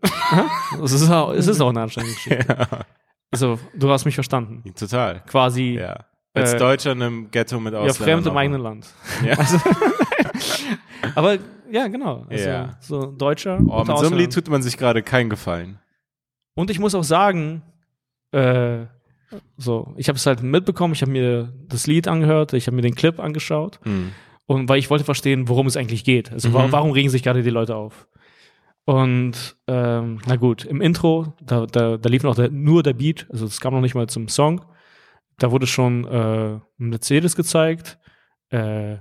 [0.79, 2.67] Das ist auch, es ist auch eine anstrengende Geschichte.
[3.31, 4.63] Also, du hast mich verstanden.
[4.75, 5.23] Total.
[5.25, 6.05] Quasi Ja.
[6.33, 8.03] Als Äh, Deutscher in einem Ghetto mit Ja, Ausländern.
[8.05, 8.39] fremd im noch.
[8.39, 8.87] eigenen Land.
[9.25, 9.37] Ja.
[9.37, 9.57] Also,
[11.15, 11.37] aber
[11.71, 12.25] ja, genau.
[12.29, 12.77] Also, Ja.
[12.79, 13.59] So Deutscher.
[13.67, 15.79] Oh, mit so einem Lied tut man sich gerade keinen Gefallen.
[16.55, 17.61] Und ich muss auch sagen,
[18.31, 18.85] äh,
[19.57, 22.83] so, ich habe es halt mitbekommen, ich habe mir das Lied angehört, ich habe mir
[22.83, 24.11] den Clip angeschaut Hm.
[24.45, 26.31] und weil ich wollte verstehen, worum es eigentlich geht.
[26.31, 26.71] Also Mhm.
[26.71, 28.07] warum regen sich gerade die Leute auf?
[28.85, 33.25] Und ähm, na gut, im Intro, da, da, da lief noch der, nur der Beat,
[33.31, 34.63] also es kam noch nicht mal zum Song.
[35.39, 37.97] Da wurde schon äh, ein Mercedes gezeigt,
[38.49, 38.97] äh,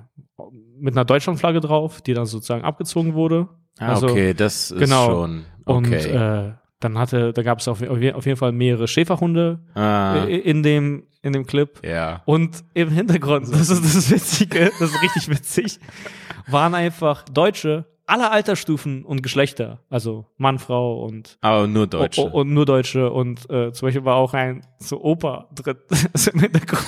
[0.79, 3.49] mit einer Deutschlandflagge drauf, die dann sozusagen abgezogen wurde.
[3.79, 5.07] Ah, Also, okay, das ist genau.
[5.11, 5.45] schon.
[5.65, 6.09] Und Okay.
[6.11, 10.63] äh, dann hatte, da gab es auf, auf jeden Fall mehrere Schäferhunde Ah, i- in
[10.65, 11.79] dem, in dem Clip.
[11.87, 12.23] ja.
[12.25, 15.79] Und im Hintergrund, das ist das Witzige, das ist richtig witzig,
[16.49, 19.80] waren einfach Deutsche aller Altersstufen und Geschlechter.
[19.89, 22.20] Also Mann, Frau und, Aber nur Deutsche.
[22.20, 23.10] o- o- und nur Deutsche.
[23.10, 25.76] Und äh, zum Beispiel war auch ein so Opa drin,
[26.12, 26.86] das im Hintergrund,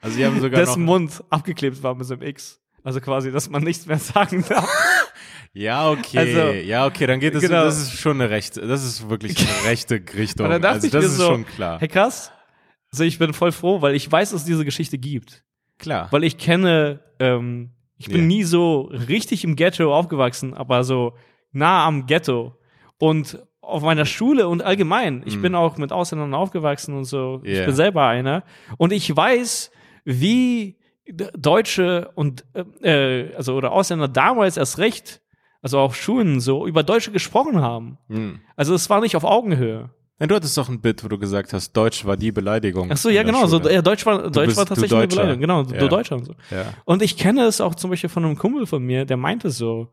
[0.00, 0.84] also die haben sogar dessen.
[0.84, 2.60] Mund abgeklebt war mit so einem X.
[2.84, 4.68] Also quasi, dass man nichts mehr sagen darf.
[5.54, 6.18] Ja, okay.
[6.18, 7.40] Also, ja, okay, dann geht es.
[7.40, 7.64] genau.
[7.64, 10.44] Das ist schon eine rechte, das ist wirklich eine rechte Richtung.
[10.46, 11.80] Und dann dachte also ich das mir ist so, schon klar.
[11.80, 12.30] Hey krass,
[12.92, 15.42] also ich bin voll froh, weil ich weiß, dass es diese Geschichte gibt.
[15.78, 16.08] Klar.
[16.12, 18.26] Weil ich kenne, ähm, ich bin Ja.
[18.26, 21.14] nie so richtig im Ghetto aufgewachsen, aber so
[21.52, 22.54] nah am Ghetto.
[22.98, 25.42] Und auf meiner Schule und allgemein, ich Mhm.
[25.42, 27.40] bin auch mit Ausländern aufgewachsen und so.
[27.44, 27.66] Ich Ja.
[27.66, 28.42] bin selber einer.
[28.78, 29.70] Und ich weiß,
[30.04, 30.78] wie
[31.36, 32.44] Deutsche und
[32.82, 35.20] äh, also oder Ausländer damals erst recht,
[35.62, 37.98] also auf Schulen so über Deutsche gesprochen haben.
[38.08, 38.40] Hm.
[38.56, 39.90] Also es war nicht auf Augenhöhe.
[40.20, 42.90] Ja, du hattest doch ein Bit, wo du gesagt hast, Deutsch war die Beleidigung.
[42.92, 45.06] Ach so, ja der genau, so ja, Deutsch war Deutsch bist- war du tatsächlich eine.
[45.06, 45.86] Beleidigung, genau, du Ja.
[45.88, 46.32] Deutscher und so.
[46.50, 46.64] Ja.
[46.84, 49.88] Und ich kenne es auch zum Beispiel von einem Kumpel von mir, der meinte so,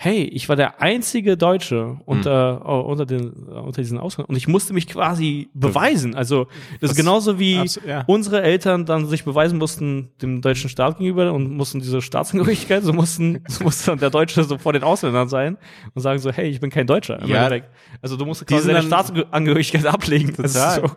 [0.00, 4.46] hey, ich war der einzige Deutsche unter, oh, unter, den, unter diesen Ausländern und ich
[4.46, 6.14] musste mich quasi beweisen.
[6.14, 6.46] Also
[6.80, 8.04] das ist genauso wie Abs- ja.
[8.06, 12.92] unsere Eltern dann sich beweisen mussten dem deutschen Staat gegenüber und mussten diese Staatsangehörigkeit, so
[12.92, 15.58] mussten, so musste dann der Deutsche so vor den Ausländern sein
[15.96, 17.20] und sagen so, hey, ich bin kein Deutscher.
[17.26, 17.50] Ja.
[18.00, 20.32] Also du musst quasi deine Staatsangehörigkeit ablegen.
[20.32, 20.80] Total.
[20.80, 20.90] so.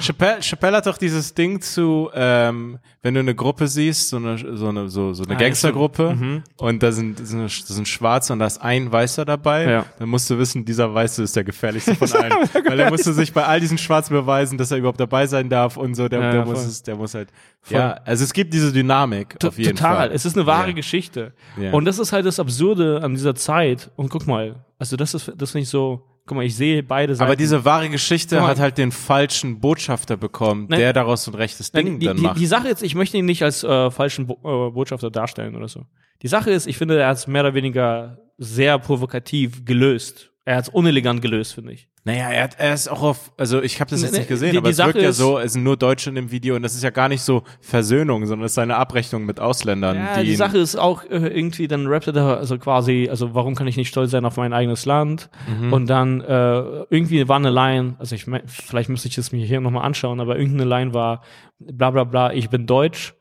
[0.00, 4.36] Chappelle, Chappelle hat doch dieses Ding zu, ähm, wenn du eine Gruppe siehst, so eine,
[4.56, 6.42] so eine, so, so eine Ah, Gangstergruppe Mhm.
[6.56, 9.86] und da sind, sind, da sind Schwarze und da ist ein Weißer dabei, Ja.
[9.98, 12.32] dann musst du wissen, dieser Weiße ist der gefährlichste von allen.
[12.66, 15.76] Weil er musste sich bei all diesen Schwarzen beweisen, dass er überhaupt dabei sein darf
[15.76, 17.30] und so, der, Ja, der muss es, der muss halt,
[17.62, 17.78] Voll.
[17.78, 19.96] ja, also es gibt diese Dynamik T- auf jeden Total.
[19.96, 20.12] Fall.
[20.12, 20.72] Es ist eine wahre Ja.
[20.74, 21.32] Geschichte.
[21.72, 23.90] Und das ist halt das Absurde an dieser Zeit.
[23.96, 27.14] Und guck mal, also das ist, das finde ich so, guck mal, ich sehe beide
[27.14, 27.26] Seiten.
[27.26, 28.48] Aber diese wahre Geschichte mal.
[28.48, 30.80] hat halt den falschen Botschafter bekommen, Nein.
[30.80, 32.38] der daraus so ein rechtes Ding Nein, die, dann die, macht.
[32.38, 35.68] die Sache ist, ich möchte ihn nicht als äh, falschen Bo äh, Botschafter darstellen oder
[35.68, 35.86] so.
[36.22, 40.32] Die Sache ist, ich finde, er hat es mehr oder weniger sehr provokativ gelöst.
[40.44, 41.88] Er hat es unelegant gelöst, finde ich.
[42.06, 44.58] Naja, er, hat, er ist auch auf, also ich habe das jetzt nicht gesehen, die-
[44.58, 46.54] aber die es wirkt Sache ja ist- so, es sind nur Deutsche in dem Video
[46.54, 49.96] und das ist ja gar nicht so Versöhnung, sondern es ist eine Abrechnung mit Ausländern.
[49.96, 53.34] Ja, die die Sache ist auch äh, irgendwie, dann rappt er da, also quasi, also
[53.34, 55.30] warum kann ich nicht stolz sein auf mein eigenes Land?
[55.60, 55.72] Mhm.
[55.72, 59.44] Und dann äh, irgendwie war eine Line, also ich mein, vielleicht müsste ich es mir
[59.44, 61.22] hier nochmal anschauen, aber irgendeine Line war,
[61.58, 63.14] bla bla bla, ich bin deutsch.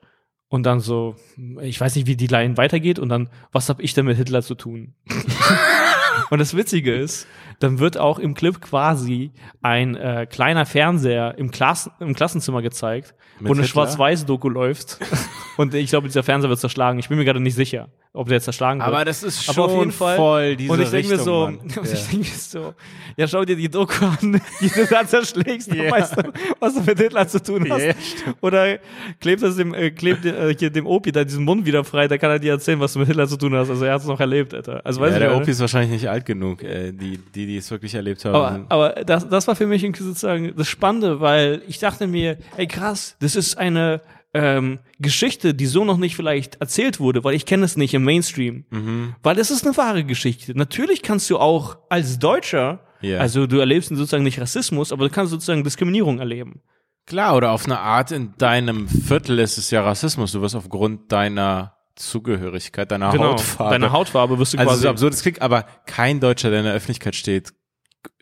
[0.47, 1.15] Und dann so,
[1.63, 4.43] ich weiß nicht, wie die Line weitergeht und dann, was hab ich denn mit Hitler
[4.43, 4.93] zu tun?
[6.29, 7.27] und das Witzige ist,
[7.59, 13.15] dann wird auch im Clip quasi ein äh, kleiner Fernseher im, Klassen, im Klassenzimmer gezeigt,
[13.39, 13.65] Mit wo eine?
[13.65, 14.99] Schwarz-Weiß-Doku läuft.
[15.57, 16.99] und ich glaube, dieser Fernseher wird zerschlagen.
[16.99, 18.87] Ich bin mir gerade nicht sicher, ob der zerschlagen wird.
[18.87, 20.15] aber das ist Aber schon auf jeden Fall.
[20.15, 21.57] voll diese und ich denke mir so, Mann.
[21.63, 21.81] und Ja.
[21.83, 22.73] ich denke mir so,
[23.17, 25.91] ja, schau dir die Doku an, die du da zerschlägst, Ja.
[25.91, 27.83] weißt du, was du mit Hitler zu tun hast.
[27.83, 27.93] Ja,
[28.41, 28.79] Oder
[29.19, 32.17] klebt das dem, äh, klebt äh, hier dem Opi da diesen Mund wieder frei, da
[32.17, 33.69] kann er dir erzählen, was du mit Hitler zu tun hast.
[33.69, 34.81] Also er hat es noch erlebt, Alter.
[34.85, 37.57] Also weiß ja, ich der Opi ist wahrscheinlich nicht alt genug, äh, die, die, die
[37.57, 38.65] es wirklich erlebt haben.
[38.69, 42.67] aber, aber das, das war für mich sozusagen das Spannende, weil ich dachte mir, ey
[42.67, 44.01] krass, das ist eine
[44.37, 48.03] ähm, Geschichte, die so noch nicht vielleicht erzählt wurde, weil ich kenne es nicht im
[48.03, 48.65] Mainstream.
[48.69, 49.15] Mhm.
[49.23, 50.53] Weil es ist eine wahre Geschichte.
[50.57, 53.19] Natürlich kannst du auch als Deutscher, Ja.
[53.19, 56.61] also du erlebst sozusagen nicht Rassismus, aber du kannst sozusagen Diskriminierung erleben.
[57.07, 60.31] Klar, oder auf eine Art in deinem Viertel ist es ja Rassismus.
[60.33, 63.71] Du wirst aufgrund deiner Zugehörigkeit, deiner Hautfarbe.
[63.71, 64.81] Deine Hautfarbe wirst du Also quasi.
[64.81, 67.53] so absurd es klingt, aber kein Deutscher, der in der Öffentlichkeit steht,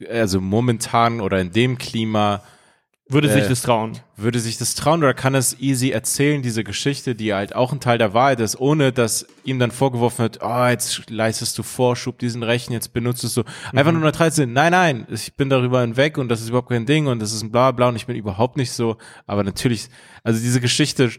[0.10, 2.44] also momentan oder in dem Klima,
[3.14, 3.94] würde sich äh, das trauen.
[4.18, 7.80] würde sich das trauen oder kann es easy erzählen, diese Geschichte, die halt auch ein
[7.80, 12.20] Teil der Wahrheit ist, ohne dass ihm dann vorgeworfen wird, oh, jetzt leistest du Vorschub
[12.20, 13.44] diesen Rechten, jetzt benutzt es so.
[13.72, 16.86] Einfach nur neutral sein, nein, nein, ich bin darüber hinweg und das ist überhaupt kein
[16.86, 18.98] Ding und das ist ein bla bla und ich bin überhaupt nicht so.
[19.26, 19.90] Aber natürlich,
[20.24, 21.12] also diese Geschichte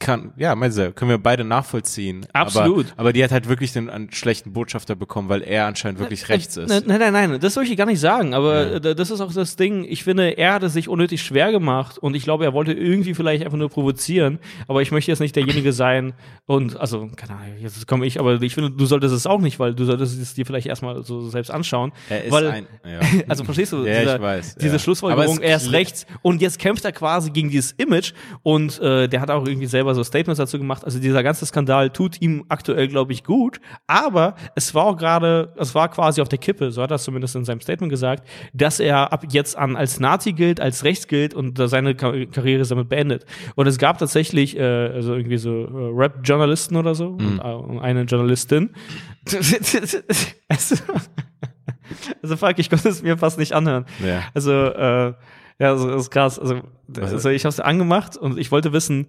[0.00, 2.26] kann, ja, meinst du, können wir beide nachvollziehen.
[2.32, 2.86] Absolut.
[2.92, 6.28] Aber, aber die hat halt wirklich den einen schlechten Botschafter bekommen, weil er anscheinend wirklich
[6.30, 6.68] rechts ist.
[6.68, 9.56] Nein, nein, nein, das soll ich gar nicht sagen, aber äh, das ist auch das
[9.56, 9.84] Ding.
[9.84, 13.14] Ich finde, er hat es sich unnötig schwer gemacht und ich glaube, er wollte irgendwie
[13.14, 16.14] vielleicht einfach nur provozieren, aber ich möchte jetzt nicht derjenige sein
[16.46, 19.60] und, also, keine Ahnung, jetzt komme ich, aber ich finde, du solltest es auch nicht,
[19.60, 21.92] weil du solltest es dir vielleicht erstmal so selbst anschauen.
[22.08, 23.00] Er ist weil, ein, ja.
[23.28, 24.78] also verstehst du, Ja, diese, ich weiß, diese ja.
[24.78, 28.12] Schlussfolgerung, er ist rechts und jetzt kämpft er quasi gegen dieses Image
[28.42, 30.84] und äh, der hat auch irgendwie selber so Statements dazu gemacht.
[30.84, 35.52] Also dieser ganze Skandal tut ihm aktuell, glaube ich, gut, aber es war auch gerade,
[35.56, 38.26] es war quasi auf der Kippe, so hat er es zumindest in seinem Statement gesagt,
[38.52, 42.62] dass er ab jetzt an als Nazi gilt, als rechts gilt und seine Ka Karriere
[42.62, 43.24] ist damit beendet.
[43.54, 47.78] Und es gab tatsächlich äh, also irgendwie so äh, Rap-Journalisten oder so und, äh, und
[47.80, 48.70] eine Journalistin.
[49.26, 50.82] es,
[52.22, 53.84] Also fuck, ich konnte es mir fast nicht anhören.
[54.04, 54.22] Ja.
[54.34, 55.14] Also, äh,
[55.58, 56.38] ja, also, das ist krass.
[56.38, 56.60] Also,
[56.98, 59.06] also ich habe es angemacht und ich wollte wissen,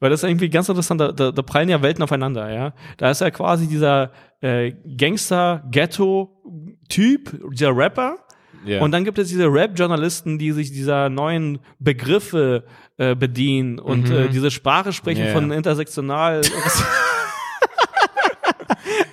[0.00, 2.72] weil das ist irgendwie ganz interessant, da, da, da prallen ja Welten aufeinander, ja.
[2.96, 4.10] Da ist ja quasi dieser
[4.40, 8.16] äh, Gangster-Ghetto-Typ, dieser Rapper.
[8.64, 8.80] Ja.
[8.82, 12.64] Und dann gibt es diese Rap-Journalisten, die sich dieser neuen Begriffe
[12.96, 15.32] äh, bedienen und äh, diese Sprache sprechen Ja.
[15.32, 16.40] von intersektional.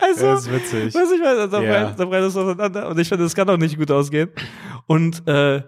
[0.01, 0.95] also, Das ist witzig.
[0.95, 1.83] Weiß ich weiß, da Ja.
[1.83, 2.89] brennt da brennt es auseinander.
[2.89, 4.29] Und ich finde, das kann auch nicht gut ausgehen.
[4.87, 5.61] Und äh,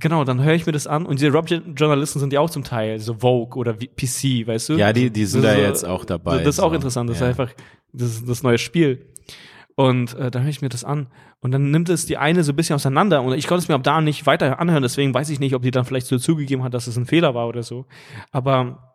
[0.00, 1.06] genau, dann höre ich mir das an.
[1.06, 4.72] Und diese Rap-Journalisten sind ja auch zum Teil so Vogue oder PC, weißt du?
[4.74, 6.74] Ja, die- die sind da ist jetzt auch dabei, Das ist auch so.
[6.76, 7.10] interessant.
[7.10, 7.26] Das Ja.
[7.30, 7.54] ist einfach
[7.92, 9.06] das, das neue Spiel.
[9.74, 11.06] Und äh, dann höre ich mir das an.
[11.40, 13.22] Und dann nimmt es die eine so ein bisschen auseinander.
[13.22, 14.82] Und ich konnte es mir ab da nicht weiter anhören.
[14.82, 17.34] Deswegen weiß ich nicht, ob die dann vielleicht so zugegeben hat, dass es ein Fehler
[17.34, 17.86] war oder so.
[18.30, 18.91] Aber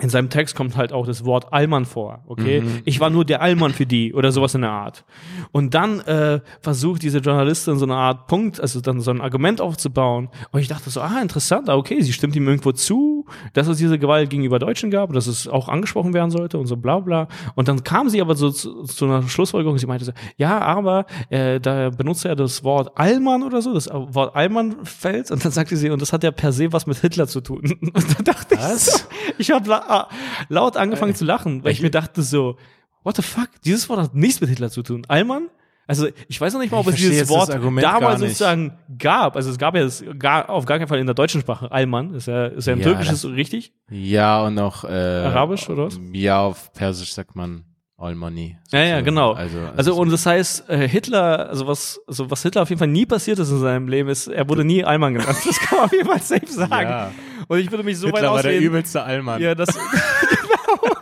[0.00, 2.62] in seinem Text kommt halt auch das Wort Allmann vor, okay?
[2.86, 5.04] Ich war nur der Allmann für die oder sowas in der Art.
[5.50, 9.60] Und dann äh, versucht diese Journalistin so eine Art Punkt, also dann so ein Argument
[9.60, 10.30] aufzubauen.
[10.50, 13.21] Und ich dachte so, ah, interessant, ah, okay, sie stimmt ihm irgendwo zu,
[13.52, 16.76] dass es diese Gewalt gegenüber Deutschen gab, dass es auch angesprochen werden sollte und so
[16.76, 17.28] bla bla.
[17.54, 21.06] Und dann kam sie aber so zu, zu einer Schlussfolgerung, sie meinte so, ja, aber
[21.30, 25.52] äh, da benutzt er das Wort Allmann oder so, das Wort Allmann fällt und dann
[25.52, 27.62] sagte sie, und das hat ja per se was mit Hitler zu tun.
[27.92, 29.02] Und dann dachte ich so,
[29.38, 30.08] ich habe ah,
[30.48, 32.56] laut angefangen zu lachen, weil ich mir dachte so,
[33.02, 35.04] what the fuck, dieses Wort hat nichts mit Hitler zu tun.
[35.08, 35.48] Allmann?
[35.86, 37.50] Also ich weiß noch nicht mal, ob Ich es dieses Wort
[37.82, 39.36] damals sozusagen gab.
[39.36, 42.14] Also es gab ja das gar, auf gar keinen Fall in der deutschen Sprache Allmann.
[42.14, 43.72] Ist ja, ist ja ein Ja, türkisches, richtig?
[43.90, 46.00] Ja, und noch äh, Arabisch, oder was?
[46.12, 47.64] Ja, auf Persisch sagt man
[47.98, 48.56] All Money.
[48.72, 49.32] Ja, ja, So, genau.
[49.32, 52.88] Also, Also, und das heißt, äh, Hitler, also was, also was Hitler auf jeden Fall
[52.88, 55.36] nie passiert ist in seinem Leben, ist, er wurde nie Allmann genannt.
[55.44, 56.88] Das kann man auf jeden Fall safe sagen.
[56.88, 57.10] Ja.
[57.48, 58.64] Und ich würde mich so Hitler weit war der auslehnen.
[58.64, 59.40] übelste Allmann.
[59.42, 59.68] Ja, das.
[60.30, 60.94] genau.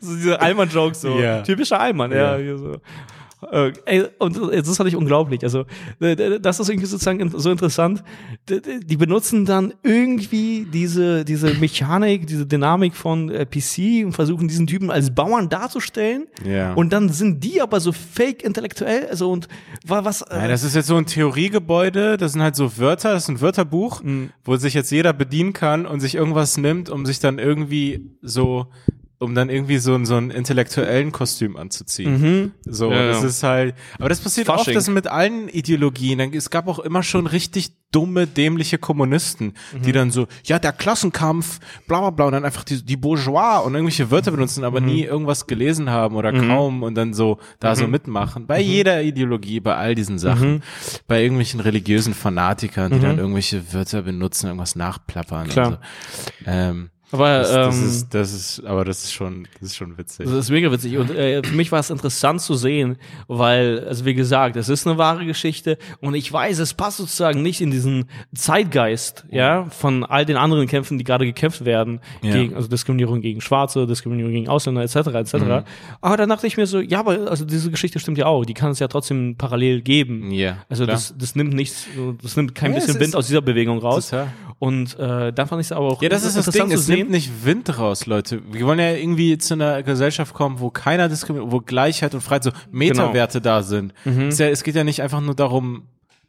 [0.00, 1.18] so diese Allmann-Jokes, so.
[1.18, 1.42] Ja.
[1.42, 2.36] Typischer Allmann, ja.
[2.36, 2.42] Ja.
[2.42, 2.76] Hier so.
[3.50, 5.42] Äh, ey, und das fand ich unglaublich.
[5.42, 5.64] Also,
[5.98, 8.02] das ist irgendwie sozusagen so interessant.
[8.48, 14.66] Die benutzen dann irgendwie diese, diese Mechanik, diese Dynamik von äh, PC und versuchen diesen
[14.66, 16.26] Typen als Bauern darzustellen.
[16.46, 16.74] Ja.
[16.74, 19.48] Und dann sind die aber so fake intellektuell, also und
[19.86, 20.22] wa- was.
[20.22, 23.40] äh, das ist jetzt so ein Theoriegebäude, das sind halt so Wörter, das ist ein
[23.40, 24.30] Wörterbuch, Mhm.
[24.44, 28.66] wo sich jetzt jeder bedienen kann und sich irgendwas nimmt, um sich dann irgendwie so,
[29.22, 32.52] um dann irgendwie so, ein- so einen intellektuellen Kostüm anzuziehen.
[32.64, 32.92] So, Mhm.
[32.96, 33.28] Ja, das ja.
[33.28, 34.68] ist halt, aber das passiert Fasching.
[34.68, 36.20] oft das mit allen Ideologien.
[36.34, 39.82] Es gab auch immer schon richtig dumme, dämliche Kommunisten, Mhm.
[39.82, 43.58] die dann so, ja, der Klassenkampf, bla bla bla, und dann einfach die, die Bourgeois
[43.64, 44.86] und irgendwelche Wörter benutzen, aber Mhm.
[44.86, 47.76] nie irgendwas gelesen haben oder kaum und dann so da Mhm.
[47.76, 48.46] so mitmachen.
[48.46, 50.62] Bei jeder Ideologie, bei all diesen Sachen.
[51.06, 55.48] Bei irgendwelchen religiösen Fanatikern, die dann irgendwelche Wörter benutzen, irgendwas nachplappern.
[55.48, 55.50] Mhm.
[55.50, 55.66] Klar.
[55.68, 56.30] Und so.
[56.46, 59.96] ähm, aber, das, das, ähm, ist, das ist, aber das ist schon, das ist schon
[59.98, 60.26] witzig.
[60.26, 60.96] Das ist mega witzig.
[60.96, 62.96] Und äh, für mich war es interessant zu sehen,
[63.28, 67.42] weil, also wie gesagt, es ist eine wahre Geschichte und ich weiß, es passt sozusagen
[67.42, 72.32] nicht in diesen Zeitgeist, ja, von all den anderen Kämpfen, die gerade gekämpft werden, Ja.
[72.32, 75.34] gegen, also Diskriminierung gegen Schwarze, Diskriminierung gegen Ausländer, etc., etc.
[75.34, 75.62] Mhm.
[76.00, 78.54] Aber dann dachte ich mir so, ja, aber also diese Geschichte stimmt ja auch, die
[78.54, 80.30] kann es ja trotzdem parallel geben.
[80.32, 80.96] Ja, Also klar.
[80.96, 81.86] das, das nimmt nichts,
[82.22, 84.10] das nimmt kein Ja, bisschen Wind aus dieser Bewegung raus.
[84.10, 84.32] Total.
[84.62, 86.70] Und äh, dann fand ich es aber auch Ja, das ist das Ding.
[86.70, 88.40] Es nimmt nicht Wind raus, Leute.
[88.52, 92.44] Wir wollen ja irgendwie zu einer Gesellschaft kommen, wo keiner diskriminiert, wo Gleichheit und Freiheit,
[92.44, 93.92] so Meterwerte da sind.
[94.04, 95.88] Es, ist ja, es geht ja nicht einfach nur darum,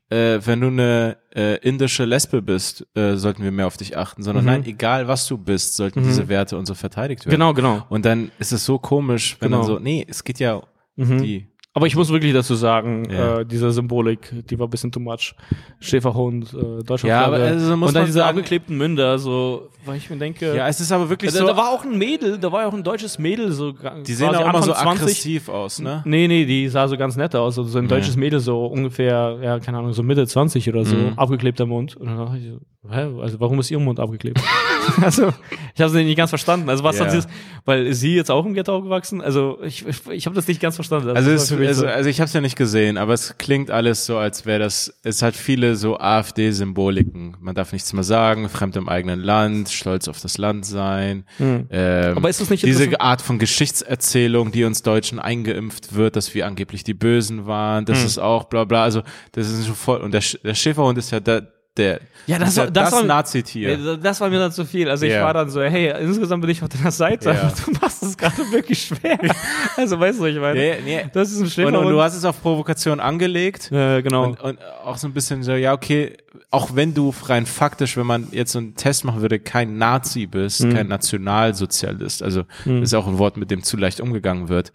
[0.10, 4.24] äh, wenn du eine äh, indische Lesbe bist, äh, sollten wir mehr auf dich achten,
[4.24, 7.36] sondern nein, egal was du bist, sollten diese Werte und so verteidigt werden.
[7.36, 7.86] Genau, genau.
[7.90, 9.62] Und dann ist es so komisch, wenn Genau.
[9.62, 10.60] dann so, nee, es geht ja
[10.98, 11.50] um die.
[11.76, 13.40] Aber ich muss wirklich dazu sagen, Ja.
[13.40, 15.34] äh, diese Symbolik, die war ein bisschen too much.
[15.80, 17.06] Schäferhund, äh, Deutschland.
[17.06, 20.56] Ja, aber also muss und dann diese sagen- abgeklebten Münder, so, weil ich mir denke,
[20.56, 22.68] Ja, es ist aber wirklich da, so, da war auch ein Mädel, da war ja
[22.68, 23.74] auch ein deutsches Mädel, so
[24.06, 26.04] die sehen auch immer so aggressiv aus, ne?
[26.06, 27.58] Nee, nee, die sah so ganz nett aus.
[27.58, 30.96] Also so ein deutsches Mädel, so ungefähr, ja, keine Ahnung, so Mitte 20 oder so,
[30.96, 31.14] Mhm.
[31.18, 31.98] abgeklebter Mund.
[31.98, 32.60] Und dann dachte ich so,
[32.90, 34.40] hä, also warum ist ihr Mund abgeklebt?
[35.02, 35.34] also,
[35.76, 36.70] ich habe es nicht ganz verstanden.
[36.70, 37.06] Also was Ja.
[37.06, 37.20] hat sie,
[37.66, 39.22] weil ist sie jetzt auch im Ghetto aufgewachsen?
[39.22, 41.10] Also ich, ich, ich habe das nicht ganz verstanden.
[41.16, 43.38] Also, das für mich also, so- also ich habe es ja nicht gesehen, aber es
[43.38, 47.38] klingt alles so, als wäre das, es hat viele so AfD-Symboliken.
[47.40, 51.26] Man darf nichts mehr sagen, fremd im eigenen Land, stolz auf das Land sein.
[51.40, 52.18] Ähm, Hm.
[52.18, 56.46] Aber ist das nicht diese Art von Geschichtserzählung, die uns Deutschen eingeimpft wird, dass wir
[56.46, 58.84] angeblich die Bösen waren, das ist auch bla bla.
[58.84, 59.02] Also
[59.32, 60.02] das ist schon voll.
[60.02, 63.00] Und der, der Schäferhund ist ja der, der Ja, das ist ja war- das das
[63.00, 63.98] war- Nazi-Tier.
[63.98, 64.90] Das war mir dann zu viel.
[64.90, 65.24] Also ich Ja.
[65.26, 67.32] war dann so, hey, insgesamt bin ich auf deiner Seite.
[67.32, 67.52] Ja.
[67.66, 69.18] Du machst es gerade wirklich schwer.
[69.78, 70.60] also weißt du, ich meine?
[70.66, 71.06] Ja, ja, nee.
[71.14, 71.78] Das ist ein Und, Schäferhund.
[71.78, 73.72] und du hast es auf Provokation angelegt.
[73.72, 74.26] äh, genau.
[74.26, 76.16] Und, und auch so ein bisschen so, ja, okay,
[76.52, 80.28] auch wenn du rein faktisch, wenn man jetzt so einen Test machen würde, kein Nazi
[80.28, 80.74] bist, Mhm.
[80.74, 84.72] kein Nationalsozialist, also das ist auch ein Wort, mit dem zu leicht umgegangen wird.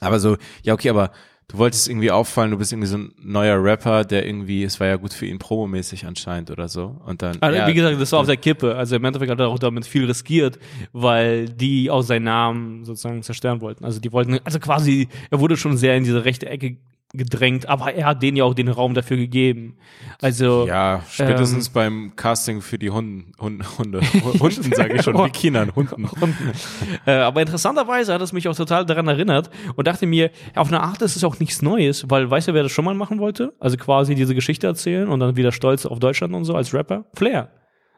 [0.00, 1.10] Aber so, ja, okay, aber
[1.52, 4.86] du wolltest irgendwie auffallen, du bist irgendwie so ein neuer Rapper, der irgendwie, es war
[4.86, 6.96] ja gut für ihn promomäßig anscheinend oder so.
[7.04, 7.36] Und dann.
[7.40, 8.74] Also, ja, wie gesagt, das war auf der Kippe.
[8.74, 10.58] Also im Endeffekt hat er auch damit viel riskiert,
[10.92, 13.84] weil die auch seinen Namen sozusagen zerstören wollten.
[13.84, 16.78] Also die wollten, also quasi, er wurde schon sehr in diese rechte Ecke
[17.14, 19.76] gedrängt, aber er hat denen ja auch den Raum dafür gegeben.
[20.20, 24.00] Also ja, spätestens ähm, beim Casting für die Hunden, Hunde, Hunde,
[24.40, 26.10] Hunden sage ich schon, wie Kindern, Hunden.
[26.20, 26.52] Hunden.
[27.04, 30.82] Äh, aber interessanterweise hat es mich auch total daran erinnert und dachte mir, auf eine
[30.82, 33.52] Art ist es auch nichts Neues, weil weißt du, wer das schon mal machen wollte?
[33.60, 37.04] Also quasi diese Geschichte erzählen und dann wieder stolz auf Deutschland und so als Rapper?
[37.14, 37.50] Flair.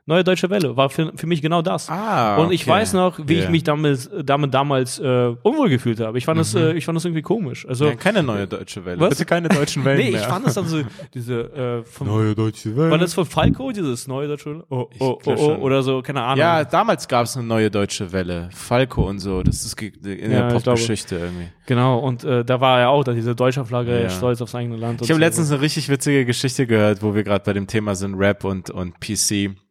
[0.07, 1.89] Neue Deutsche Welle war für, für mich genau das.
[1.89, 3.45] Ah, und ich weiß noch, wie yeah.
[3.45, 6.19] ich mich damit, damit damals äh, unwohl gefühlt habe.
[6.19, 6.41] Ich fand, mhm.
[6.41, 7.67] das, äh, ich fand das irgendwie komisch.
[7.67, 9.01] Also ja, keine neue Deutsche Welle.
[9.01, 9.11] Was?
[9.11, 10.21] Bitte keine deutschen Wellen nee, mehr.
[10.21, 10.83] ich fand das dann so
[11.15, 12.91] diese äh, von, Neue Deutsche Welle.
[12.91, 14.65] War das von Falco dieses Neue Deutsche Welle?
[14.69, 16.39] Oh, oh, oh, oh, oder so, keine Ahnung.
[16.39, 18.51] Ja, damals gab es eine Neue Deutsche Welle.
[18.53, 19.43] Falco und so.
[19.43, 21.49] Das ist in ja, der Popgeschichte irgendwie.
[21.65, 24.11] Genau, und äh, da war ja auch da diese deutsche Flagge ja.
[24.11, 25.01] stolz aufs eigene Land.
[25.01, 25.21] Ich habe so.
[25.21, 28.69] letztens eine richtig witzige Geschichte gehört, wo wir gerade bei dem Thema sind Rap und,
[28.69, 29.64] und PC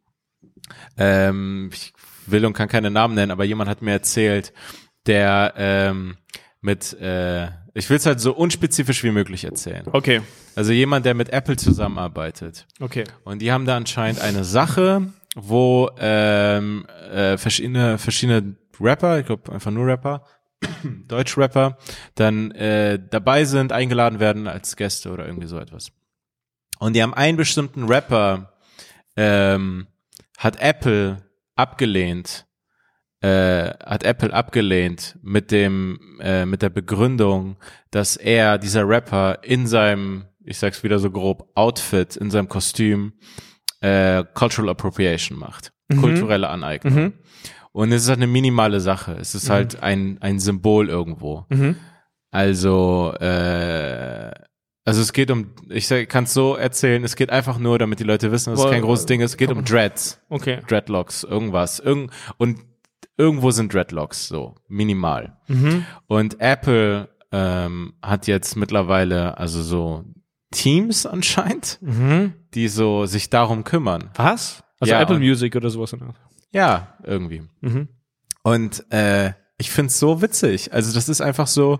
[0.98, 1.94] ähm, ich
[2.26, 4.54] will und kann keine Namen nennen, aber jemand hat mir erzählt,
[5.06, 6.18] der ähm,
[6.62, 9.86] mit, äh, ich will es halt so unspezifisch wie möglich erzählen.
[9.92, 10.22] Okay.
[10.56, 12.68] Also jemand, der mit Apple zusammenarbeitet.
[12.80, 13.04] Okay.
[13.24, 19.52] Und die haben da anscheinend eine Sache, wo ähm, äh, verschiedene verschiedene Rapper, ich glaube
[19.52, 20.24] einfach nur Rapper,
[21.08, 21.78] Deutschrapper,
[22.16, 25.92] dann äh, dabei sind, eingeladen werden als Gäste oder irgendwie so etwas.
[26.80, 28.54] Und die haben einen bestimmten Rapper
[29.16, 29.88] ähm,
[30.38, 31.18] hat Apple
[31.56, 32.46] abgelehnt,
[33.22, 37.58] äh, hat Apple abgelehnt mit dem, äh, mit der Begründung,
[37.92, 43.14] dass er, dieser Rapper, in seinem, ich sag's wieder so grob, Outfit, in seinem Kostüm,
[43.82, 45.72] äh, Cultural Appropriation macht.
[45.90, 46.02] Mhm.
[46.02, 46.94] Kulturelle Aneignung.
[46.94, 47.14] Mhm.
[47.72, 49.14] Und es ist halt eine minimale Sache.
[49.20, 49.54] Es ist mhm.
[49.54, 51.46] halt ein, ein Symbol irgendwo.
[51.50, 51.76] Mhm.
[52.32, 54.32] Also, äh,
[54.86, 58.04] also es geht um, ich kann es so erzählen, es geht einfach nur, damit die
[58.04, 60.20] Leute wissen, dass es kein großes Ding ist, es geht um Dreads.
[60.30, 60.60] Okay.
[60.68, 61.80] Dreadlocks, irgendwas.
[61.80, 62.60] Irgend, und
[63.18, 65.38] irgendwo sind Dreadlocks, so, minimal.
[65.48, 65.86] Mhm.
[66.08, 70.04] Und Apple ähm, hat jetzt mittlerweile, also so
[70.52, 72.34] Teams anscheinend, mhm.
[72.54, 74.10] die so sich darum kümmern.
[74.16, 74.64] Was?
[74.80, 75.96] Also ja, Apple Music oder sowas.
[76.52, 77.44] Ja, irgendwie.
[77.62, 77.88] Mhm.
[78.44, 80.74] Und äh, ich find's so witzig.
[80.74, 81.80] Also das ist einfach so,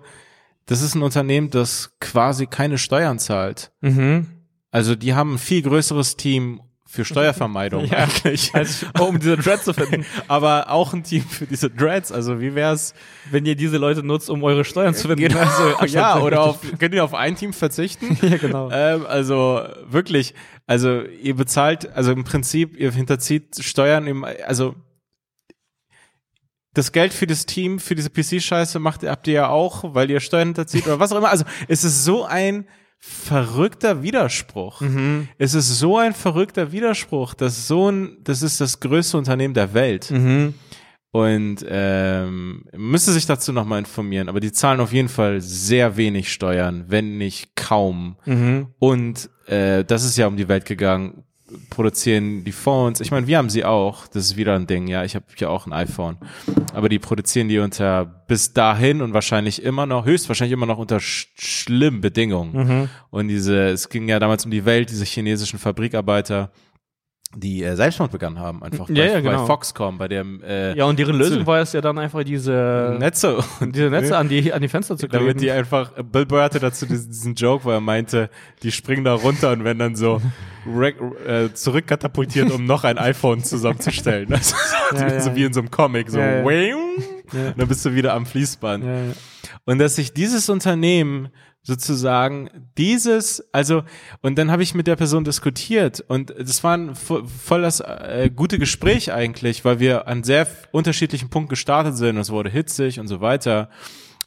[0.66, 3.72] das ist ein Unternehmen, das quasi keine Steuern zahlt.
[3.82, 4.28] Mhm.
[4.72, 6.62] Also die haben ein viel größeres Team
[6.94, 8.54] für Steuervermeidung ja, eigentlich.
[8.54, 10.06] Also, um diese Dreads zu finden.
[10.28, 12.12] Aber auch ein Team für diese Dreads.
[12.12, 12.94] Also wie wär's,
[13.32, 15.28] wenn ihr diese Leute nutzt, um eure Steuern zu finden?
[15.28, 15.40] Genau.
[15.80, 18.18] Also, ja, oder auf, könnt ihr auf ein Team verzichten?
[18.22, 18.70] ja, genau.
[18.72, 20.36] Ähm, also wirklich,
[20.68, 24.76] also ihr bezahlt, also im Prinzip, ihr hinterzieht Steuern im, also
[26.74, 30.20] das Geld für das Team, für diese PC-Scheiße macht, habt ihr ja auch, weil ihr
[30.20, 31.30] Steuern hinterzieht oder was auch immer.
[31.30, 32.66] Also es ist so ein
[33.00, 34.82] verrückter Widerspruch.
[34.82, 35.28] Mhm.
[35.38, 39.74] Es ist so ein verrückter Widerspruch, dass so ein, das ist das größte Unternehmen der
[39.74, 40.10] Welt.
[40.10, 40.54] Mhm.
[41.12, 46.34] Und ähm, müsste sich dazu nochmal informieren, aber die zahlen auf jeden Fall sehr wenig
[46.34, 48.16] Steuern, wenn nicht kaum.
[48.26, 48.70] Mhm.
[48.80, 51.24] Und äh, das ist ja um die Welt gegangen
[51.70, 53.00] produzieren die Phones.
[53.02, 54.08] Ich meine, wir haben sie auch.
[54.08, 54.88] Das ist wieder ein Ding.
[54.88, 56.18] Ja, ich habe ja auch ein iPhone.
[56.74, 61.00] Aber die produzieren die unter bis dahin und wahrscheinlich immer noch, höchstwahrscheinlich immer noch unter
[61.00, 62.54] sch schlimmen Bedingungen.
[62.54, 62.90] Mhm.
[63.10, 66.52] Und diese, es ging ja damals um die Welt, diese chinesischen Fabrikarbeiter
[67.36, 69.42] die äh, Selbstmord begangen haben, einfach ja, bei, ja, genau.
[69.42, 72.96] bei Foxconn, bei dem äh, Ja, und deren Lösung war es ja dann einfach diese
[73.00, 75.26] Netze diese Netze an die an die Fenster zu kleben.
[75.26, 78.30] Damit die einfach Bill Burr hatte dazu diesen, diesen Joke, wo er meinte,
[78.62, 80.22] die springen da runter und werden dann so
[80.66, 84.32] äh, zurückkatapultiert, um noch ein iPhone zusammenzustellen.
[84.34, 84.56] Also,
[84.92, 86.44] so, ja, so wie in so einem Comic, so ja,
[87.58, 88.84] dann bist du wieder am Fließband.
[89.66, 91.30] Und dass sich dieses Unternehmen
[91.64, 93.84] sozusagen dieses, also,
[94.22, 98.30] und dann habe ich mit der Person diskutiert und das war ein voll das äh,
[98.36, 103.08] gute Gespräch eigentlich, weil wir an sehr unterschiedlichen Punkten gestartet sind es wurde hitzig und
[103.08, 103.70] so weiter.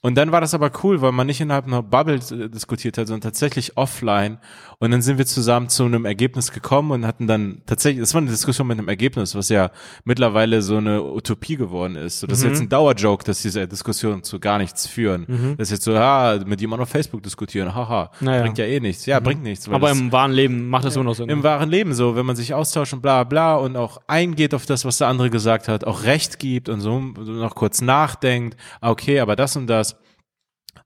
[0.03, 3.09] Und dann war das aber cool, weil man nicht innerhalb einer Bubble äh, diskutiert hat,
[3.09, 4.39] sondern tatsächlich offline.
[4.79, 8.21] Und dann sind wir zusammen zu einem Ergebnis gekommen und hatten dann tatsächlich, das war
[8.21, 9.71] eine Diskussion mit einem Ergebnis, was ja
[10.05, 12.21] mittlerweile so eine Utopie geworden ist.
[12.21, 12.45] So, das mhm.
[12.45, 15.25] ist jetzt ein Dauerjoke, dass diese Diskussionen zu gar nichts führen.
[15.27, 15.55] Mhm.
[15.57, 18.43] Das ist jetzt so, ja, mit jemandem auf Facebook diskutieren, haha, naja.
[18.43, 19.07] bringt ja eh nichts.
[19.07, 19.25] Ja, mhm.
[19.25, 19.69] bringt nichts.
[19.69, 21.29] Aber im wahren Leben macht das immer noch Sinn.
[21.29, 24.67] Im wahren Leben so, wenn man sich austauscht und bla bla und auch eingeht auf
[24.67, 28.91] das, was der andere gesagt hat, auch Recht gibt und so noch kurz nachdenkt, ah,
[28.91, 29.97] okay, aber das und das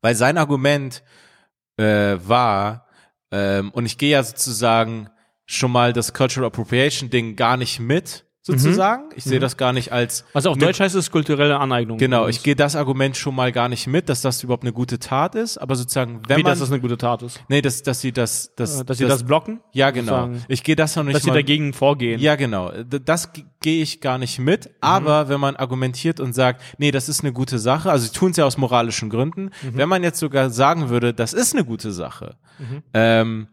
[0.02, 1.02] weil sein Argument
[1.76, 2.86] äh, war,
[3.30, 5.10] ähm, und ich gehe ja sozusagen
[5.46, 9.10] schon mal das Cultural Appropriation Ding gar nicht mit, sozusagen.
[9.16, 11.98] Ich sehe das gar nicht als Also auf eine- Deutsch heißt es kulturelle Aneignung.
[11.98, 14.98] Genau, ich gehe das Argument schon mal gar nicht mit, dass das überhaupt eine gute
[14.98, 17.40] Tat ist, aber sozusagen, wenn Wie, man dass das eine gute Tat ist.
[17.48, 19.60] nee, dass dass sie das das Äh, Dass sie das blocken?
[19.72, 20.26] ja genau.
[20.26, 20.44] sozusagen.
[20.48, 22.20] Ich gehe das noch nicht Dass sie mal dagegen vorgehen.
[22.20, 22.72] Ja, genau.
[23.04, 23.30] Das
[23.60, 24.66] gehe ich gar nicht mit.
[24.66, 24.72] Mhm.
[24.80, 28.30] Aber wenn man argumentiert und sagt, nee, das ist eine gute Sache, also sie tun
[28.30, 29.50] es ja aus moralischen Gründen.
[29.62, 29.76] Mhm.
[29.76, 32.82] Wenn man jetzt sogar sagen würde, das ist eine gute Sache, Mhm.
[32.94, 33.48] ähm,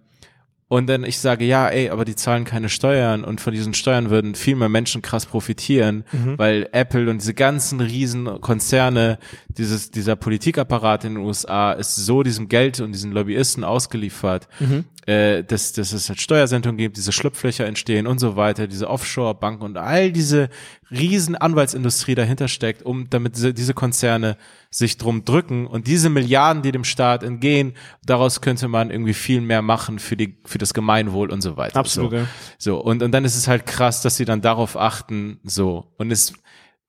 [0.69, 4.10] und dann ich sage, ja, ey, aber die zahlen keine Steuern und von diesen Steuern
[4.10, 6.38] würden viel mehr Menschen krass profitieren, Mhm.
[6.38, 9.18] weil Apple und diese ganzen riesen Konzerne,
[9.48, 14.84] dieses, dieser Politikapparat in den USA ist so diesem Geld und diesen Lobbyisten ausgeliefert, Mhm.
[15.08, 19.64] Äh, dass, dass es halt Steuersendungen gibt, diese Schlupflöcher entstehen und so weiter, diese Offshore-Banken
[19.64, 20.50] und all diese
[20.92, 24.36] riesen Anwaltsindustrie dahinter steckt, um damit diese, diese Konzerne
[24.70, 27.74] sich drum drücken und diese Milliarden, die dem Staat entgehen,
[28.06, 31.80] daraus könnte man irgendwie viel mehr machen für die für das Gemeinwohl und so weiter.
[31.80, 32.28] Absolut, So, ja.
[32.58, 36.12] so und und dann ist es halt krass, dass sie dann darauf achten, so und
[36.12, 36.34] es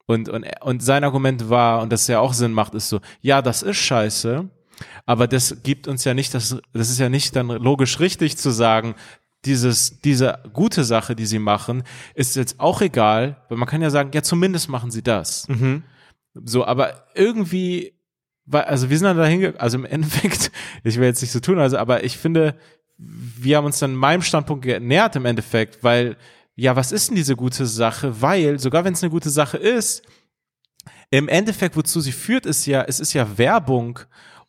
[0.07, 3.41] und und und sein Argument war und das ja auch Sinn macht, ist so, ja,
[3.41, 4.49] das ist scheiße,
[5.05, 8.51] aber das gibt uns ja nicht, das, das ist ja nicht dann logisch richtig zu
[8.51, 8.95] sagen,
[9.45, 11.83] dieses, diese gute Sache, die sie machen,
[12.13, 15.47] ist jetzt auch egal, weil man kann ja sagen, ja, zumindest machen sie das.
[15.47, 15.83] Mhm.
[16.33, 17.93] So, aber irgendwie,
[18.45, 20.51] weil, also wir sind dann dahin, also im Endeffekt,
[20.83, 22.55] ich will jetzt nicht so tun, also, aber ich finde,
[22.97, 26.17] wir haben uns dann meinem Standpunkt genähert im Endeffekt, weil,
[26.55, 28.21] ja, was ist denn diese gute Sache?
[28.21, 30.03] Weil, sogar wenn es eine gute Sache ist,
[31.09, 33.99] im Endeffekt, wozu sie führt, ist ja, es ist ja Werbung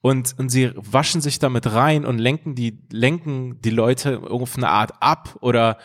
[0.03, 4.69] und, und sie waschen sich damit rein und lenken die, lenken die Leute auf eine
[4.69, 5.77] Art ab oder,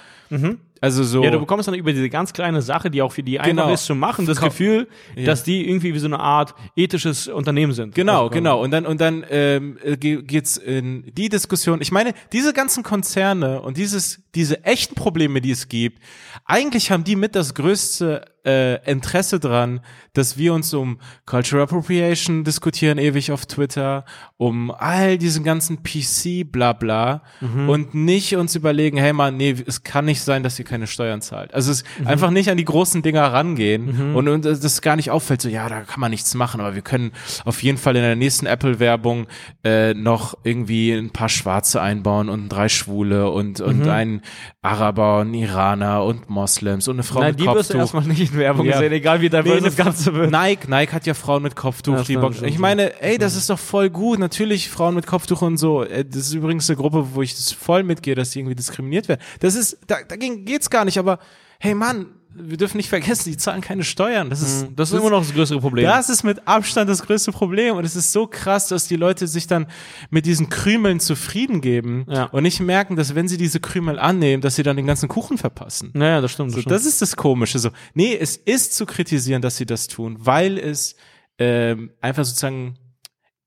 [0.81, 1.23] also so.
[1.23, 3.73] Ja, du bekommst dann über diese ganz kleine Sache, die auch für die einfach Genau.
[3.73, 4.49] ist zu machen, das Komm.
[4.49, 5.25] Gefühl, Ja.
[5.25, 7.95] dass die irgendwie wie so eine Art ethisches Unternehmen sind.
[7.95, 8.61] Genau, Also, genau.
[8.61, 11.81] Und dann und dann ähm, äh, ge- geht's in die Diskussion.
[11.81, 16.01] Ich meine, diese ganzen Konzerne und dieses diese echten Probleme, die es gibt,
[16.45, 19.81] eigentlich haben die mit das größte äh, Interesse dran,
[20.13, 24.05] dass wir uns um Cultural Appropriation diskutieren ewig auf Twitter,
[24.37, 27.21] um all diesen ganzen PC bla bla
[27.67, 31.21] und nicht uns überlegen, hey man, nee, es kann nicht sein, dass ihr keine Steuern
[31.21, 31.53] zahlt.
[31.53, 35.41] Also es einfach nicht an die großen Dinger rangehen und, und das gar nicht auffällt,
[35.41, 37.11] so ja, da kann man nichts machen, aber wir können
[37.43, 39.27] auf jeden Fall in der nächsten Apple-Werbung
[39.63, 44.21] äh, noch irgendwie ein paar Schwarze einbauen und drei Schwule und, und einen
[44.61, 47.95] Araber, einen Iraner und Moslems und eine Frau Nein, mit die wirst du Kopftuch.
[47.95, 48.77] erstmal nicht Werbung Ja.
[48.79, 50.31] sehen, egal wie diverse Nee, das Ganze wird.
[50.31, 53.49] Nike, Nike hat ja Frauen mit Kopftuch, Ja, die stimmt, Ich meine, ey, das ist
[53.49, 54.19] doch voll gut.
[54.19, 55.83] Natürlich Frauen mit Kopftuch und so.
[55.83, 59.07] Äh, Das ist übrigens eine Gruppe, wo ich das voll mitgehe, dass die irgendwie diskriminiert
[59.07, 59.21] werden.
[59.39, 60.97] Das ist, da, dagegen geht's gar nicht.
[60.99, 61.19] Aber
[61.59, 62.07] hey, Mann,
[62.37, 64.29] wir dürfen nicht vergessen, die zahlen keine Steuern.
[64.29, 65.85] Das ist, Das ist immer noch das größere Problem.
[65.85, 67.75] das ist mit Abstand das größte Problem.
[67.77, 69.67] Und es ist so krass, dass die Leute sich dann
[70.09, 72.25] mit diesen Krümeln zufrieden geben Ja.
[72.25, 75.37] und nicht merken, dass wenn sie diese Krümel annehmen, dass sie dann den ganzen Kuchen
[75.37, 75.91] verpassen.
[75.93, 76.49] naja, das stimmt.
[76.49, 76.71] Das So, stimmt.
[76.75, 77.59] das ist das Komische.
[77.59, 80.95] So, nee, es ist zu kritisieren, dass sie das tun, weil es
[81.39, 82.77] ähm, einfach sozusagen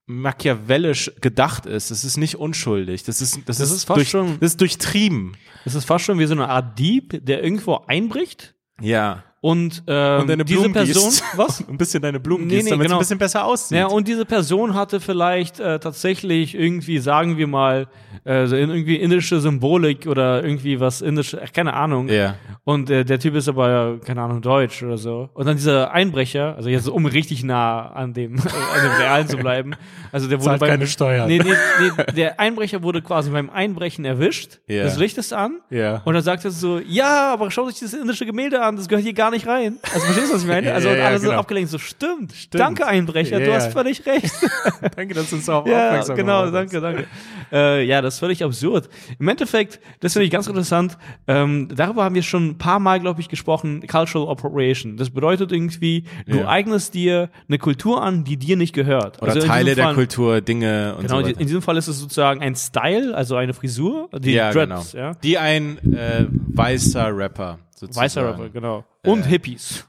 [0.06, 1.90] machiavellisch gedacht ist.
[1.90, 3.02] Es ist nicht unschuldig.
[3.04, 5.36] Das ist, das, Das ist, ist fast durch, schon- das ist durchtrieben.
[5.64, 9.22] Das ist fast schon wie so eine Art Dieb, der irgendwo einbricht Ja.
[9.40, 11.24] Und, ähm, Und deine diese Blumen Person, gießt.
[11.36, 11.68] was?
[11.68, 12.96] Ein bisschen deine Blumen Nee, gießt, nee, damit es genau.
[12.96, 13.78] ein bisschen besser aussieht.
[13.78, 17.86] Ja, und diese Person hatte vielleicht äh, tatsächlich irgendwie, sagen wir mal,
[18.24, 22.08] äh, so in- irgendwie indische Symbolik oder irgendwie was indische, ach, keine Ahnung.
[22.08, 22.34] Ja.
[22.64, 25.30] Und äh, der Typ ist aber, keine Ahnung, deutsch oder so.
[25.34, 29.36] Und dann dieser Einbrecher, also jetzt um richtig nah an dem, an dem Realen zu
[29.36, 29.74] bleiben.
[30.10, 31.28] Also der wurde Zahlt beim, keine Steuern.
[31.28, 34.58] Nee, nee, nee, der Einbrecher wurde quasi beim Einbrechen erwischt.
[34.66, 34.82] Ja.
[34.82, 35.60] Das Licht ist an.
[35.70, 36.02] Ja.
[36.04, 39.04] Und dann sagt er so, ja, aber schaut euch dieses indische Gemälde an, das gehört
[39.04, 39.78] hier gar nicht rein.
[39.92, 40.72] Also verstehst du, was ich meine?
[40.78, 41.40] Also ja, und ja, alle sind genau.
[41.40, 44.32] abgelenkt, so stimmt, danke Einbrecher, du hast völlig recht.
[44.96, 46.72] Danke, dass du uns darauf ja, aufmerksam genau, gemacht hast.
[46.74, 47.06] danke, danke.
[47.52, 48.88] Äh, ja, das ist völlig absurd.
[49.18, 53.00] Im Endeffekt, das finde ich ganz interessant, ähm, darüber haben wir schon ein paar Mal,
[53.00, 54.96] glaube ich, gesprochen, Cultural Appropriation.
[54.96, 59.18] Das bedeutet irgendwie, du eignest dir eine Kultur an, die dir nicht gehört.
[59.22, 61.44] Oder Also in Teile der Fall- Kultur, Dinge und Genau, so in weiter.
[61.44, 65.04] diesem Fall ist es sozusagen ein Style, also eine Frisur, die ja, Dreads, genau.
[65.04, 65.12] ja.
[65.22, 68.04] Die ein äh, weißer Rapper sozusagen.
[68.04, 68.84] Weißer Rapper, genau.
[69.04, 69.86] Und Äh, Hippies.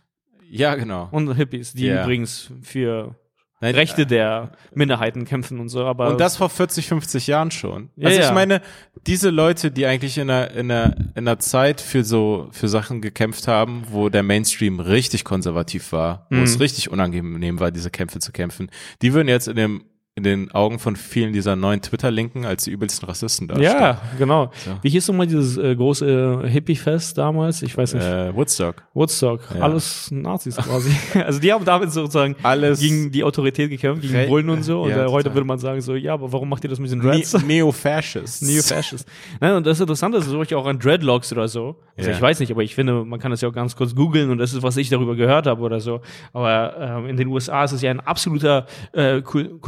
[0.49, 1.09] Ja, genau.
[1.11, 2.03] Und Hippies, die Ja.
[2.03, 3.15] übrigens für
[3.61, 7.89] Nein, Rechte der Minderheiten kämpfen und so, aber Und das vor 40, 50 Jahren schon.
[7.97, 8.31] Ja, also ich ja.
[8.31, 8.61] meine,
[9.05, 13.01] diese Leute, die eigentlich in einer, in einer, in einer Zeit für so, für Sachen
[13.01, 16.43] gekämpft haben, wo der Mainstream richtig konservativ war, wo Mhm.
[16.43, 18.71] es richtig unangenehm war, diese Kämpfe zu kämpfen,
[19.01, 19.83] die würden jetzt in dem,
[20.19, 23.73] in den Augen von vielen dieser neuen Twitter-Linken als die übelsten Rassisten darstellen.
[23.79, 24.51] Ja, genau.
[24.81, 27.61] Wie hieß nochmal dieses äh, große äh, Hippie-Fest damals?
[27.61, 28.03] Ich weiß nicht.
[28.03, 28.83] Äh, Woodstock.
[28.93, 29.41] Woodstock.
[29.55, 29.61] Ja.
[29.61, 30.91] Alles Nazis quasi.
[31.25, 34.83] also die haben damit sozusagen Alles gegen die Autorität gekämpft, gegen Re- Bullen und so.
[34.83, 36.91] Und Ja, äh, heute würde man sagen so, ja, aber warum macht ihr das mit
[36.91, 37.41] den Ne Dreads?
[37.47, 38.41] Neo-Fascists.
[38.41, 39.07] Neo-Fascist.
[39.39, 41.77] Nein, und das Interessante ist solche auch an Dreadlocks oder so.
[41.97, 42.15] Also Ja.
[42.15, 44.37] ich weiß nicht, aber ich finde, man kann das ja auch ganz kurz googeln und
[44.37, 46.01] das ist, was ich darüber gehört habe oder so.
[46.33, 49.59] Aber ähm, in den USA ist es ja ein absoluter äh, Kul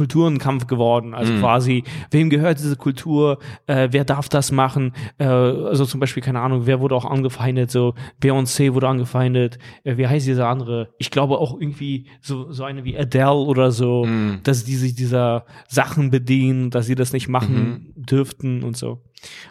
[0.42, 1.14] Kulturenkampf geworden.
[1.14, 3.38] Also quasi, wem gehört diese Kultur?
[3.66, 4.92] Äh, wer darf das machen?
[5.18, 7.70] Äh, also zum Beispiel, keine Ahnung, wer wurde auch angefeindet?
[7.70, 9.58] So Beyoncé wurde angefeindet.
[9.84, 10.88] Äh, wie heißt dieser andere?
[10.98, 14.06] Ich glaube auch irgendwie so, so eine wie Adele oder so,
[14.42, 19.00] dass die sich dieser Sachen bedienen, dass sie das nicht machen dürften und so.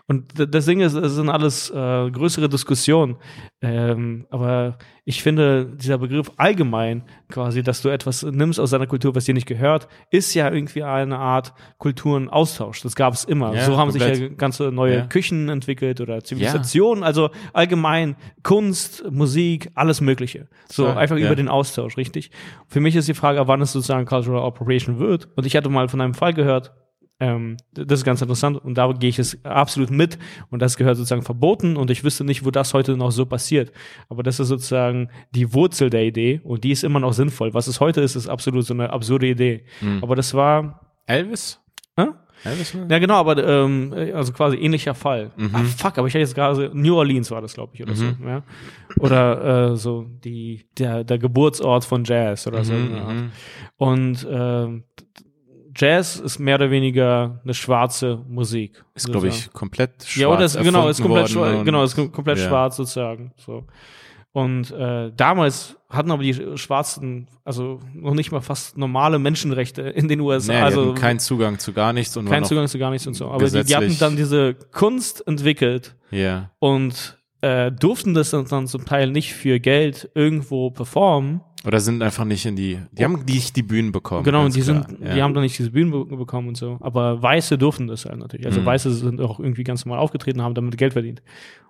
[0.07, 3.15] Und das Ding ist, es sind alles äh, größere Diskussionen.
[3.61, 9.15] Ähm, aber ich finde, dieser Begriff allgemein, quasi, dass du etwas nimmst aus deiner Kultur,
[9.15, 12.81] was dir nicht gehört, ist ja irgendwie eine Art Kulturenaustausch.
[12.81, 13.53] Das gab es immer.
[13.53, 14.31] Ja, so haben sich komplett.
[14.31, 15.05] ja ganze neue Ja.
[15.05, 17.03] Küchen entwickelt oder Zivilisationen.
[17.03, 20.47] Also allgemein Kunst, Musik, alles Mögliche.
[20.69, 21.25] So einfach ja.
[21.25, 22.31] über den Austausch, richtig?
[22.67, 25.29] Für mich ist die Frage, wann es sozusagen Cultural Appropriation wird.
[25.35, 26.73] Und ich hatte mal von einem Fall gehört,
[27.21, 30.17] ähm, das ist ganz interessant und da gehe ich es absolut mit
[30.49, 33.71] und das gehört sozusagen verboten und ich wüsste nicht, wo das heute noch so passiert.
[34.09, 37.53] Aber das ist sozusagen die Wurzel der Idee und die ist immer noch sinnvoll.
[37.53, 39.65] Was es heute ist, ist absolut so eine absurde Idee.
[40.01, 41.61] Aber das war, Elvis?
[41.95, 42.07] Hä?
[42.43, 42.75] Elvis?
[42.89, 45.29] ja genau, aber ähm, also quasi ähnlicher Fall.
[45.53, 48.05] Ah fuck, aber ich hatte jetzt gerade New Orleans war das, glaube ich, oder so.
[48.25, 48.41] Ja?
[48.97, 52.73] Oder äh, so die der der Geburtsort von Jazz oder so.
[52.73, 53.15] eine Art.
[53.77, 54.85] Und ähm,
[55.75, 58.83] Jazz ist mehr oder weniger eine schwarze Musik.
[58.95, 62.09] Ist, glaube ich, komplett schwarz Ja, oder ist, genau, ist komplett worden genau, ist kom-
[62.11, 62.47] komplett ja.
[62.47, 63.31] schwarz sozusagen.
[63.37, 63.65] So.
[64.33, 70.07] Und äh, damals hatten aber die Schwarzen also noch nicht mal fast normale Menschenrechte in
[70.07, 70.53] den USA.
[70.53, 73.29] Nee, also keinen Zugang zu gar nichts und kein Zugang zu gar nichts und so.
[73.29, 76.49] Aber die, die hatten dann diese Kunst entwickelt Ja.
[76.59, 81.41] und äh, durften das dann zum Teil nicht für Geld irgendwo performen.
[81.65, 84.23] Oder sind einfach nicht in die, die haben nicht die Bühnen bekommen.
[84.23, 84.85] Genau, und die klar.
[84.87, 85.13] sind, ja.
[85.13, 86.77] die haben dann nicht diese Bühnen be bekommen und so.
[86.81, 88.45] Aber Weiße durften das halt natürlich.
[88.47, 88.65] Also Mhm.
[88.65, 91.21] Weiße sind auch irgendwie ganz normal aufgetreten, haben damit Geld verdient.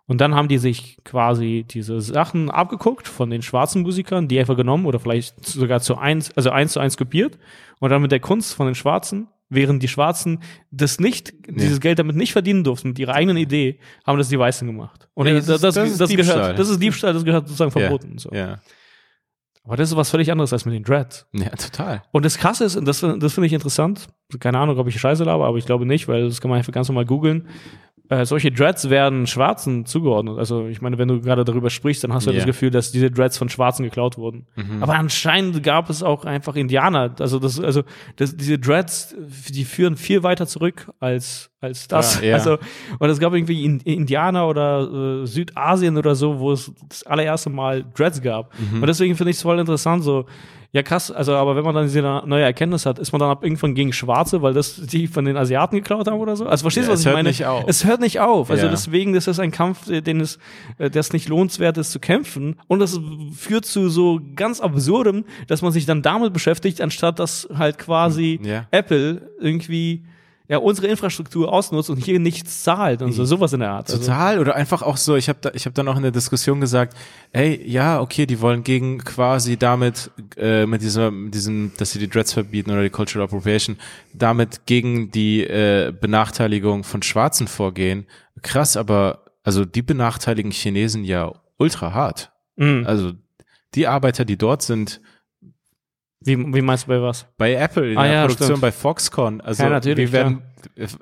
[0.08, 4.56] Und dann haben die sich quasi diese Sachen abgeguckt von den schwarzen Musikern, die einfach
[4.58, 7.38] genommen oder vielleicht sogar zu eins, also eins zu eins kopiert
[7.80, 10.40] und dann mit der Kunst von den Schwarzen, während die Schwarzen
[10.72, 14.40] das nicht, dieses Geld damit nicht verdienen durften, mit ihrer eigenen Idee, haben das die
[14.40, 15.08] Weißen gemacht.
[15.14, 16.38] Und Ja, das, das das, ist- das, das ist Diebstahl.
[16.40, 18.12] gehört, das ist Diebstahl, das gehört sozusagen verboten.
[18.14, 18.32] Und so.
[18.34, 18.60] Ja.
[19.64, 21.28] Aber das ist was völlig anderes als mit den Dreads.
[21.34, 22.02] ja, total.
[22.12, 24.08] Und das Krasse ist, und das, das finde ich interessant,
[24.40, 26.74] keine Ahnung, ob ich Scheiße laber, aber ich glaube nicht, weil das kann man einfach
[26.74, 27.48] ganz normal googeln.
[28.12, 30.38] Äh, solche Dreads werden Schwarzen zugeordnet.
[30.38, 32.36] Also ich meine, wenn du gerade darüber sprichst, dann hast du Ja.
[32.36, 34.48] das Gefühl, dass diese Dreads von Schwarzen geklaut wurden.
[34.82, 37.16] Aber anscheinend gab es auch einfach Indianer.
[37.20, 37.84] Also das, also
[38.18, 39.16] das, diese Dreads,
[39.50, 42.20] die führen viel weiter zurück als als das.
[42.22, 42.34] Ja, ja.
[42.34, 42.58] Also
[43.00, 47.50] und es gab irgendwie in, Indianer oder äh, Südasien oder so, wo es das allererste
[47.50, 48.52] Mal Dreads gab.
[48.74, 50.26] Und deswegen finde ich es voll interessant, so
[50.74, 53.44] ja, krass, also aber wenn man dann diese neue Erkenntnis hat, ist man dann ab
[53.44, 56.46] irgendwann gegen Schwarze, weil das die von den Asiaten geklaut haben oder so?
[56.46, 57.30] Also verstehst du, Ja, was es ich hört meine?
[57.30, 57.64] nicht auf.
[57.68, 58.50] Es hört nicht auf.
[58.50, 58.72] Also Ja.
[58.72, 60.40] deswegen ist das ein Kampf, äh, den es,
[60.78, 62.56] äh, der es nicht lohnenswert ist zu kämpfen.
[62.68, 63.00] Und das
[63.36, 68.40] führt zu so ganz absurdem, dass man sich dann damit beschäftigt, anstatt dass halt quasi
[68.42, 68.66] Ja.
[68.72, 70.04] Apple irgendwie
[70.52, 73.90] ja unsere Infrastruktur ausnutzt und hier nichts zahlt und so sowas in der Art.
[73.90, 74.38] Also, Total.
[74.38, 76.94] Oder einfach auch so, ich habe da, ich habe dann auch in der Diskussion gesagt,
[77.32, 82.00] ey, ja, okay, die wollen gegen quasi damit, äh, mit dieser, mit diesem, dass sie
[82.00, 83.78] die Dreads verbieten oder die Cultural Appropriation,
[84.14, 88.06] damit gegen die äh, Benachteiligung von Schwarzen vorgehen.
[88.42, 92.30] Krass, aber also die benachteiligen Chinesen ja ultra hart.
[92.58, 92.86] mh.
[92.86, 93.14] Also
[93.74, 95.00] die Arbeiter, die dort sind,
[96.24, 97.26] wie, wie meinst du bei was?
[97.38, 98.62] bei Apple in Ah, der ja, Produktion, stimmt.
[98.62, 100.44] bei Foxconn, also Ja, natürlich, wir werden,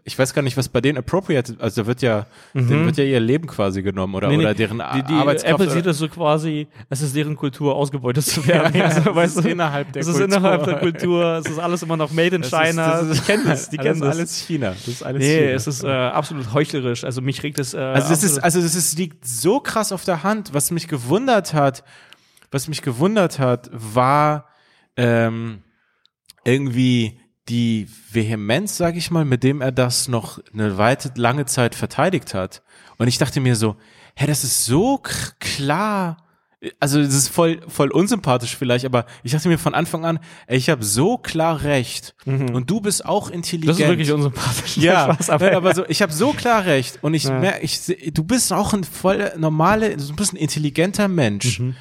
[0.06, 3.04] ich weiß gar nicht, was bei denen appropriated, also da wird ja, denen wird ja
[3.04, 4.32] ihr Leben quasi genommen oder, Mhm.
[4.32, 5.56] Nee, nee, oder deren die, die Arbeitskraft.
[5.62, 8.74] Apple sieht das so quasi, es ist deren Kultur, ausgebeutet zu werden.
[8.80, 10.38] Ja, also, es weißt ist du, innerhalb der es ist Kultur.
[10.38, 13.00] innerhalb der Kultur, es ist alles immer noch made in Das China.
[13.00, 14.16] ist, das ist, die kennen das, die kennen ist das.
[14.18, 14.70] alles China.
[14.70, 15.52] Das ist alles nee, China.
[15.52, 17.04] es ist äh, absolut heuchlerisch.
[17.04, 17.74] Also mich regt es.
[17.74, 20.54] Äh, also das ist, also das ist, liegt so krass auf der Hand.
[20.54, 21.84] Was mich gewundert hat,
[22.52, 24.46] was mich gewundert hat, war
[24.98, 25.64] ähm,
[26.44, 31.74] irgendwie die Vehemenz, sag ich mal, mit dem er das noch eine weite, lange Zeit
[31.76, 32.62] verteidigt hat.
[32.98, 33.76] Und ich dachte mir so,
[34.16, 35.00] hä, das ist so
[35.40, 36.18] klar.
[36.82, 40.58] Also es ist voll, voll unsympathisch vielleicht, aber ich dachte mir von Anfang an, ey,
[40.58, 43.64] ich habe so klar recht und du bist auch intelligent.
[43.64, 43.68] Mhm.
[43.68, 44.78] das ist wirklich unsympathisch.
[44.78, 47.40] Ja, Spaß, aber, aber so, ich habe so klar recht und ich Ja.
[47.40, 47.80] merke, ich,
[48.14, 51.78] du bist auch ein voll normale, du bist ein intelligenter Mensch Mhm.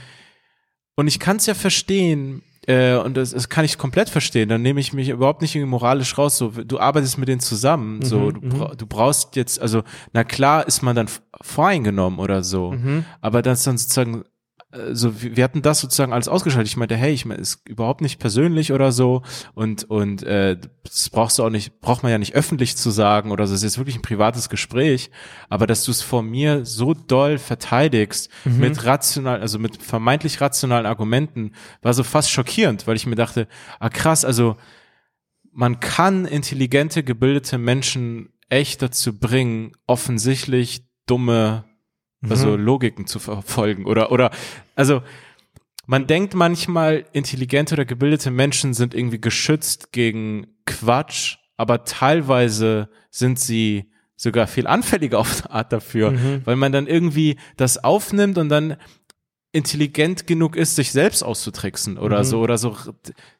[0.94, 4.48] und ich kann es ja verstehen, äh, und das, das kann ich komplett verstehen.
[4.48, 6.36] Dann nehme ich mich überhaupt nicht irgendwie moralisch raus.
[6.38, 8.02] So, du arbeitest mit denen zusammen.
[8.04, 9.82] So, Mhm, du, bra du brauchst jetzt, also
[10.12, 11.08] na klar ist man dann
[11.40, 13.04] voreingenommen oder so, Mhm.
[13.20, 14.24] aber das dann sozusagen
[14.70, 16.68] also wir hatten das sozusagen alles ausgeschaltet.
[16.68, 19.22] Ich meinte, hey, ich meine, ist überhaupt nicht persönlich oder so
[19.54, 23.30] und und äh, das brauchst du auch nicht, braucht man ja nicht öffentlich zu sagen
[23.30, 23.54] oder so.
[23.54, 25.10] Es ist jetzt wirklich ein privates Gespräch,
[25.48, 30.86] aber dass du es vor mir so doll verteidigst mit rational, also mit vermeintlich rationalen
[30.86, 33.48] Argumenten, war so fast schockierend, weil ich mir dachte,
[33.80, 34.56] ah krass, also
[35.50, 41.64] man kann intelligente, gebildete Menschen echt dazu bringen, offensichtlich dumme,
[42.28, 44.30] also Logiken zu verfolgen oder, oder,
[44.74, 45.02] also,
[45.86, 53.38] man denkt manchmal, intelligente oder gebildete Menschen sind irgendwie geschützt gegen Quatsch, aber teilweise sind
[53.40, 56.12] sie sogar viel anfälliger auf eine Art dafür,
[56.44, 58.76] weil man dann irgendwie das aufnimmt und dann
[59.52, 62.76] intelligent genug ist, sich selbst auszutricksen oder so oder so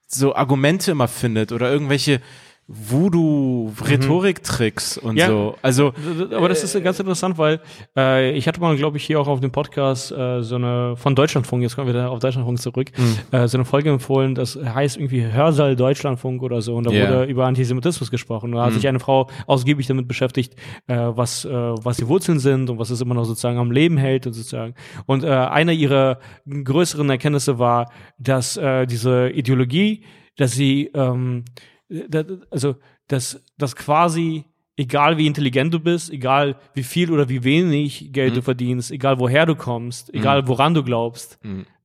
[0.06, 2.22] so Argumente immer findet oder irgendwelche
[2.68, 5.28] Voodoo-Rhetorik-Tricks und Ja.
[5.28, 5.56] so.
[5.62, 5.92] Also
[6.36, 7.60] Aber das ist ganz interessant, weil
[7.96, 11.14] äh, ich hatte mal, glaube ich, hier auch auf dem Podcast äh, so eine von
[11.14, 13.16] Deutschlandfunk, jetzt kommen wir wieder auf Deutschlandfunk zurück, Mhm.
[13.36, 17.08] äh, so eine Folge empfohlen, das heißt irgendwie Hörsaal Deutschlandfunk oder so, und da Ja.
[17.08, 18.52] wurde über Antisemitismus gesprochen.
[18.52, 18.74] Da hat Mhm.
[18.74, 20.54] sich eine Frau ausgiebig damit beschäftigt,
[20.88, 23.96] äh, was, äh, was die Wurzeln sind und was es immer noch sozusagen am Leben
[23.96, 24.74] hält und sozusagen.
[25.06, 30.04] Und äh, eine ihrer größeren Erkenntnisse war, dass äh, diese Ideologie,
[30.36, 31.44] dass sie ähm,
[31.88, 32.76] da- also
[33.08, 34.44] dass, dass quasi
[34.76, 38.36] egal wie intelligent du bist, egal wie viel oder wie wenig Geld Mhm.
[38.36, 41.38] du verdienst, egal woher du kommst, egal woran du glaubst,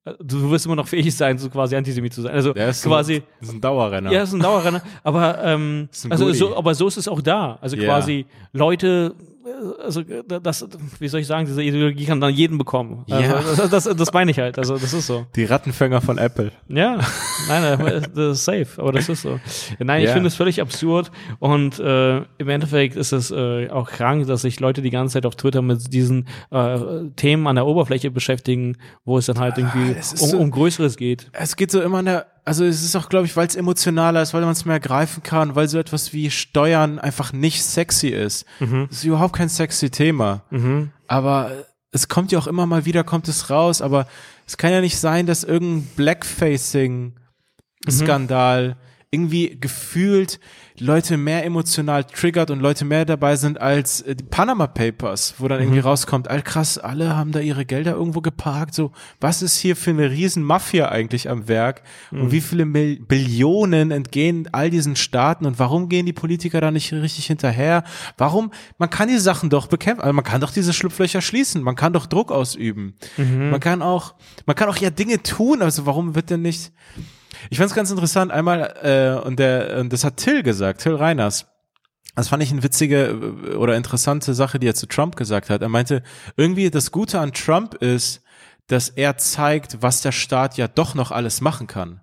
[0.06, 2.34] äh, du wirst immer noch fähig sein, so quasi Antisemit zu sein.
[2.34, 4.12] Also der ist quasi, ein, das ist ein Dauerrenner.
[4.12, 6.38] ja, ist ein Dauerrenner, aber ähm, ein also Goodie.
[6.38, 7.58] so, aber so ist es auch da.
[7.62, 7.86] Also Ja.
[7.86, 9.33] quasi Leute, äh,
[9.84, 10.66] also äh, das,
[11.00, 13.04] wie soll ich sagen, diese Ideologie kann dann jeden bekommen.
[13.08, 13.18] Ja.
[13.36, 14.58] Also, das, das, das meine ich halt.
[14.58, 15.26] Also das ist so.
[15.36, 16.52] Die Rattenfänger von Apple.
[16.68, 17.00] Ja,
[17.48, 19.40] nein, das ist safe, aber das ist so.
[19.80, 20.14] Nein, ich Ja.
[20.14, 24.60] finde es völlig absurd und äh, im Endeffekt ist es äh, auch krank, dass sich
[24.60, 26.80] Leute die ganze Zeit auf Twitter mit diesen äh,
[27.16, 30.52] Themen an der Oberfläche beschäftigen, wo es dann halt irgendwie es ist um, so- um
[30.52, 31.30] Größeres geht.
[31.34, 34.22] Es geht so immer in der, also es ist auch, glaube ich, weil es emotionaler
[34.22, 38.10] ist, weil man es mehr greifen kann, weil so etwas wie Steuern einfach nicht sexy
[38.10, 38.46] ist.
[38.92, 40.44] Es ist überhaupt kein sexy Thema.
[41.08, 41.52] Aber
[41.92, 44.08] es kommt ja auch immer mal wieder, kommt es raus, aber
[44.46, 48.76] es kann ja nicht sein, dass irgendein Blackfacing-Skandal
[49.14, 50.40] irgendwie gefühlt
[50.80, 55.48] Leute mehr emotional triggert und Leute mehr dabei sind als äh, die Panama Papers, wo
[55.48, 59.58] dann irgendwie rauskommt, all krass, alle haben da ihre Gelder irgendwo geparkt, so, was ist
[59.58, 64.72] hier für eine riesen Mafia eigentlich am Werk und wie viele Mil Billionen entgehen all
[64.72, 67.84] diesen Staaten und warum gehen die Politiker da nicht richtig hinterher?
[68.18, 68.52] Warum?
[68.80, 71.94] Man kann die Sachen doch bekämpfen, also man kann doch diese Schlupflöcher schließen, man kann
[71.94, 72.96] doch Druck ausüben.
[73.52, 74.16] Man kann auch,
[74.48, 76.72] man kann auch ja Dinge tun, also warum wird denn nicht,
[77.50, 80.96] ich fand es ganz interessant, einmal, äh, und der, und das hat Till gesagt, Till
[80.96, 81.48] Reiners.
[82.16, 85.62] Das fand ich eine witzige äh, oder interessante Sache, die er zu Trump gesagt hat.
[85.62, 86.04] Er meinte,
[86.38, 88.22] irgendwie das Gute an Trump ist,
[88.68, 92.02] dass er zeigt, was der Staat ja doch noch alles machen kann.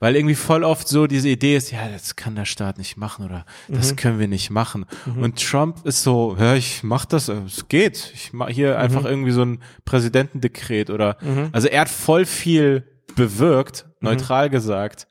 [0.00, 3.24] Weil irgendwie voll oft so diese Idee ist, ja, das kann der Staat nicht machen
[3.24, 4.86] oder das können wir nicht machen.
[5.20, 8.12] Und Trump ist so, ja, ich mach das, äh, es geht.
[8.14, 11.16] Ich mach hier einfach irgendwie so ein Präsidentendekret oder,
[11.52, 12.84] also er hat voll viel
[13.18, 15.06] bewirkt, neutral gesagt,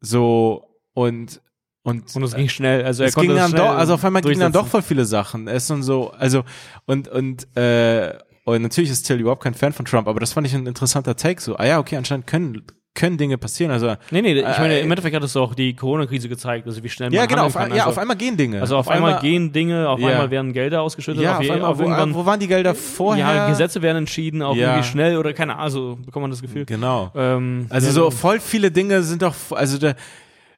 [0.00, 0.64] so
[0.94, 1.42] und
[1.82, 2.84] und Und es ging schnell.
[2.84, 4.82] Also er es ging konnte dann schnell doch, also auf einmal gingen dann doch voll
[4.82, 5.46] viele Sachen.
[5.48, 6.44] Er ist dann so, also
[6.86, 10.46] und und äh, und natürlich ist Till überhaupt kein Fan von Trump, aber das fand
[10.46, 11.40] ich ein interessanter Take.
[11.40, 12.62] So, ah ja, okay, anscheinend können
[12.94, 13.70] können Dinge passieren.
[13.70, 16.82] Also Nee, nee, ich meine, Äh, im Endeffekt hat es auch die Corona-Krise gezeigt, also
[16.82, 17.70] wie schnell man ja, genau, auf, kann.
[17.70, 18.60] ein, ja, also, auf einmal gehen Dinge.
[18.60, 20.08] also auf, einmal, gehen Dinge, auf Ja.
[20.08, 22.48] einmal werden Gelder ausgeschüttet, ja, auf, auf je- einmal, auf wo, irgendwann wo waren die
[22.48, 23.24] Gelder vorher?
[23.34, 24.70] ja, Gesetze werden entschieden, auch Ja.
[24.72, 26.64] irgendwie schnell oder keine Ahnung, also bekommt man das Gefühl.
[26.64, 27.12] Genau.
[27.14, 29.94] Ähm, Also so voll viele Dinge sind doch, also da,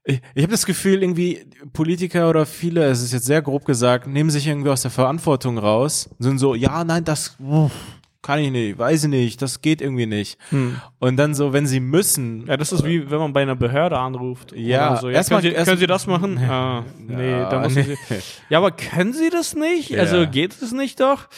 [0.05, 1.41] ich, ich habe das Gefühl, irgendwie
[1.75, 5.59] Politiker oder viele, es ist jetzt sehr grob gesagt, nehmen sich irgendwie aus der Verantwortung
[5.59, 7.71] raus, sind so, ja, nein, das uff,
[8.23, 10.39] kann ich nicht, weiß ich nicht, das geht irgendwie nicht.
[10.99, 12.47] Und dann so, wenn sie müssen, Hm.
[12.49, 14.53] Ja, das ist wie wenn man bei einer Behörde anruft.
[14.53, 15.09] Ja, so.
[15.09, 16.39] ja erstmal- können, können Sie das machen?
[16.51, 17.97] Ah, nee, Ja, da müssen nee.
[18.09, 18.15] Sie.
[18.51, 19.91] Ja, aber können Sie das nicht?
[19.91, 20.01] Ja.
[20.01, 21.29] Also geht es nicht doch?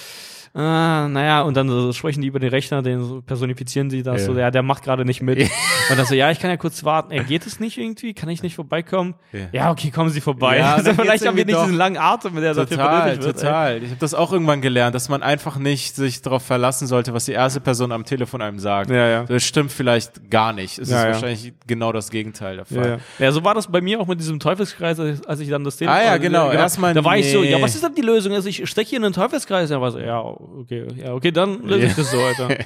[0.55, 4.21] Ah, naja, und dann so sprechen die über den Rechner, den so personifizieren sie das,
[4.21, 4.27] Ja.
[4.27, 5.39] so, ja, der macht gerade nicht mit.
[5.91, 7.13] Und dann so, ja, ich kann ja kurz warten.
[7.13, 8.15] Ja, geht es nicht irgendwie?
[8.15, 9.15] Kann ich nicht vorbeikommen?
[9.33, 9.41] Ja.
[9.53, 10.59] Ja, okay, kommen Sie vorbei.
[10.59, 13.37] Ja, also vielleicht haben wir nicht diesen langen Atem, der dafür Total, benötigt wird.
[13.37, 13.43] ey.
[13.43, 13.83] total.
[13.83, 17.25] Ich habe das auch irgendwann gelernt, dass man einfach nicht sich darauf verlassen sollte, was
[17.27, 18.91] die erste Person am Telefon einem sagt.
[18.91, 19.25] Ja, ja.
[19.25, 20.79] Das stimmt vielleicht gar nicht.
[20.79, 22.99] Es Ja, ist wahrscheinlich genau das Gegenteil der Fall.
[23.19, 23.33] ja.
[23.33, 25.93] so war das bei mir auch mit diesem Teufelskreis, als ich- dann das Thema.
[25.93, 26.51] Ah ja, genau.
[26.51, 27.51] Erstmal, Da war ich so, nee.
[27.51, 28.33] ja, was ist denn die Lösung?
[28.33, 29.69] Also ich stecke hier in einen Teufelskreis.
[29.71, 32.49] Ja, war so, ja, okay, ja, okay, dann löse ich das so, Alter.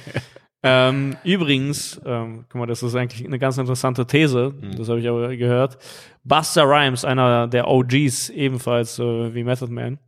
[0.63, 4.75] Ähm, übrigens, ähm, guck mal, das ist eigentlich eine ganz interessante These, Mhm.
[4.75, 5.77] das habe ich aber gehört.
[6.23, 9.99] Buster Rhymes, einer der OGs, ebenfalls äh, wie Method Man.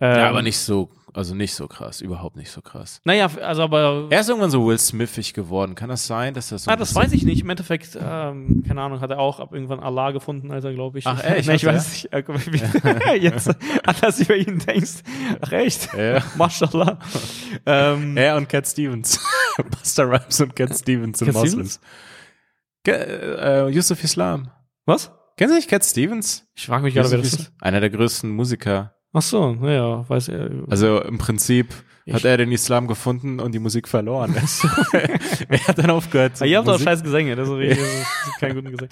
[0.00, 3.00] Ähm, Ja, aber nicht so, also nicht so krass, überhaupt nicht so krass.
[3.04, 4.08] Naja, also aber.
[4.10, 5.74] Er ist irgendwann so Will Smithig geworden.
[5.74, 7.40] Kann das sein, dass das so Ah, das weiß ich nicht.
[7.40, 11.06] Im Endeffekt, ähm, keine Ahnung, hat er auch ab irgendwann Allah gefunden, Alter, glaube ich.
[11.06, 11.48] Ach, echt?
[11.48, 11.74] nee, ich er?
[11.74, 12.12] weiß nicht.
[12.12, 13.50] Äh, Jetzt,
[13.86, 14.96] anders über ihn denkst.
[15.40, 15.88] Ach, echt?
[15.94, 16.22] Ja.
[16.36, 16.98] Mashallah.
[17.64, 19.18] ähm, Er und Cat Stevens.
[19.70, 21.80] Buster Rhymes und Cat Stevens sind Moslems.
[22.86, 24.50] Äh, Yusuf Islam.
[24.84, 25.10] was?
[25.36, 26.46] Kennen Sie nicht Cat Stevens?
[26.54, 27.52] Ich frage mich gerade, wer das ist.
[27.60, 28.95] Einer der größten Musiker.
[29.18, 30.50] Ach so, naja, weiß er.
[30.68, 31.72] Also im Prinzip
[32.14, 34.34] hat Ich- er den Islam gefunden und die Musik verloren.
[35.48, 36.32] er hat dann aufgehört.
[36.40, 37.78] Ah, ihr habt doch scheiß Gesänge, das ist,
[38.40, 38.88] kein guten Gesang.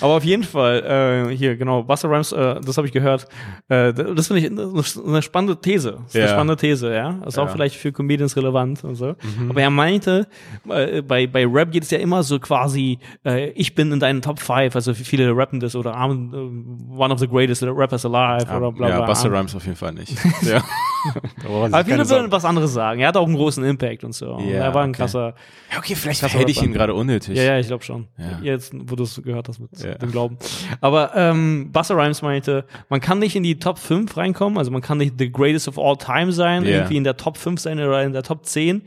[0.00, 3.28] Aber auf jeden Fall, äh, hier, genau, Buster Rhymes, äh, das habe ich gehört.
[3.68, 5.92] Äh, das finde ich eine, eine spannende These.
[5.92, 6.30] Das ist eine Ja.
[6.32, 7.22] spannende These, ja.
[7.26, 7.50] Ist auch Ja.
[7.50, 7.54] Mhm.
[7.54, 9.14] vielleicht für Comedians relevant und so.
[9.48, 10.26] Aber er meinte,
[10.68, 14.22] äh, bei, bei Rap geht es ja immer so quasi, äh, ich bin in deinen
[14.22, 18.46] Top 5, also viele rappen das oder I'm äh, one of the greatest rappers alive
[18.48, 18.88] oder bla bla.
[18.88, 20.12] ja, Buster Rhymes auf jeden Fall nicht.
[20.42, 20.62] ja.
[21.44, 23.00] Aber viele würden was anderes sagen.
[23.00, 24.38] Er hat auch einen großen Impact und so.
[24.40, 24.98] Ja, er war ein okay.
[24.98, 25.34] krasser.
[25.72, 27.36] Ja, okay, vielleicht hätte ich ihn gerade unnötig.
[27.36, 28.06] Ja, ja, ich glaube schon.
[28.18, 28.38] Ja.
[28.42, 29.94] Jetzt, wo du es gehört hast mit Ja.
[29.94, 30.36] dem Glauben.
[30.80, 34.82] Aber ähm, Buster Rhymes meinte, man kann nicht in die Top 5 reinkommen, also man
[34.82, 36.70] kann nicht the greatest of all time sein, Ja.
[36.70, 38.82] irgendwie in der Top 5 sein oder in der Top 10,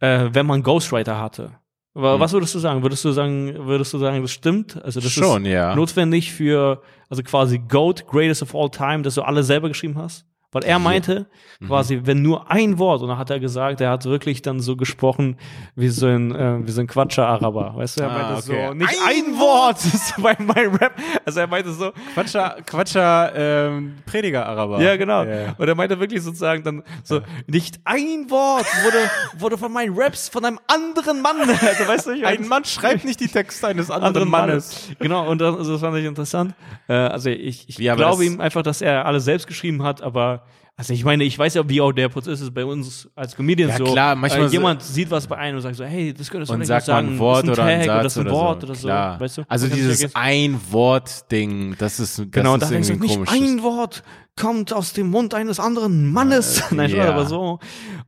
[0.00, 1.52] äh, wenn man Ghostwriter hatte.
[1.94, 2.82] Aber was würdest du sagen?
[2.82, 4.82] Würdest du sagen, würdest du sagen, das stimmt?
[4.82, 5.22] Also das Hm.
[5.22, 5.74] Schon, ist ja.
[5.76, 6.80] notwendig für,
[7.10, 10.24] also quasi GOAT, greatest of all time, dass du alle selber geschrieben hast?
[10.52, 11.26] Weil er meinte,
[11.60, 11.66] Mhm.
[11.68, 14.76] quasi, wenn nur ein Wort, und dann hat er gesagt, er hat wirklich dann so
[14.76, 15.36] gesprochen
[15.76, 17.72] wie so ein, äh, wie so ein Quatscher-Araber.
[17.76, 18.66] Weißt du, er Ah, meinte okay.
[18.68, 20.92] so, nicht Ein ein, Wort ist bei meinem Rap.
[21.24, 24.80] Also er meinte so, Quatscher, Quatscher ähm, Prediger-Araber.
[24.82, 25.22] ja, genau.
[25.24, 25.54] Ja.
[25.56, 30.28] Und er meinte wirklich sozusagen dann so, nicht ein Wort wurde, wurde von meinen Raps
[30.28, 31.36] von einem anderen Mann.
[31.62, 34.52] Also weißt du, Ein Mann schreibt nicht die Texte eines anderen, anderen Mannes.
[34.88, 34.96] Mannes.
[34.98, 36.54] Genau, und das, also das fand ich interessant.
[36.88, 40.41] Äh, also ich, ich Ja, glaube ihm einfach, dass er alles selbst geschrieben hat, aber
[40.76, 43.72] also ich meine, ich weiß ja, wie auch der Prozess ist bei uns als Comedians
[43.78, 43.92] Ja, so.
[43.92, 46.50] klar, manchmal äh, so- jemand sieht was bei einem und sagt so, hey, das könntest
[46.50, 47.08] du sagt nicht mal sagen.
[47.08, 48.66] ein Wort das ist oder ein Tag Satz das ist ein oder Wort so.
[48.66, 48.88] oder so.
[48.88, 49.42] Weißt du?
[49.48, 50.14] Also dieses.
[50.14, 54.02] Ein-Wort-Ding, das ist, das Genau, ist da denkst du nicht, ein ein Wort
[54.34, 56.62] kommt aus dem Mund eines anderen Mannes.
[56.70, 57.10] Nein, schon, ja.
[57.12, 57.58] aber so.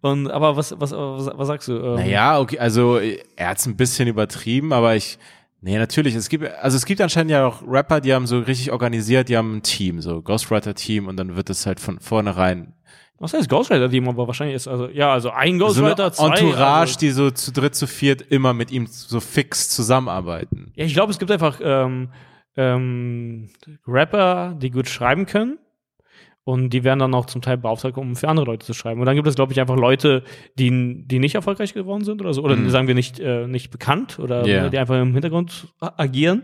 [0.00, 1.72] Und, aber was, was, was, was sagst du?
[1.76, 5.18] Ähm, Naja, okay, also er hat es ein bisschen übertrieben, aber ich,
[5.64, 8.70] nee, natürlich, es gibt, also es gibt anscheinend ja auch Rapper, die haben so richtig
[8.70, 12.74] organisiert, die haben ein Team, so Ghostwriter-Team und dann wird es halt von vornherein
[13.18, 14.08] Was heißt Ghostwriter-Team?
[14.08, 16.36] Aber wahrscheinlich ist, also, ja, also ein so eine Ghostwriter, zwei.
[16.36, 20.72] Entourage, also, die so zu dritt, zu viert immer mit ihm so fix zusammenarbeiten.
[20.76, 22.10] Ja, ich glaube, es gibt einfach ähm,
[22.56, 23.48] ähm,
[23.86, 25.58] Rapper, die gut schreiben können.
[26.46, 29.00] Und die werden dann auch zum Teil beauftragt, um für andere Leute zu schreiben.
[29.00, 30.22] Und dann gibt es, glaube ich, einfach Leute,
[30.58, 32.42] die, die nicht erfolgreich geworden sind oder so.
[32.44, 32.68] Oder Mhm.
[32.68, 34.68] sagen wir nicht, äh, nicht bekannt oder Ja.
[34.68, 36.42] die einfach im Hintergrund agieren.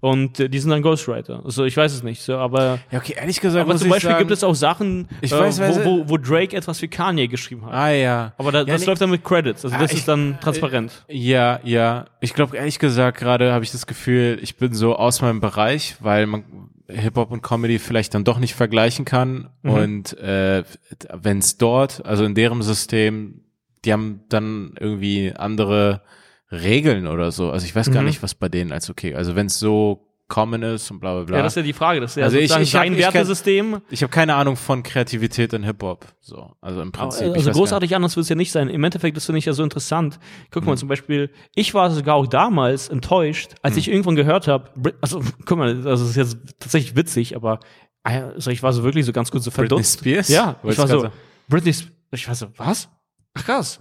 [0.00, 1.42] Und äh, die sind dann Ghostwriter.
[1.46, 2.20] Also ich weiß es nicht.
[2.20, 5.30] So, aber Ja, okay, ehrlich gesagt, aber zum Beispiel sagen, gibt es auch Sachen, äh,
[5.30, 7.72] weiß, weiß- wo, wo, wo Drake etwas für Kanye geschrieben hat.
[7.72, 8.34] Ah ja.
[8.36, 8.86] Aber da, Ja, das nee.
[8.88, 9.64] läuft dann mit Credits.
[9.64, 11.06] Also Ah, das ich- ist dann transparent.
[11.08, 12.04] Ja, ja.
[12.20, 15.96] Ich glaube, ehrlich gesagt, gerade habe ich das Gefühl, ich bin so aus meinem Bereich,
[16.00, 16.44] weil man
[16.88, 19.50] Hip-Hop und Comedy vielleicht dann doch nicht vergleichen kann.
[19.62, 19.70] Mhm.
[19.70, 20.64] Und äh,
[21.12, 23.42] wenn es dort, also in deren System,
[23.84, 26.02] die haben dann irgendwie andere
[26.50, 27.50] Regeln oder so.
[27.50, 28.08] Also ich weiß gar Mhm.
[28.08, 29.14] nicht, was bei denen als okay.
[29.14, 31.36] Also wenn es so common ist und bla bla bla.
[31.38, 32.00] Ja, das ist ja die Frage.
[32.00, 33.80] Das ist ja Also ich- sozusagen ich hab- sein ich kenn- Wertesystem.
[33.90, 36.06] ich habe keine Ahnung von Kreativität in Hip-Hop.
[36.20, 37.28] So, also im Prinzip.
[37.28, 38.68] ich Also großartig anders wird es ja nicht sein.
[38.68, 40.18] Im Endeffekt, das finde ich ja so interessant.
[40.50, 40.68] Guck Mhm.
[40.68, 43.78] mal, zum Beispiel, ich war sogar auch damals enttäuscht, als Mhm.
[43.80, 47.60] ich irgendwann gehört habe, also guck mal, das ist jetzt tatsächlich witzig, aber
[48.02, 49.98] also ich war so wirklich so ganz kurz so Britney verdutzt.
[50.00, 50.28] Spears?
[50.28, 51.10] Ja, ich war so,
[51.48, 52.88] Britney, Sp- ich war so, was?
[53.34, 53.80] Ach krass.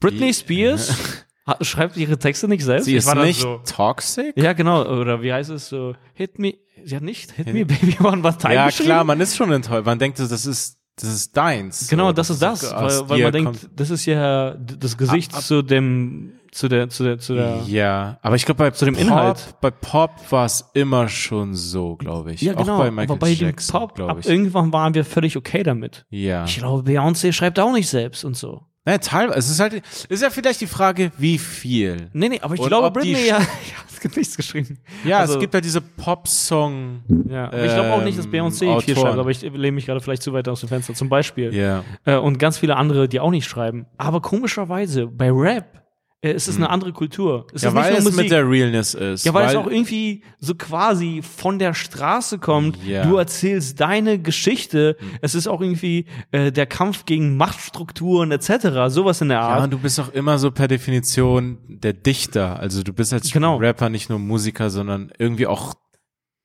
[0.00, 0.88] Britney Spears
[1.60, 2.86] schreibt ihre Texte nicht selbst.
[2.86, 4.36] Sie ich ist nicht so, toxic?
[4.36, 6.54] ja, genau, oder wie heißt es so, hit me,
[6.84, 9.84] sie hat nicht, hit me, baby, one more time Ja, klar, man ist schon enttäuscht.
[9.86, 11.88] Man denkt, das ist, das ist deins.
[11.88, 15.38] Genau, So, das ist das, weil, weil man denkt, das ist ja das Gesicht Ab-
[15.38, 17.62] ab- zu dem, zu der, zu der, zu der.
[17.66, 19.54] Ja, aber ich glaube, bei Zu dem Pop, Inhalt.
[19.60, 22.42] bei Pop war es immer schon so, glaube ich.
[22.42, 22.74] Ja, genau.
[22.76, 24.28] Auch bei Michael aber bei Jackson, dem Pop, ab glaube ich.
[24.28, 26.06] irgendwann waren wir völlig okay damit.
[26.10, 26.44] Ja.
[26.44, 28.62] Ich glaube, Beyoncé schreibt auch nicht selbst und so.
[28.86, 29.38] Naja, teilweise.
[29.38, 32.08] Es ist halt, ist ja vielleicht die Frage, wie viel.
[32.12, 33.46] Nee, nee, aber ich Und glaube, Britney, ja, ja,
[33.90, 34.78] es gibt nichts geschrieben.
[35.04, 37.02] Ja, Also- es gibt halt diese Pop-Song.
[37.28, 38.96] Ja, aber ich glaube auch nicht, dass Ähm, Beyoncé viel Autoren.
[38.96, 40.94] schreibt, aber ich lehne mich gerade vielleicht zu weit aus dem Fenster.
[40.94, 41.54] Zum Beispiel.
[41.54, 41.82] Ja.
[42.04, 43.86] Äh, und ganz viele andere, die auch nicht schreiben.
[43.96, 45.83] Aber komischerweise, bei Rap
[46.32, 47.46] Es ist eine andere Kultur.
[47.52, 48.20] Es Ja, ist nicht weil nur es Musik.
[48.22, 49.24] mit der Realness ist.
[49.26, 52.78] Ja, weil, es weil auch irgendwie so quasi von der Straße kommt.
[52.84, 53.04] Ja.
[53.04, 54.96] Du erzählst deine Geschichte.
[55.20, 58.88] Es ist auch irgendwie äh, der Kampf gegen Machtstrukturen etc.
[58.88, 59.64] Sowas in der Ja, Art.
[59.64, 62.58] und du bist auch immer so per Definition der Dichter.
[62.58, 63.56] Also du bist als Genau.
[63.58, 65.74] Rapper nicht nur Musiker, sondern irgendwie auch,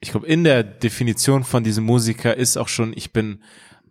[0.02, 3.42] ich glaube, in der Definition von diesem Musiker ist auch schon, ich bin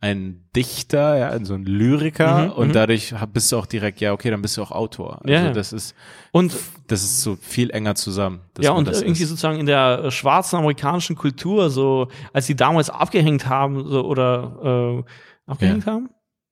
[0.01, 2.73] ein Dichter, ja, so ein Lyriker Mhm, und mhm.
[2.73, 5.21] dadurch bist du auch direkt, ja, okay, dann bist du auch Autor.
[5.23, 5.51] Also Ja, ja.
[5.53, 5.95] das ist,
[6.33, 6.55] Und
[6.87, 8.41] das ist so viel enger zusammen.
[8.61, 9.29] ja, und das irgendwie ist.
[9.31, 15.05] sozusagen in der äh, schwarzen amerikanischen Kultur, so als die damals abgehängt haben, so oder
[15.47, 16.11] äh, abgehängt haben?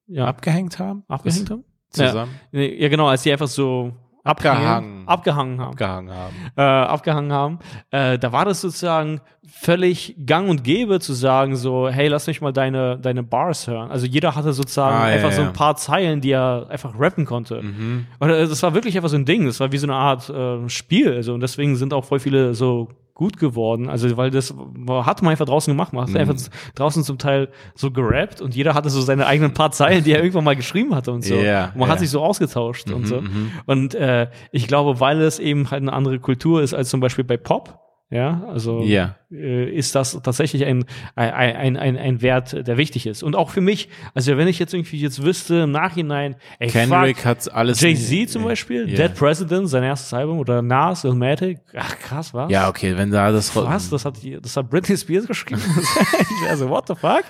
[0.08, 1.04] Ja, abgehängt haben?
[1.08, 1.64] abgehängt haben?
[1.90, 2.32] Zusammen?
[2.52, 3.92] Nee, Ja, genau, als die einfach so
[4.24, 5.06] Abgehangen.
[5.06, 5.70] abgehangen haben.
[5.70, 6.34] Abgehangen haben.
[6.56, 7.58] äh, abgehangen haben,
[7.92, 12.40] äh, da war das sozusagen völlig gang und gäbe zu sagen so, hey, lass mich
[12.40, 13.90] mal deine, deine Bars hören.
[13.90, 15.48] Also jeder hatte sozusagen Ah, ja, einfach so ja.
[15.48, 17.62] ein paar Zeilen, die er einfach rappen konnte.
[17.62, 18.06] Mhm.
[18.20, 20.28] Oder äh, das war wirklich einfach so ein Ding, das war wie so eine Art
[20.30, 21.12] äh, Spiel.
[21.14, 23.88] Also, und deswegen sind auch voll viele so gut geworden.
[23.88, 24.54] Also, weil das
[24.88, 25.92] hat man einfach draußen gemacht.
[25.94, 26.16] Man hat Mhm.
[26.16, 26.36] einfach
[26.74, 30.18] draußen zum Teil so gerappt und jeder hatte so seine eigenen paar Zeilen, die er
[30.18, 31.34] irgendwann mal geschrieben hatte und so.
[31.34, 31.92] Ja, und man ja.
[31.92, 33.20] hat sich so ausgetauscht und Mhm, so.
[33.22, 33.50] mhm.
[33.64, 37.24] Und äh, ich glaube, weil es eben halt eine andere Kultur ist als zum Beispiel
[37.24, 39.16] bei Pop, ja, also Ja.
[39.32, 40.84] äh, ist das tatsächlich ein,
[41.16, 43.24] ein, ein, ein, Wert, der wichtig ist.
[43.24, 47.24] Und auch für mich, also wenn ich jetzt irgendwie jetzt wüsste im Nachhinein, ey, Kendrick
[47.24, 47.80] hat alles.
[47.80, 49.08] Jay-Z zum Beispiel, Ja.
[49.08, 52.50] Dead President, sein erstes Album, oder Nas, Illmatic, ach krass, was?
[52.50, 53.54] Ja, okay, wenn da das.
[53.56, 53.90] Was?
[53.90, 55.62] Das hat, das hat Britney Spears geschrieben?
[55.66, 57.24] ich wäre so, what the fuck?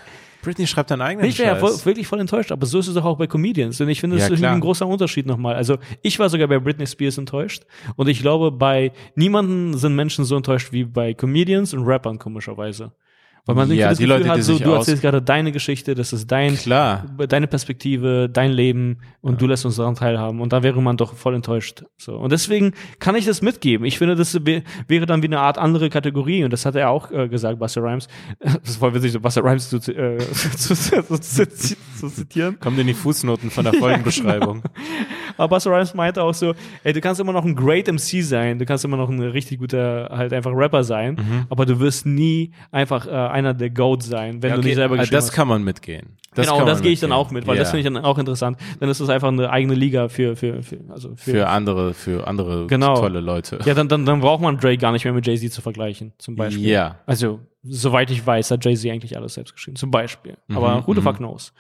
[0.47, 2.95] Britney schreibt einen eigenen Ich wäre ja voll, wirklich voll enttäuscht, aber so ist es
[2.95, 3.81] doch auch bei Comedians.
[3.81, 5.57] Und ich finde, das Ja, ist ein großer Unterschied nochmal.
[5.57, 7.65] Also ich war sogar bei Britney Spears enttäuscht.
[7.97, 12.93] Und ich glaube, bei niemanden sind Menschen so enttäuscht wie bei Comedians und Rappern, komischerweise.
[13.47, 16.13] Weil man Ja, das die Gefühl Leute, hat, so, du erzählst gerade deine Geschichte, das
[16.13, 17.07] ist dein, Klar.
[17.29, 20.41] deine Perspektive, dein Leben und du lässt uns daran teilhaben.
[20.41, 21.85] Und da wäre man doch voll enttäuscht.
[21.97, 22.17] So.
[22.17, 23.87] Und deswegen kann ich das mitgeben.
[23.87, 26.43] Ich finde, das wär- wäre dann wie eine Art andere Kategorie.
[26.43, 28.09] Und das hat er auch äh, gesagt, Buster Rhymes.
[28.41, 32.59] Das ist voll witzig, so Buster Rhymes zu, äh, zu, zu, zu, zu zitieren.
[32.59, 34.63] Kommt in die Fußnoten von der Folgenbeschreibung.
[35.37, 36.55] Aber Buster Rhymes meinte auch so,
[36.85, 39.59] ey, du kannst immer noch ein great MC sein, du kannst immer noch ein richtig
[39.59, 41.47] guter, halt einfach Rapper sein, Mhm.
[41.49, 44.95] aber du wirst nie einfach äh, einer der Goats sein, wenn Ja, du nicht selber
[44.95, 45.33] äh, geschrieben das hast.
[45.33, 46.17] kann man mitgehen.
[46.35, 47.71] Das genau, das gehe ich dann auch mit, weil das Ja.
[47.79, 48.59] finde ich dann auch interessant.
[48.79, 52.27] Dann ist das einfach eine eigene Liga für, für, für also für, für andere, für
[52.29, 52.95] andere Genau.
[53.01, 53.59] tolle Leute.
[53.65, 56.37] ja, dann, dann, dann braucht man Drake gar nicht mehr mit Jay-Z zu vergleichen, zum
[56.37, 56.67] Beispiel.
[56.69, 56.97] Ja.
[57.07, 60.37] Also, soweit ich weiß, hat Jay-Z eigentlich alles selbst geschrieben, zum Beispiel.
[60.53, 61.53] Aber who the fuck knows?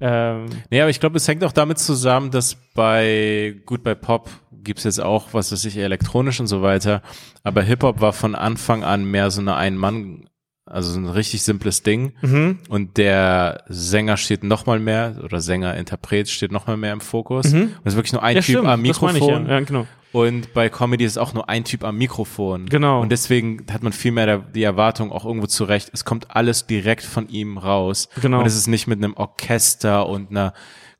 [0.00, 4.30] Ähm, Nee, aber ich glaube, es hängt auch damit zusammen, dass bei, gut, bei Pop
[4.62, 7.02] gibt's jetzt auch, was weiß ich, elektronisch und so weiter,
[7.42, 10.28] aber Hip-Hop war von Anfang an mehr so eine Ein-Mann,
[10.66, 12.58] also so ein richtig simples Ding mhm.
[12.68, 17.00] und der Sänger steht noch mal mehr, oder Sänger, Interpret steht noch mal mehr im
[17.00, 17.52] Fokus.
[17.54, 19.42] Und es ist wirklich nur ein Ja, Typ stimmt, am das meine Mikrofon.
[19.44, 19.54] ich, ja.
[19.54, 19.86] ja, genau.
[20.12, 22.66] Und bei Comedy ist auch nur ein Typ am Mikrofon.
[22.66, 23.00] Genau.
[23.02, 25.90] Und deswegen hat man viel mehr die Erwartung auch irgendwo zurecht.
[25.92, 28.08] Es kommt alles direkt von ihm raus.
[28.22, 28.40] Genau.
[28.40, 30.54] Und es ist nicht mit einem Orchester und einer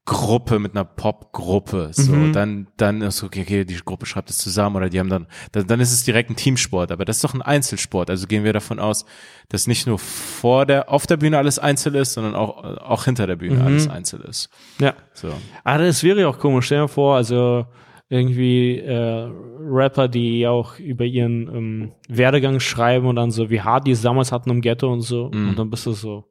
[0.05, 1.91] Gruppe, mit einer Popgruppe.
[1.93, 2.33] So, Mhm.
[2.33, 5.67] dann, dann ist okay, okay, die Gruppe schreibt es zusammen oder die haben dann, dann,
[5.67, 6.91] dann ist es direkt ein Teamsport.
[6.93, 8.09] Aber das ist doch ein Einzelsport.
[8.09, 9.05] Also gehen wir davon aus,
[9.51, 13.27] dass nicht nur vor der, auf der Bühne alles einzeln ist, sondern auch, auch hinter
[13.27, 13.67] der Bühne Mhm.
[13.67, 14.49] alles einzeln ist.
[14.81, 14.95] Ja.
[15.13, 15.31] So.
[15.65, 16.67] Ah, das wäre ja auch komisch.
[16.67, 17.67] Stell dir vor, also
[18.09, 19.31] irgendwie äh,
[19.61, 24.03] Rapper, die auch über ihren ähm, Werdegang schreiben und dann so, wie hart die es
[24.03, 25.31] damals hatten im Ghetto und so.
[25.33, 25.51] Mhm.
[25.51, 26.25] Und dann bist du so,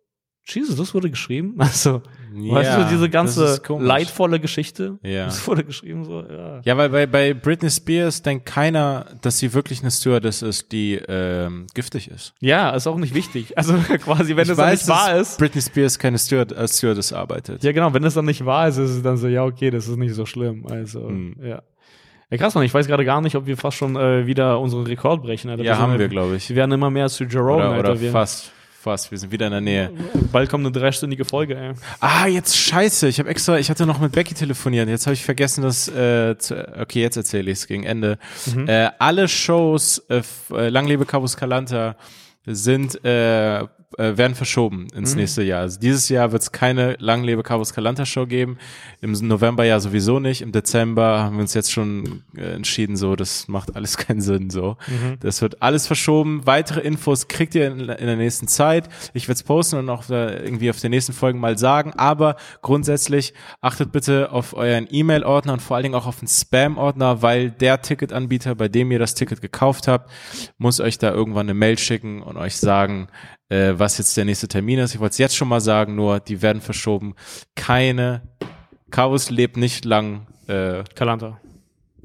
[0.48, 1.56] Jesus, das wurde geschrieben?
[1.60, 2.02] Also,
[2.34, 5.26] weißt Ja, du, diese ganze leidvolle Geschichte, Ja.
[5.26, 6.61] das wurde geschrieben so, ja.
[6.64, 10.95] Ja, weil bei, bei Britney Spears denkt keiner, dass sie wirklich eine Stewardess ist, die
[11.07, 12.34] ähm, giftig ist.
[12.40, 13.57] Ja, ist auch nicht wichtig.
[13.57, 15.38] Also quasi, wenn es dann nicht wahr ist.
[15.40, 17.64] Britney Spears keine Steward, als Stewardess arbeitet.
[17.64, 19.88] Ja, genau, wenn es dann nicht wahr ist, ist es dann so, ja, okay, das
[19.88, 20.65] ist nicht so schlimm.
[20.68, 21.36] Also, Mhm.
[21.44, 21.61] ja.
[22.30, 24.86] Ja, krass, Mann, ich weiß gerade gar nicht, ob wir fast schon äh, wieder unseren
[24.86, 25.49] Rekord brechen.
[25.49, 25.64] Alter.
[25.64, 26.49] Ja, sind haben wir, glaube ich.
[26.49, 27.91] Wir werden immer mehr zu Jerome, Oder, Alter.
[27.91, 28.52] oder wir, fast,
[28.88, 29.11] fast.
[29.11, 29.91] Wir sind wieder in der Nähe.
[30.31, 31.73] Bald kommt eine dreistündige Folge, ey.
[31.99, 33.09] Ah, jetzt scheiße.
[33.09, 34.88] Ich habe extra, ich hatte noch mit Becky telefoniert.
[34.88, 38.18] Jetzt habe ich vergessen, dass, äh, zu, okay, jetzt erzähle ich es gegen Ende.
[38.45, 38.69] Mhm.
[38.69, 41.97] Äh, alle Shows, äh, äh, Lang lebe Cabus Calanta,
[42.45, 43.65] sind, äh,
[43.97, 45.22] äh, werden verschoben ins Mhm.
[45.22, 45.61] nächste Jahr.
[45.61, 48.57] Also dieses Jahr wird es keine Lang lebe Cabus Calanta Show geben.
[49.01, 50.41] Im November ja sowieso nicht.
[50.41, 54.49] Im Dezember haben wir uns jetzt schon äh, entschieden, so, das macht alles keinen Sinn,
[54.49, 54.76] so.
[54.88, 55.18] Mhm.
[55.22, 56.45] Das wird alles verschoben.
[56.45, 58.89] Weitere Infos kriegt ihr in, in der nächsten Zeit.
[59.14, 61.93] Ich werde es posten und auch irgendwie auf den nächsten Folgen mal sagen.
[61.93, 67.22] Aber grundsätzlich achtet bitte auf euren E-Mail-Ordner und vor allen Dingen auch auf den Spam-Ordner,
[67.22, 70.11] weil der Ticketanbieter, bei dem ihr das Ticket gekauft habt,
[70.57, 73.07] muss euch da irgendwann eine Mail schicken und euch sagen,
[73.49, 74.94] äh, was jetzt der nächste Termin ist.
[74.94, 77.15] Ich wollte es jetzt schon mal sagen, nur die werden verschoben.
[77.56, 78.22] Keine,
[78.91, 81.40] Chaos lebt nicht lang, äh, Kalanta.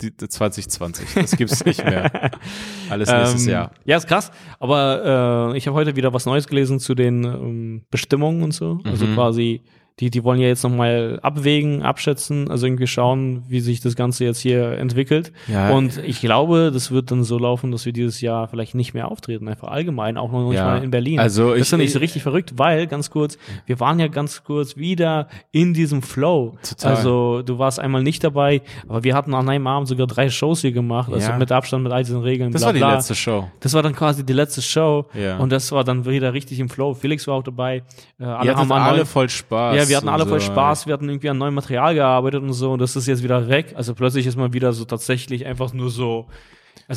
[0.00, 1.14] die, die 2020.
[1.14, 2.10] Das gibt's nicht mehr.
[2.90, 3.70] Alles nächstes Ähm, Jahr.
[3.84, 4.30] Ja, ist krass.
[4.58, 8.80] Aber äh, ich habe heute wieder was Neues gelesen zu den ähm, Bestimmungen und so.
[8.84, 9.14] Also Mhm.
[9.14, 9.62] quasi,
[10.00, 14.24] die, die wollen ja jetzt nochmal abwägen, abschätzen, also irgendwie schauen, wie sich das Ganze
[14.24, 15.32] jetzt hier entwickelt.
[15.48, 15.70] Ja.
[15.70, 19.08] Und ich glaube, das wird dann so laufen, dass wir dieses Jahr vielleicht nicht mehr
[19.10, 20.64] auftreten, einfach allgemein, auch noch nicht Ja.
[20.64, 21.20] mal in Berlin.
[21.20, 23.36] Also das ich- ja nicht so richtig verrückt, weil, ganz kurz,
[23.66, 26.56] wir waren ja ganz kurz wieder in diesem Flow.
[26.68, 26.96] Total.
[26.96, 30.62] Also du warst einmal nicht dabei, aber wir hatten an einem Abend sogar drei Shows
[30.62, 31.36] hier gemacht, also Ja.
[31.36, 32.50] mit Abstand, mit all diesen Regeln.
[32.50, 32.94] Das bla, war die bla.
[32.94, 33.48] letzte Show.
[33.60, 35.36] Das war dann quasi die letzte Show Ja.
[35.36, 36.94] und das war dann wieder richtig im Flow.
[36.94, 37.82] Felix war auch dabei.
[38.18, 39.76] Äh, alle an alle voll Spaß.
[39.82, 40.40] Ja, wir hatten alle voll.
[40.40, 43.48] Spaß, wir hatten irgendwie an neuem Material gearbeitet und so und das ist jetzt wieder
[43.48, 43.74] weg.
[43.76, 46.26] Also plötzlich ist man wieder so tatsächlich einfach nur so.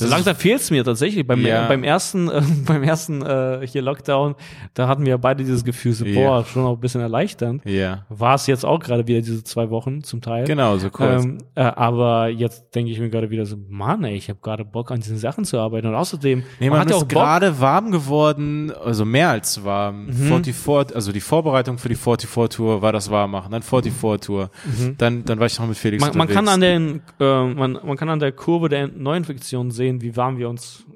[0.02, 1.26] Also langsam fehlt es mir tatsächlich.
[1.26, 1.68] Beim, Ja.
[1.68, 4.36] beim ersten, äh, beim ersten äh, hier Lockdown,
[4.74, 6.14] da hatten wir beide dieses Gefühl, so, Ja.
[6.20, 7.62] boah, schon auch ein bisschen erleichternd.
[7.66, 10.46] Ja, War es jetzt auch gerade wieder diese zwei Wochen zum Teil.
[10.46, 11.24] genau, so kurz.
[11.24, 14.66] Ähm, äh, aber jetzt denke ich mir gerade wieder so, Mann, ey, ich habe gerade
[14.66, 17.10] Bock an diesen Sachen zu arbeiten und außerdem Nee, man man hat ja auch ist
[17.10, 20.12] gerade warm geworden, also mehr als warm.
[20.12, 24.50] 44, also die Vorbereitung für die 44-Tour war das Warmmachen, dann 44-Tour,
[24.98, 27.98] dann, dann war ich noch mit Felix Man, man kann an den, äh, man, man
[27.98, 30.84] kann an der Kurve der Neuinfektion sehen, wie warm wir uns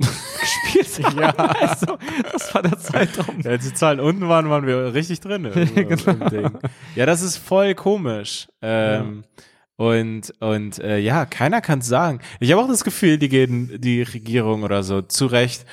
[0.73, 1.19] gespielt haben.
[1.19, 1.35] Ja.
[1.35, 1.97] Also,
[2.31, 3.41] das war der Zeitraum.
[3.43, 5.49] Ja, als die Zahlen unten waren, waren wir richtig drin.
[5.75, 6.49] Genau.
[6.95, 8.47] Ja, das ist voll komisch.
[8.61, 9.23] Ähm,
[9.77, 12.19] Und, und äh, ja, keiner kann sagen.
[12.41, 15.65] Ich habe auch das Gefühl, die gehen, die Regierung oder so, zu Recht,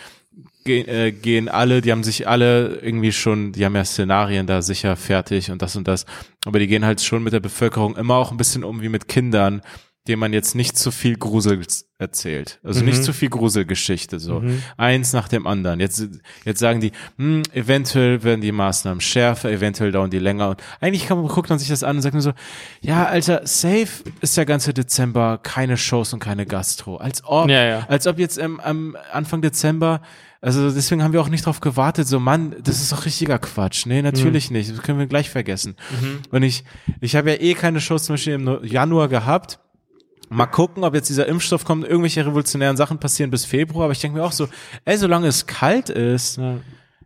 [0.65, 4.63] gehen, äh, gehen alle, die haben sich alle irgendwie schon, die haben ja Szenarien da
[4.63, 6.07] sicher fertig und das und das,
[6.45, 9.09] aber die gehen halt schon mit der Bevölkerung immer auch ein bisschen um wie mit
[9.09, 9.61] Kindern,
[10.09, 11.63] denen man jetzt nicht zu viel Grusel
[11.99, 12.61] erzählt.
[12.63, 14.43] Also nicht zu viel Gruselgeschichte, so.
[14.77, 15.81] Eins nach dem anderen.
[15.81, 16.07] Jetzt,
[16.45, 20.51] jetzt sagen die, hm, eventuell werden die Maßnahmen schärfer, eventuell dauern die länger.
[20.51, 22.33] Und eigentlich kann, guckt man sich das an und sagt nur so,
[22.83, 26.97] ja, Alter, safe ist der ganze Dezember keine Shows und keine Gastro.
[26.97, 27.87] Als ob, Ja, ja.
[27.89, 30.01] als ob jetzt ähm, am Anfang Dezember
[30.43, 33.87] also deswegen haben wir auch nicht drauf gewartet, so Mann, das ist doch richtiger Quatsch.
[33.87, 34.71] Nee, natürlich nicht.
[34.71, 35.75] Das können wir gleich vergessen.
[36.31, 36.63] Und ich,
[37.01, 39.59] ich habe ja eh keine Shows zum Beispiel im Januar gehabt.
[40.29, 44.01] Mal gucken, ob jetzt dieser Impfstoff kommt, irgendwelche revolutionären Sachen passieren bis Februar, aber ich
[44.01, 44.49] denke mir auch so,
[44.85, 46.57] ey, solange es kalt ist, Ja.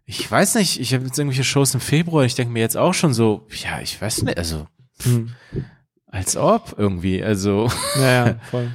[0.06, 2.94] ich weiß nicht, ich habe jetzt irgendwelche Shows im Februar, ich denke mir jetzt auch
[2.94, 4.66] schon so, ja, ich weiß nicht, also
[5.02, 5.32] Hm.
[6.06, 8.70] als ob irgendwie, also Ja, ja, voll.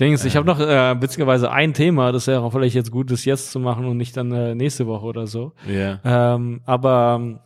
[0.00, 3.24] Dings, ich habe noch äh, witzigerweise ein Thema, das wäre auch vielleicht jetzt gut, das
[3.24, 5.52] jetzt zu machen und nicht dann äh, nächste Woche oder so.
[5.66, 6.00] ja.
[6.04, 7.40] Ähm, aber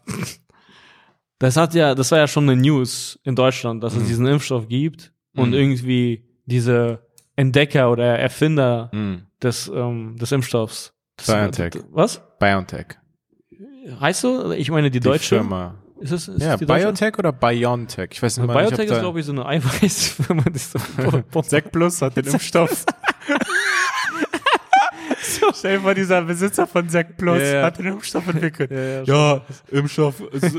[1.39, 4.69] das hat ja, das war ja schon eine News in Deutschland, dass es diesen Impfstoff
[4.69, 5.55] gibt und Mhm.
[5.55, 7.01] irgendwie diese
[7.37, 9.23] Entdecker oder Erfinder Hm.
[9.43, 10.93] des, ähm, des Impfstoffs.
[11.17, 11.75] Das, BioNTech.
[11.91, 12.21] Was?
[12.39, 12.87] BioNTech.
[14.01, 14.53] Heißt du?
[14.53, 15.37] Ich meine die Die deutsche.
[15.37, 15.75] Firma.
[16.01, 16.57] Ist es, ist Ja?
[16.57, 18.09] BioNTech oder BioNTech?
[18.13, 20.45] Ich weiß nicht mal BioNTech ist, glaube ich, so eine Eiweißfirma.
[21.43, 22.85] Sek Plus hat den Impfstoff.
[25.59, 27.63] Stell dir vor, dieser Besitzer von Sek Plus Ja, ja.
[27.65, 28.71] hat den Impfstoff entwickelt.
[28.71, 29.41] ja, Ja,
[29.71, 30.57] Impfstoff ist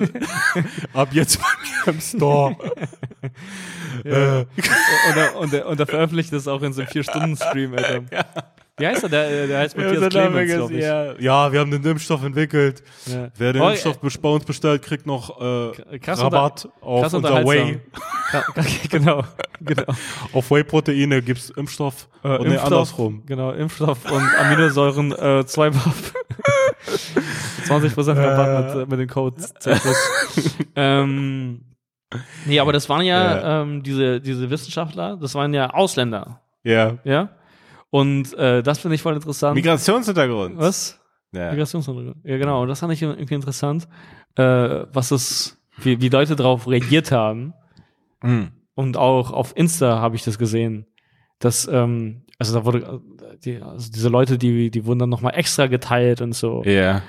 [0.93, 1.47] ab jetzt bei
[1.87, 2.55] mir im Store.
[4.03, 8.03] Äh, und, er, und, er, und er veröffentlicht das auch in so einem Vier-Stunden-Stream, Alter.
[8.77, 9.09] Wie heißt er?
[9.09, 10.83] Der, der heißt Matthias Clemens, glaube ich.
[10.83, 11.13] ja.
[11.19, 12.81] ja, wir haben den Impfstoff entwickelt.
[13.05, 13.29] Ja.
[13.37, 17.45] Wer den Oh, Impfstoff bei uns bestellt, kriegt noch äh, krass Rabatt auf krass unser
[17.45, 17.79] Whey.
[18.89, 19.23] genau,
[19.59, 19.83] genau.
[20.33, 23.23] Auf Whey-Proteine gibt's Impfstoff Äh, und nee, andersrum.
[23.25, 26.13] Genau, Impfstoff und Aminosäuren äh, 2 Buff.
[27.67, 29.35] 20% Rabatt mit, äh, mit dem Code
[30.75, 31.61] ähm,
[32.45, 33.61] nee, aber das waren ja, Ja.
[33.61, 36.97] Ähm, diese, diese Wissenschaftler, das waren ja Ausländer, Ja.
[37.03, 37.29] ja?
[37.91, 39.53] Und äh, das finde ich voll interessant.
[39.55, 40.57] Migrationshintergrund.
[40.57, 40.99] Was?
[41.33, 41.51] Ja.
[41.51, 42.17] Migrationshintergrund.
[42.23, 42.63] Ja, genau.
[42.63, 43.87] Und das fand ich irgendwie interessant,
[44.35, 44.43] äh,
[44.91, 47.53] was es, wie, wie Leute darauf reagiert haben.
[48.21, 48.51] Hm.
[48.75, 50.87] Und auch auf Insta habe ich das gesehen,
[51.39, 53.01] dass, ähm, also da wurde,
[53.43, 56.63] die, also diese Leute, die, die wurden dann nochmal extra geteilt und so.
[56.63, 57.01] Ja.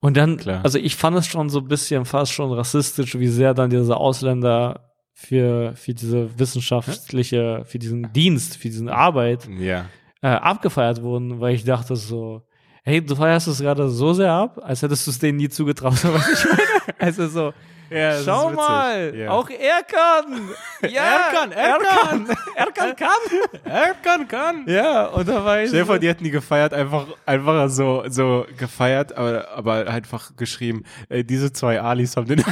[0.00, 0.60] Und dann, Klar.
[0.62, 3.96] also ich fand es schon so ein bisschen fast schon rassistisch, wie sehr dann diese
[3.96, 9.86] Ausländer für, für diese wissenschaftliche, für diesen Dienst, für diese Arbeit Ja.
[10.22, 12.42] Äh, abgefeiert wurden, weil ich dachte so,
[12.84, 15.94] hey, du feierst es gerade so sehr ab, als hättest du es denen nie zugetraut.
[16.98, 17.52] Also so,
[17.90, 19.30] ja schau mal, Ja.
[19.30, 20.50] auch er kann.
[20.90, 22.26] Ja, Er kann, er kann.
[22.56, 23.62] Er kann, kann.
[23.64, 24.64] er kann, kann.
[24.66, 28.04] Ja, und da war ich Stell dir vor, die hätten die gefeiert, einfach, einfach so,
[28.08, 32.42] so gefeiert, aber, aber einfach geschrieben, ey, diese zwei Alis haben den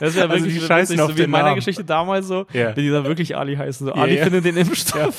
[0.00, 1.54] das ist ja also wirklich die so scheißen witzig, auf so wie in meiner.
[1.54, 2.68] Geschichte damals so, Ja.
[2.76, 3.86] wenn die da wirklich Ali heißen.
[3.86, 4.24] So, Ja, Ali ja.
[4.24, 5.14] findet den Impfstoff.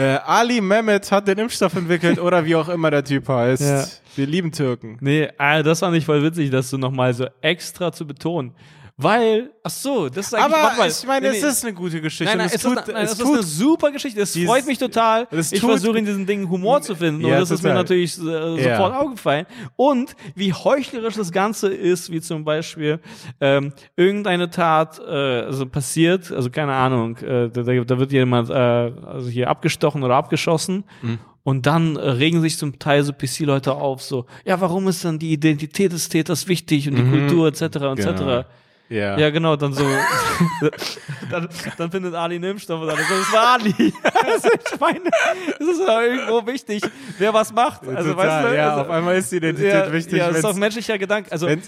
[0.00, 3.62] Äh, Ali Mehmet hat den Impfstoff entwickelt oder wie auch immer der Typ heißt.
[3.62, 3.84] Ja.
[4.16, 4.96] Wir lieben Türken.
[5.00, 8.52] Nee, äh, das fand ich voll witzig, das so nochmal so extra zu betonen.
[9.02, 12.00] Weil, ach so, das ist eigentlich, Aber mal, ich meine, nee, es ist eine gute
[12.00, 12.24] Geschichte.
[12.24, 14.20] Nein, nein, es, es tut, ist, nein, es es ist tut eine super Geschichte.
[14.20, 15.26] Es freut mich total.
[15.30, 17.22] Ich versuche in diesen Dingen Humor zu finden.
[17.22, 17.82] Ja, und das ist mir total.
[17.82, 18.76] natürlich äh, Ja.
[18.76, 19.46] sofort aufgefallen.
[19.76, 23.00] Und wie heuchlerisch das Ganze ist, wie zum Beispiel
[23.40, 28.52] ähm, irgendeine Tat äh, also passiert, also keine Ahnung, äh, da, da wird jemand äh,
[28.52, 30.84] also hier abgestochen oder abgeschossen.
[31.00, 31.18] Mhm.
[31.42, 35.18] Und dann äh, regen sich zum Teil so PC-Leute auf, so, ja, warum ist dann
[35.18, 37.62] die Identität des Täters wichtig und die Kultur etc.
[37.62, 38.04] etc.
[38.04, 38.44] Genau.
[38.90, 39.16] Ja.
[39.18, 39.84] Ja, genau, dann so.
[41.30, 41.48] dann,
[41.78, 43.72] dann findet Ali einen Impfstoff und dann so, das war Ali.
[44.02, 45.00] also, ich meine,
[45.60, 46.82] es ist ja irgendwo wichtig,
[47.18, 47.86] wer was macht.
[47.86, 50.18] Also, Total, weißt du, ja, also, auf einmal ist die Identität ja, wichtig.
[50.18, 51.30] Ja, das ist doch ein menschlicher Gedanke.
[51.30, 51.62] Also, den-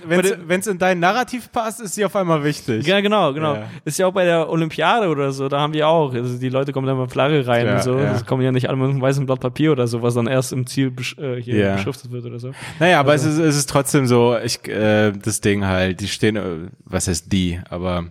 [0.46, 2.86] wenn's in dein Narrativ passt, ist sie auf einmal wichtig.
[2.86, 3.54] ja, genau, genau.
[3.54, 3.62] Ja.
[3.84, 6.12] Ist ja auch bei der Olympiade oder so, da haben die auch.
[6.14, 7.98] Also die Leute kommen da mit Flagge rein Ja, und so.
[7.98, 8.12] ja.
[8.14, 10.52] Das kommen ja nicht alle mit einem weißen Blatt Papier oder so, was dann erst
[10.52, 11.74] im Ziel besch äh, hier Ja.
[11.76, 12.50] beschriftet wird oder so.
[12.80, 16.08] Naja, aber Also es, ist, es ist trotzdem so, ich, äh, das Ding halt, die
[16.08, 16.42] stehen, äh,
[16.84, 18.06] was heißt die, aber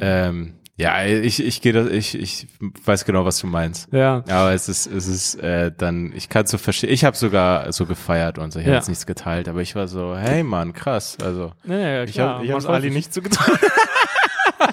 [0.00, 2.46] ähm, ja, ich, ich gehe das, ich, ich
[2.84, 3.92] weiß genau, was du meinst.
[3.92, 4.24] Ja.
[4.28, 7.84] Aber es ist, es ist äh, dann, ich kann so verstehen, ich habe sogar so
[7.86, 8.78] gefeiert und so, ich habe Ja.
[8.78, 12.44] jetzt nichts geteilt, aber ich war so, hey Mann, krass, also Ja, ja, ich habe
[12.44, 13.60] ich hab's Ali nicht so geteilt.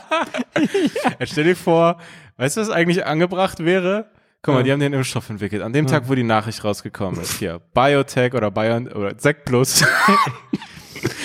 [1.20, 1.26] ja.
[1.26, 1.98] Stell dir vor,
[2.38, 4.10] weißt du, was eigentlich angebracht wäre?
[4.42, 4.64] Guck mal, Ja.
[4.64, 5.62] die haben den Impfstoff entwickelt.
[5.62, 9.84] An dem Tag, wo die Nachricht rausgekommen ist, hier, Biotech oder Bion oder Sekt Plus.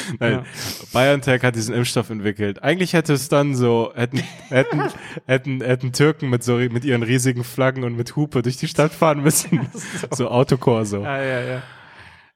[0.18, 0.44] Nein, Ja.
[0.92, 2.62] BioNTech hat diesen Impfstoff entwickelt.
[2.62, 4.18] Eigentlich hätte es dann so, hätten,
[4.48, 4.82] hätten,
[5.26, 8.92] hätten, hätten Türken mit so, mit ihren riesigen Flaggen und mit Hupe durch die Stadt
[8.92, 9.68] fahren müssen.
[10.10, 11.02] so Autokorso.
[11.02, 11.62] Ja, ja, ja.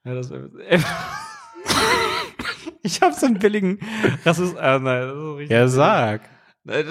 [0.05, 0.49] ja das wär,
[2.83, 3.81] ich habe so einen billigen.
[4.25, 5.51] Das ist, äh, nein, das ist richtig.
[5.51, 6.21] Ja, sag.
[6.65, 6.85] Nein,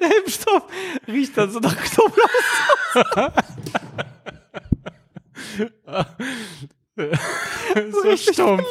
[0.00, 0.62] der Impfstoff
[1.08, 3.32] riecht dann so nach Knoblauch.
[7.92, 8.64] So stumpf.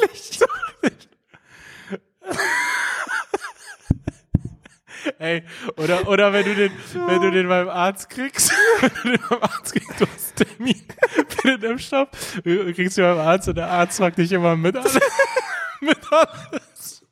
[5.18, 5.42] Ey,
[5.76, 6.72] oder, oder wenn du den,
[7.06, 10.82] wenn du den beim Arzt kriegst, wenn du den beim Arzt kriegst, du hast Termin
[11.28, 12.08] für den Impfstoff,
[12.42, 14.94] kriegst du beim Arzt und der Arzt fragt dich immer mit alles.
[15.80, 17.02] mit alles.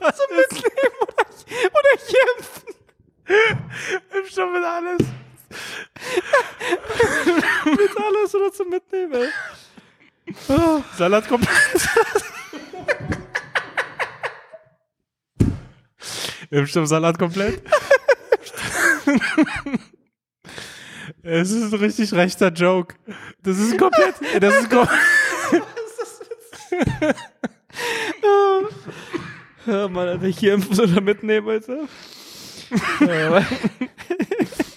[0.00, 1.26] Also mitnehmen oder,
[1.72, 2.81] oder hier impfen.
[3.26, 4.98] Impfstoff mit alles.
[7.64, 9.28] Mit alles oder zum Mitnehmen, ey.
[10.96, 11.88] Salat komplett.
[16.50, 17.62] Impfstoff Salat komplett.
[21.22, 22.94] Es ist ein richtig rechter Joke.
[23.42, 24.14] Das ist komplett.
[24.40, 24.98] Das ist komplett.
[29.64, 31.86] Ja, Mann, Alter, hier impfen oder mitnehmen, Alter.
[32.78, 33.42] so,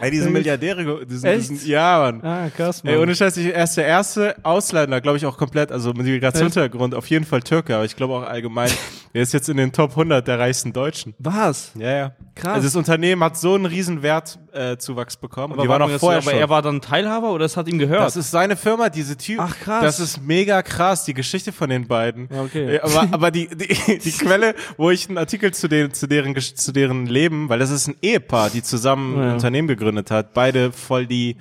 [0.00, 1.50] Ey, diese Milliardäre, diesen, Echt?
[1.50, 2.24] diesen, ja, Mann.
[2.24, 2.94] ah, krass, Mann.
[2.94, 6.06] Ey, ohne Scheiß, ich, er ist der erste Ausländer, glaube ich auch komplett, also mit
[6.06, 8.70] Migrationshintergrund, auf jeden Fall Türke, aber ich glaube auch allgemein,
[9.12, 11.14] er ist jetzt in den Top 100 der reichsten Deutschen.
[11.18, 11.72] Was?
[11.78, 12.12] Ja, ja.
[12.34, 12.54] Krass.
[12.54, 15.52] Also das Unternehmen hat so einen riesen Wertzuwachs äh, bekommen.
[15.54, 16.40] Aber, die waren auch mal, vorher aber schon.
[16.40, 18.00] er war dann Teilhaber oder es hat ihm gehört?
[18.00, 19.40] das ist seine Firma, diese Typ.
[19.40, 19.82] Ach, krass.
[19.82, 22.28] Das ist mega krass, die Geschichte von den beiden.
[22.32, 22.76] Ja, okay.
[22.76, 26.34] Äh, Aber, aber die, die, die Quelle, wo ich einen Artikel zu, den, zu, deren,
[26.36, 29.32] zu deren Leben, weil das ist ein Ehepaar, die zusammen ein Ja.
[29.34, 31.36] Unternehmen gegründet hat, beide voll die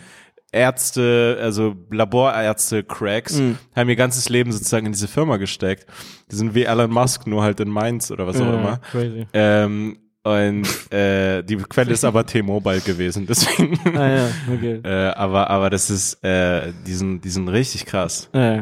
[0.51, 3.57] Ärzte, also Laborärzte-Cracks, Mhm.
[3.75, 5.85] haben ihr ganzes Leben sozusagen in diese Firma gesteckt.
[6.31, 8.77] Die sind wie Elon Musk, nur halt in Mainz oder was auch Ja, immer.
[8.91, 9.27] Crazy.
[9.33, 13.79] Ähm, und äh, die Quelle ist aber T-Mobile gewesen, deswegen.
[13.95, 14.79] Ah, ja, okay.
[14.83, 18.29] äh, aber, aber das ist, äh, die sind, die sind richtig krass.
[18.33, 18.55] Ja.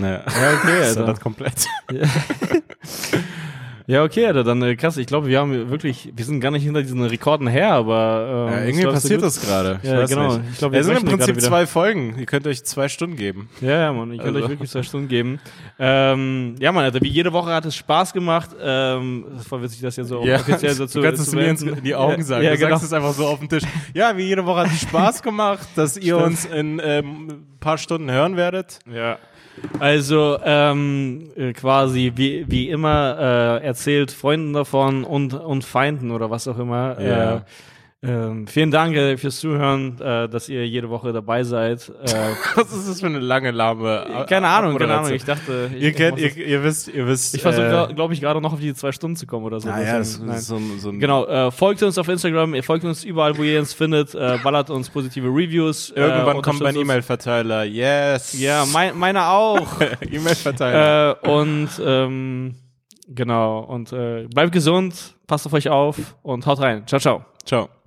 [0.00, 0.24] Ja, okay,
[0.80, 1.04] das ist Alter.
[1.12, 1.66] das komplett.
[1.92, 2.08] Ja,
[3.88, 4.98] okay, Alter, dann äh, krass.
[4.98, 8.58] Ich glaube, wir haben wirklich, wir sind gar nicht hinter diesen Rekorden her, aber ähm,
[8.58, 9.80] Ja, irgendwie passiert das gerade.
[9.82, 10.36] Ja, genau.
[10.36, 10.50] Nicht.
[10.52, 12.16] Ich glaub, wir es sind im Prinzip zwei Folgen.
[12.18, 13.48] Ihr könnt euch zwei Stunden geben.
[13.62, 15.40] Ja, ja, Mann, ich Also- euch wirklich zwei Stunden geben.
[15.78, 18.50] Ähm, ja, Mann, Alter, wie jede Woche hat es Spaß gemacht.
[18.60, 21.82] Ähm, war witzig, das jetzt so offiziell so zu du kannst es mir ins, in
[21.82, 22.44] die Augen ja, sagen.
[22.44, 22.70] Ja, du genau.
[22.72, 23.62] sagst es einfach so auf den Tisch.
[23.94, 26.26] Ja, wie jede Woche hat es Spaß gemacht, dass ihr Stimmt.
[26.26, 28.80] uns in ähm, ein paar Stunden hören werdet.
[28.92, 29.16] Ja.
[29.78, 36.30] Also ähm, äh, quasi wie, wie immer äh, erzählt Freunden davon und, und Feinden oder
[36.30, 37.00] was auch immer.
[37.00, 37.36] Ja.
[37.36, 37.40] Äh,
[38.00, 41.90] ähm, vielen Dank äh, fürs Zuhören, äh, dass ihr jede Woche dabei seid.
[42.00, 42.06] Äh,
[42.54, 44.98] Was ist das für eine lange, lahme äh, keine Ahnung, keine?
[44.98, 45.12] Ahnung.
[45.12, 47.34] Ich dachte, ich, Ihr kennt, ihr, ihr wisst, ihr wisst.
[47.34, 49.68] ich versuche, äh, glaube ich, gerade noch auf die zwei Stunden zu kommen oder so.
[49.68, 50.24] ah, ja, so
[50.78, 54.12] so ein Genau, folgt uns auf Instagram, ihr folgt uns überall, wo ihr uns findet,
[54.12, 55.90] ballert uns positive Reviews.
[55.90, 56.76] Irgendwann kommt mein.
[56.76, 57.64] E-Mail-Verteiler.
[57.64, 58.38] Yes.
[58.40, 59.66] Ja, mein, meiner auch.
[60.10, 61.18] E-Mail-Verteiler.
[61.24, 62.54] und ähm,
[63.08, 66.86] genau, und äh, bleibt gesund, passt auf euch auf und haut rein.
[66.86, 67.24] Ciao, ciao.
[67.44, 67.77] Ciao.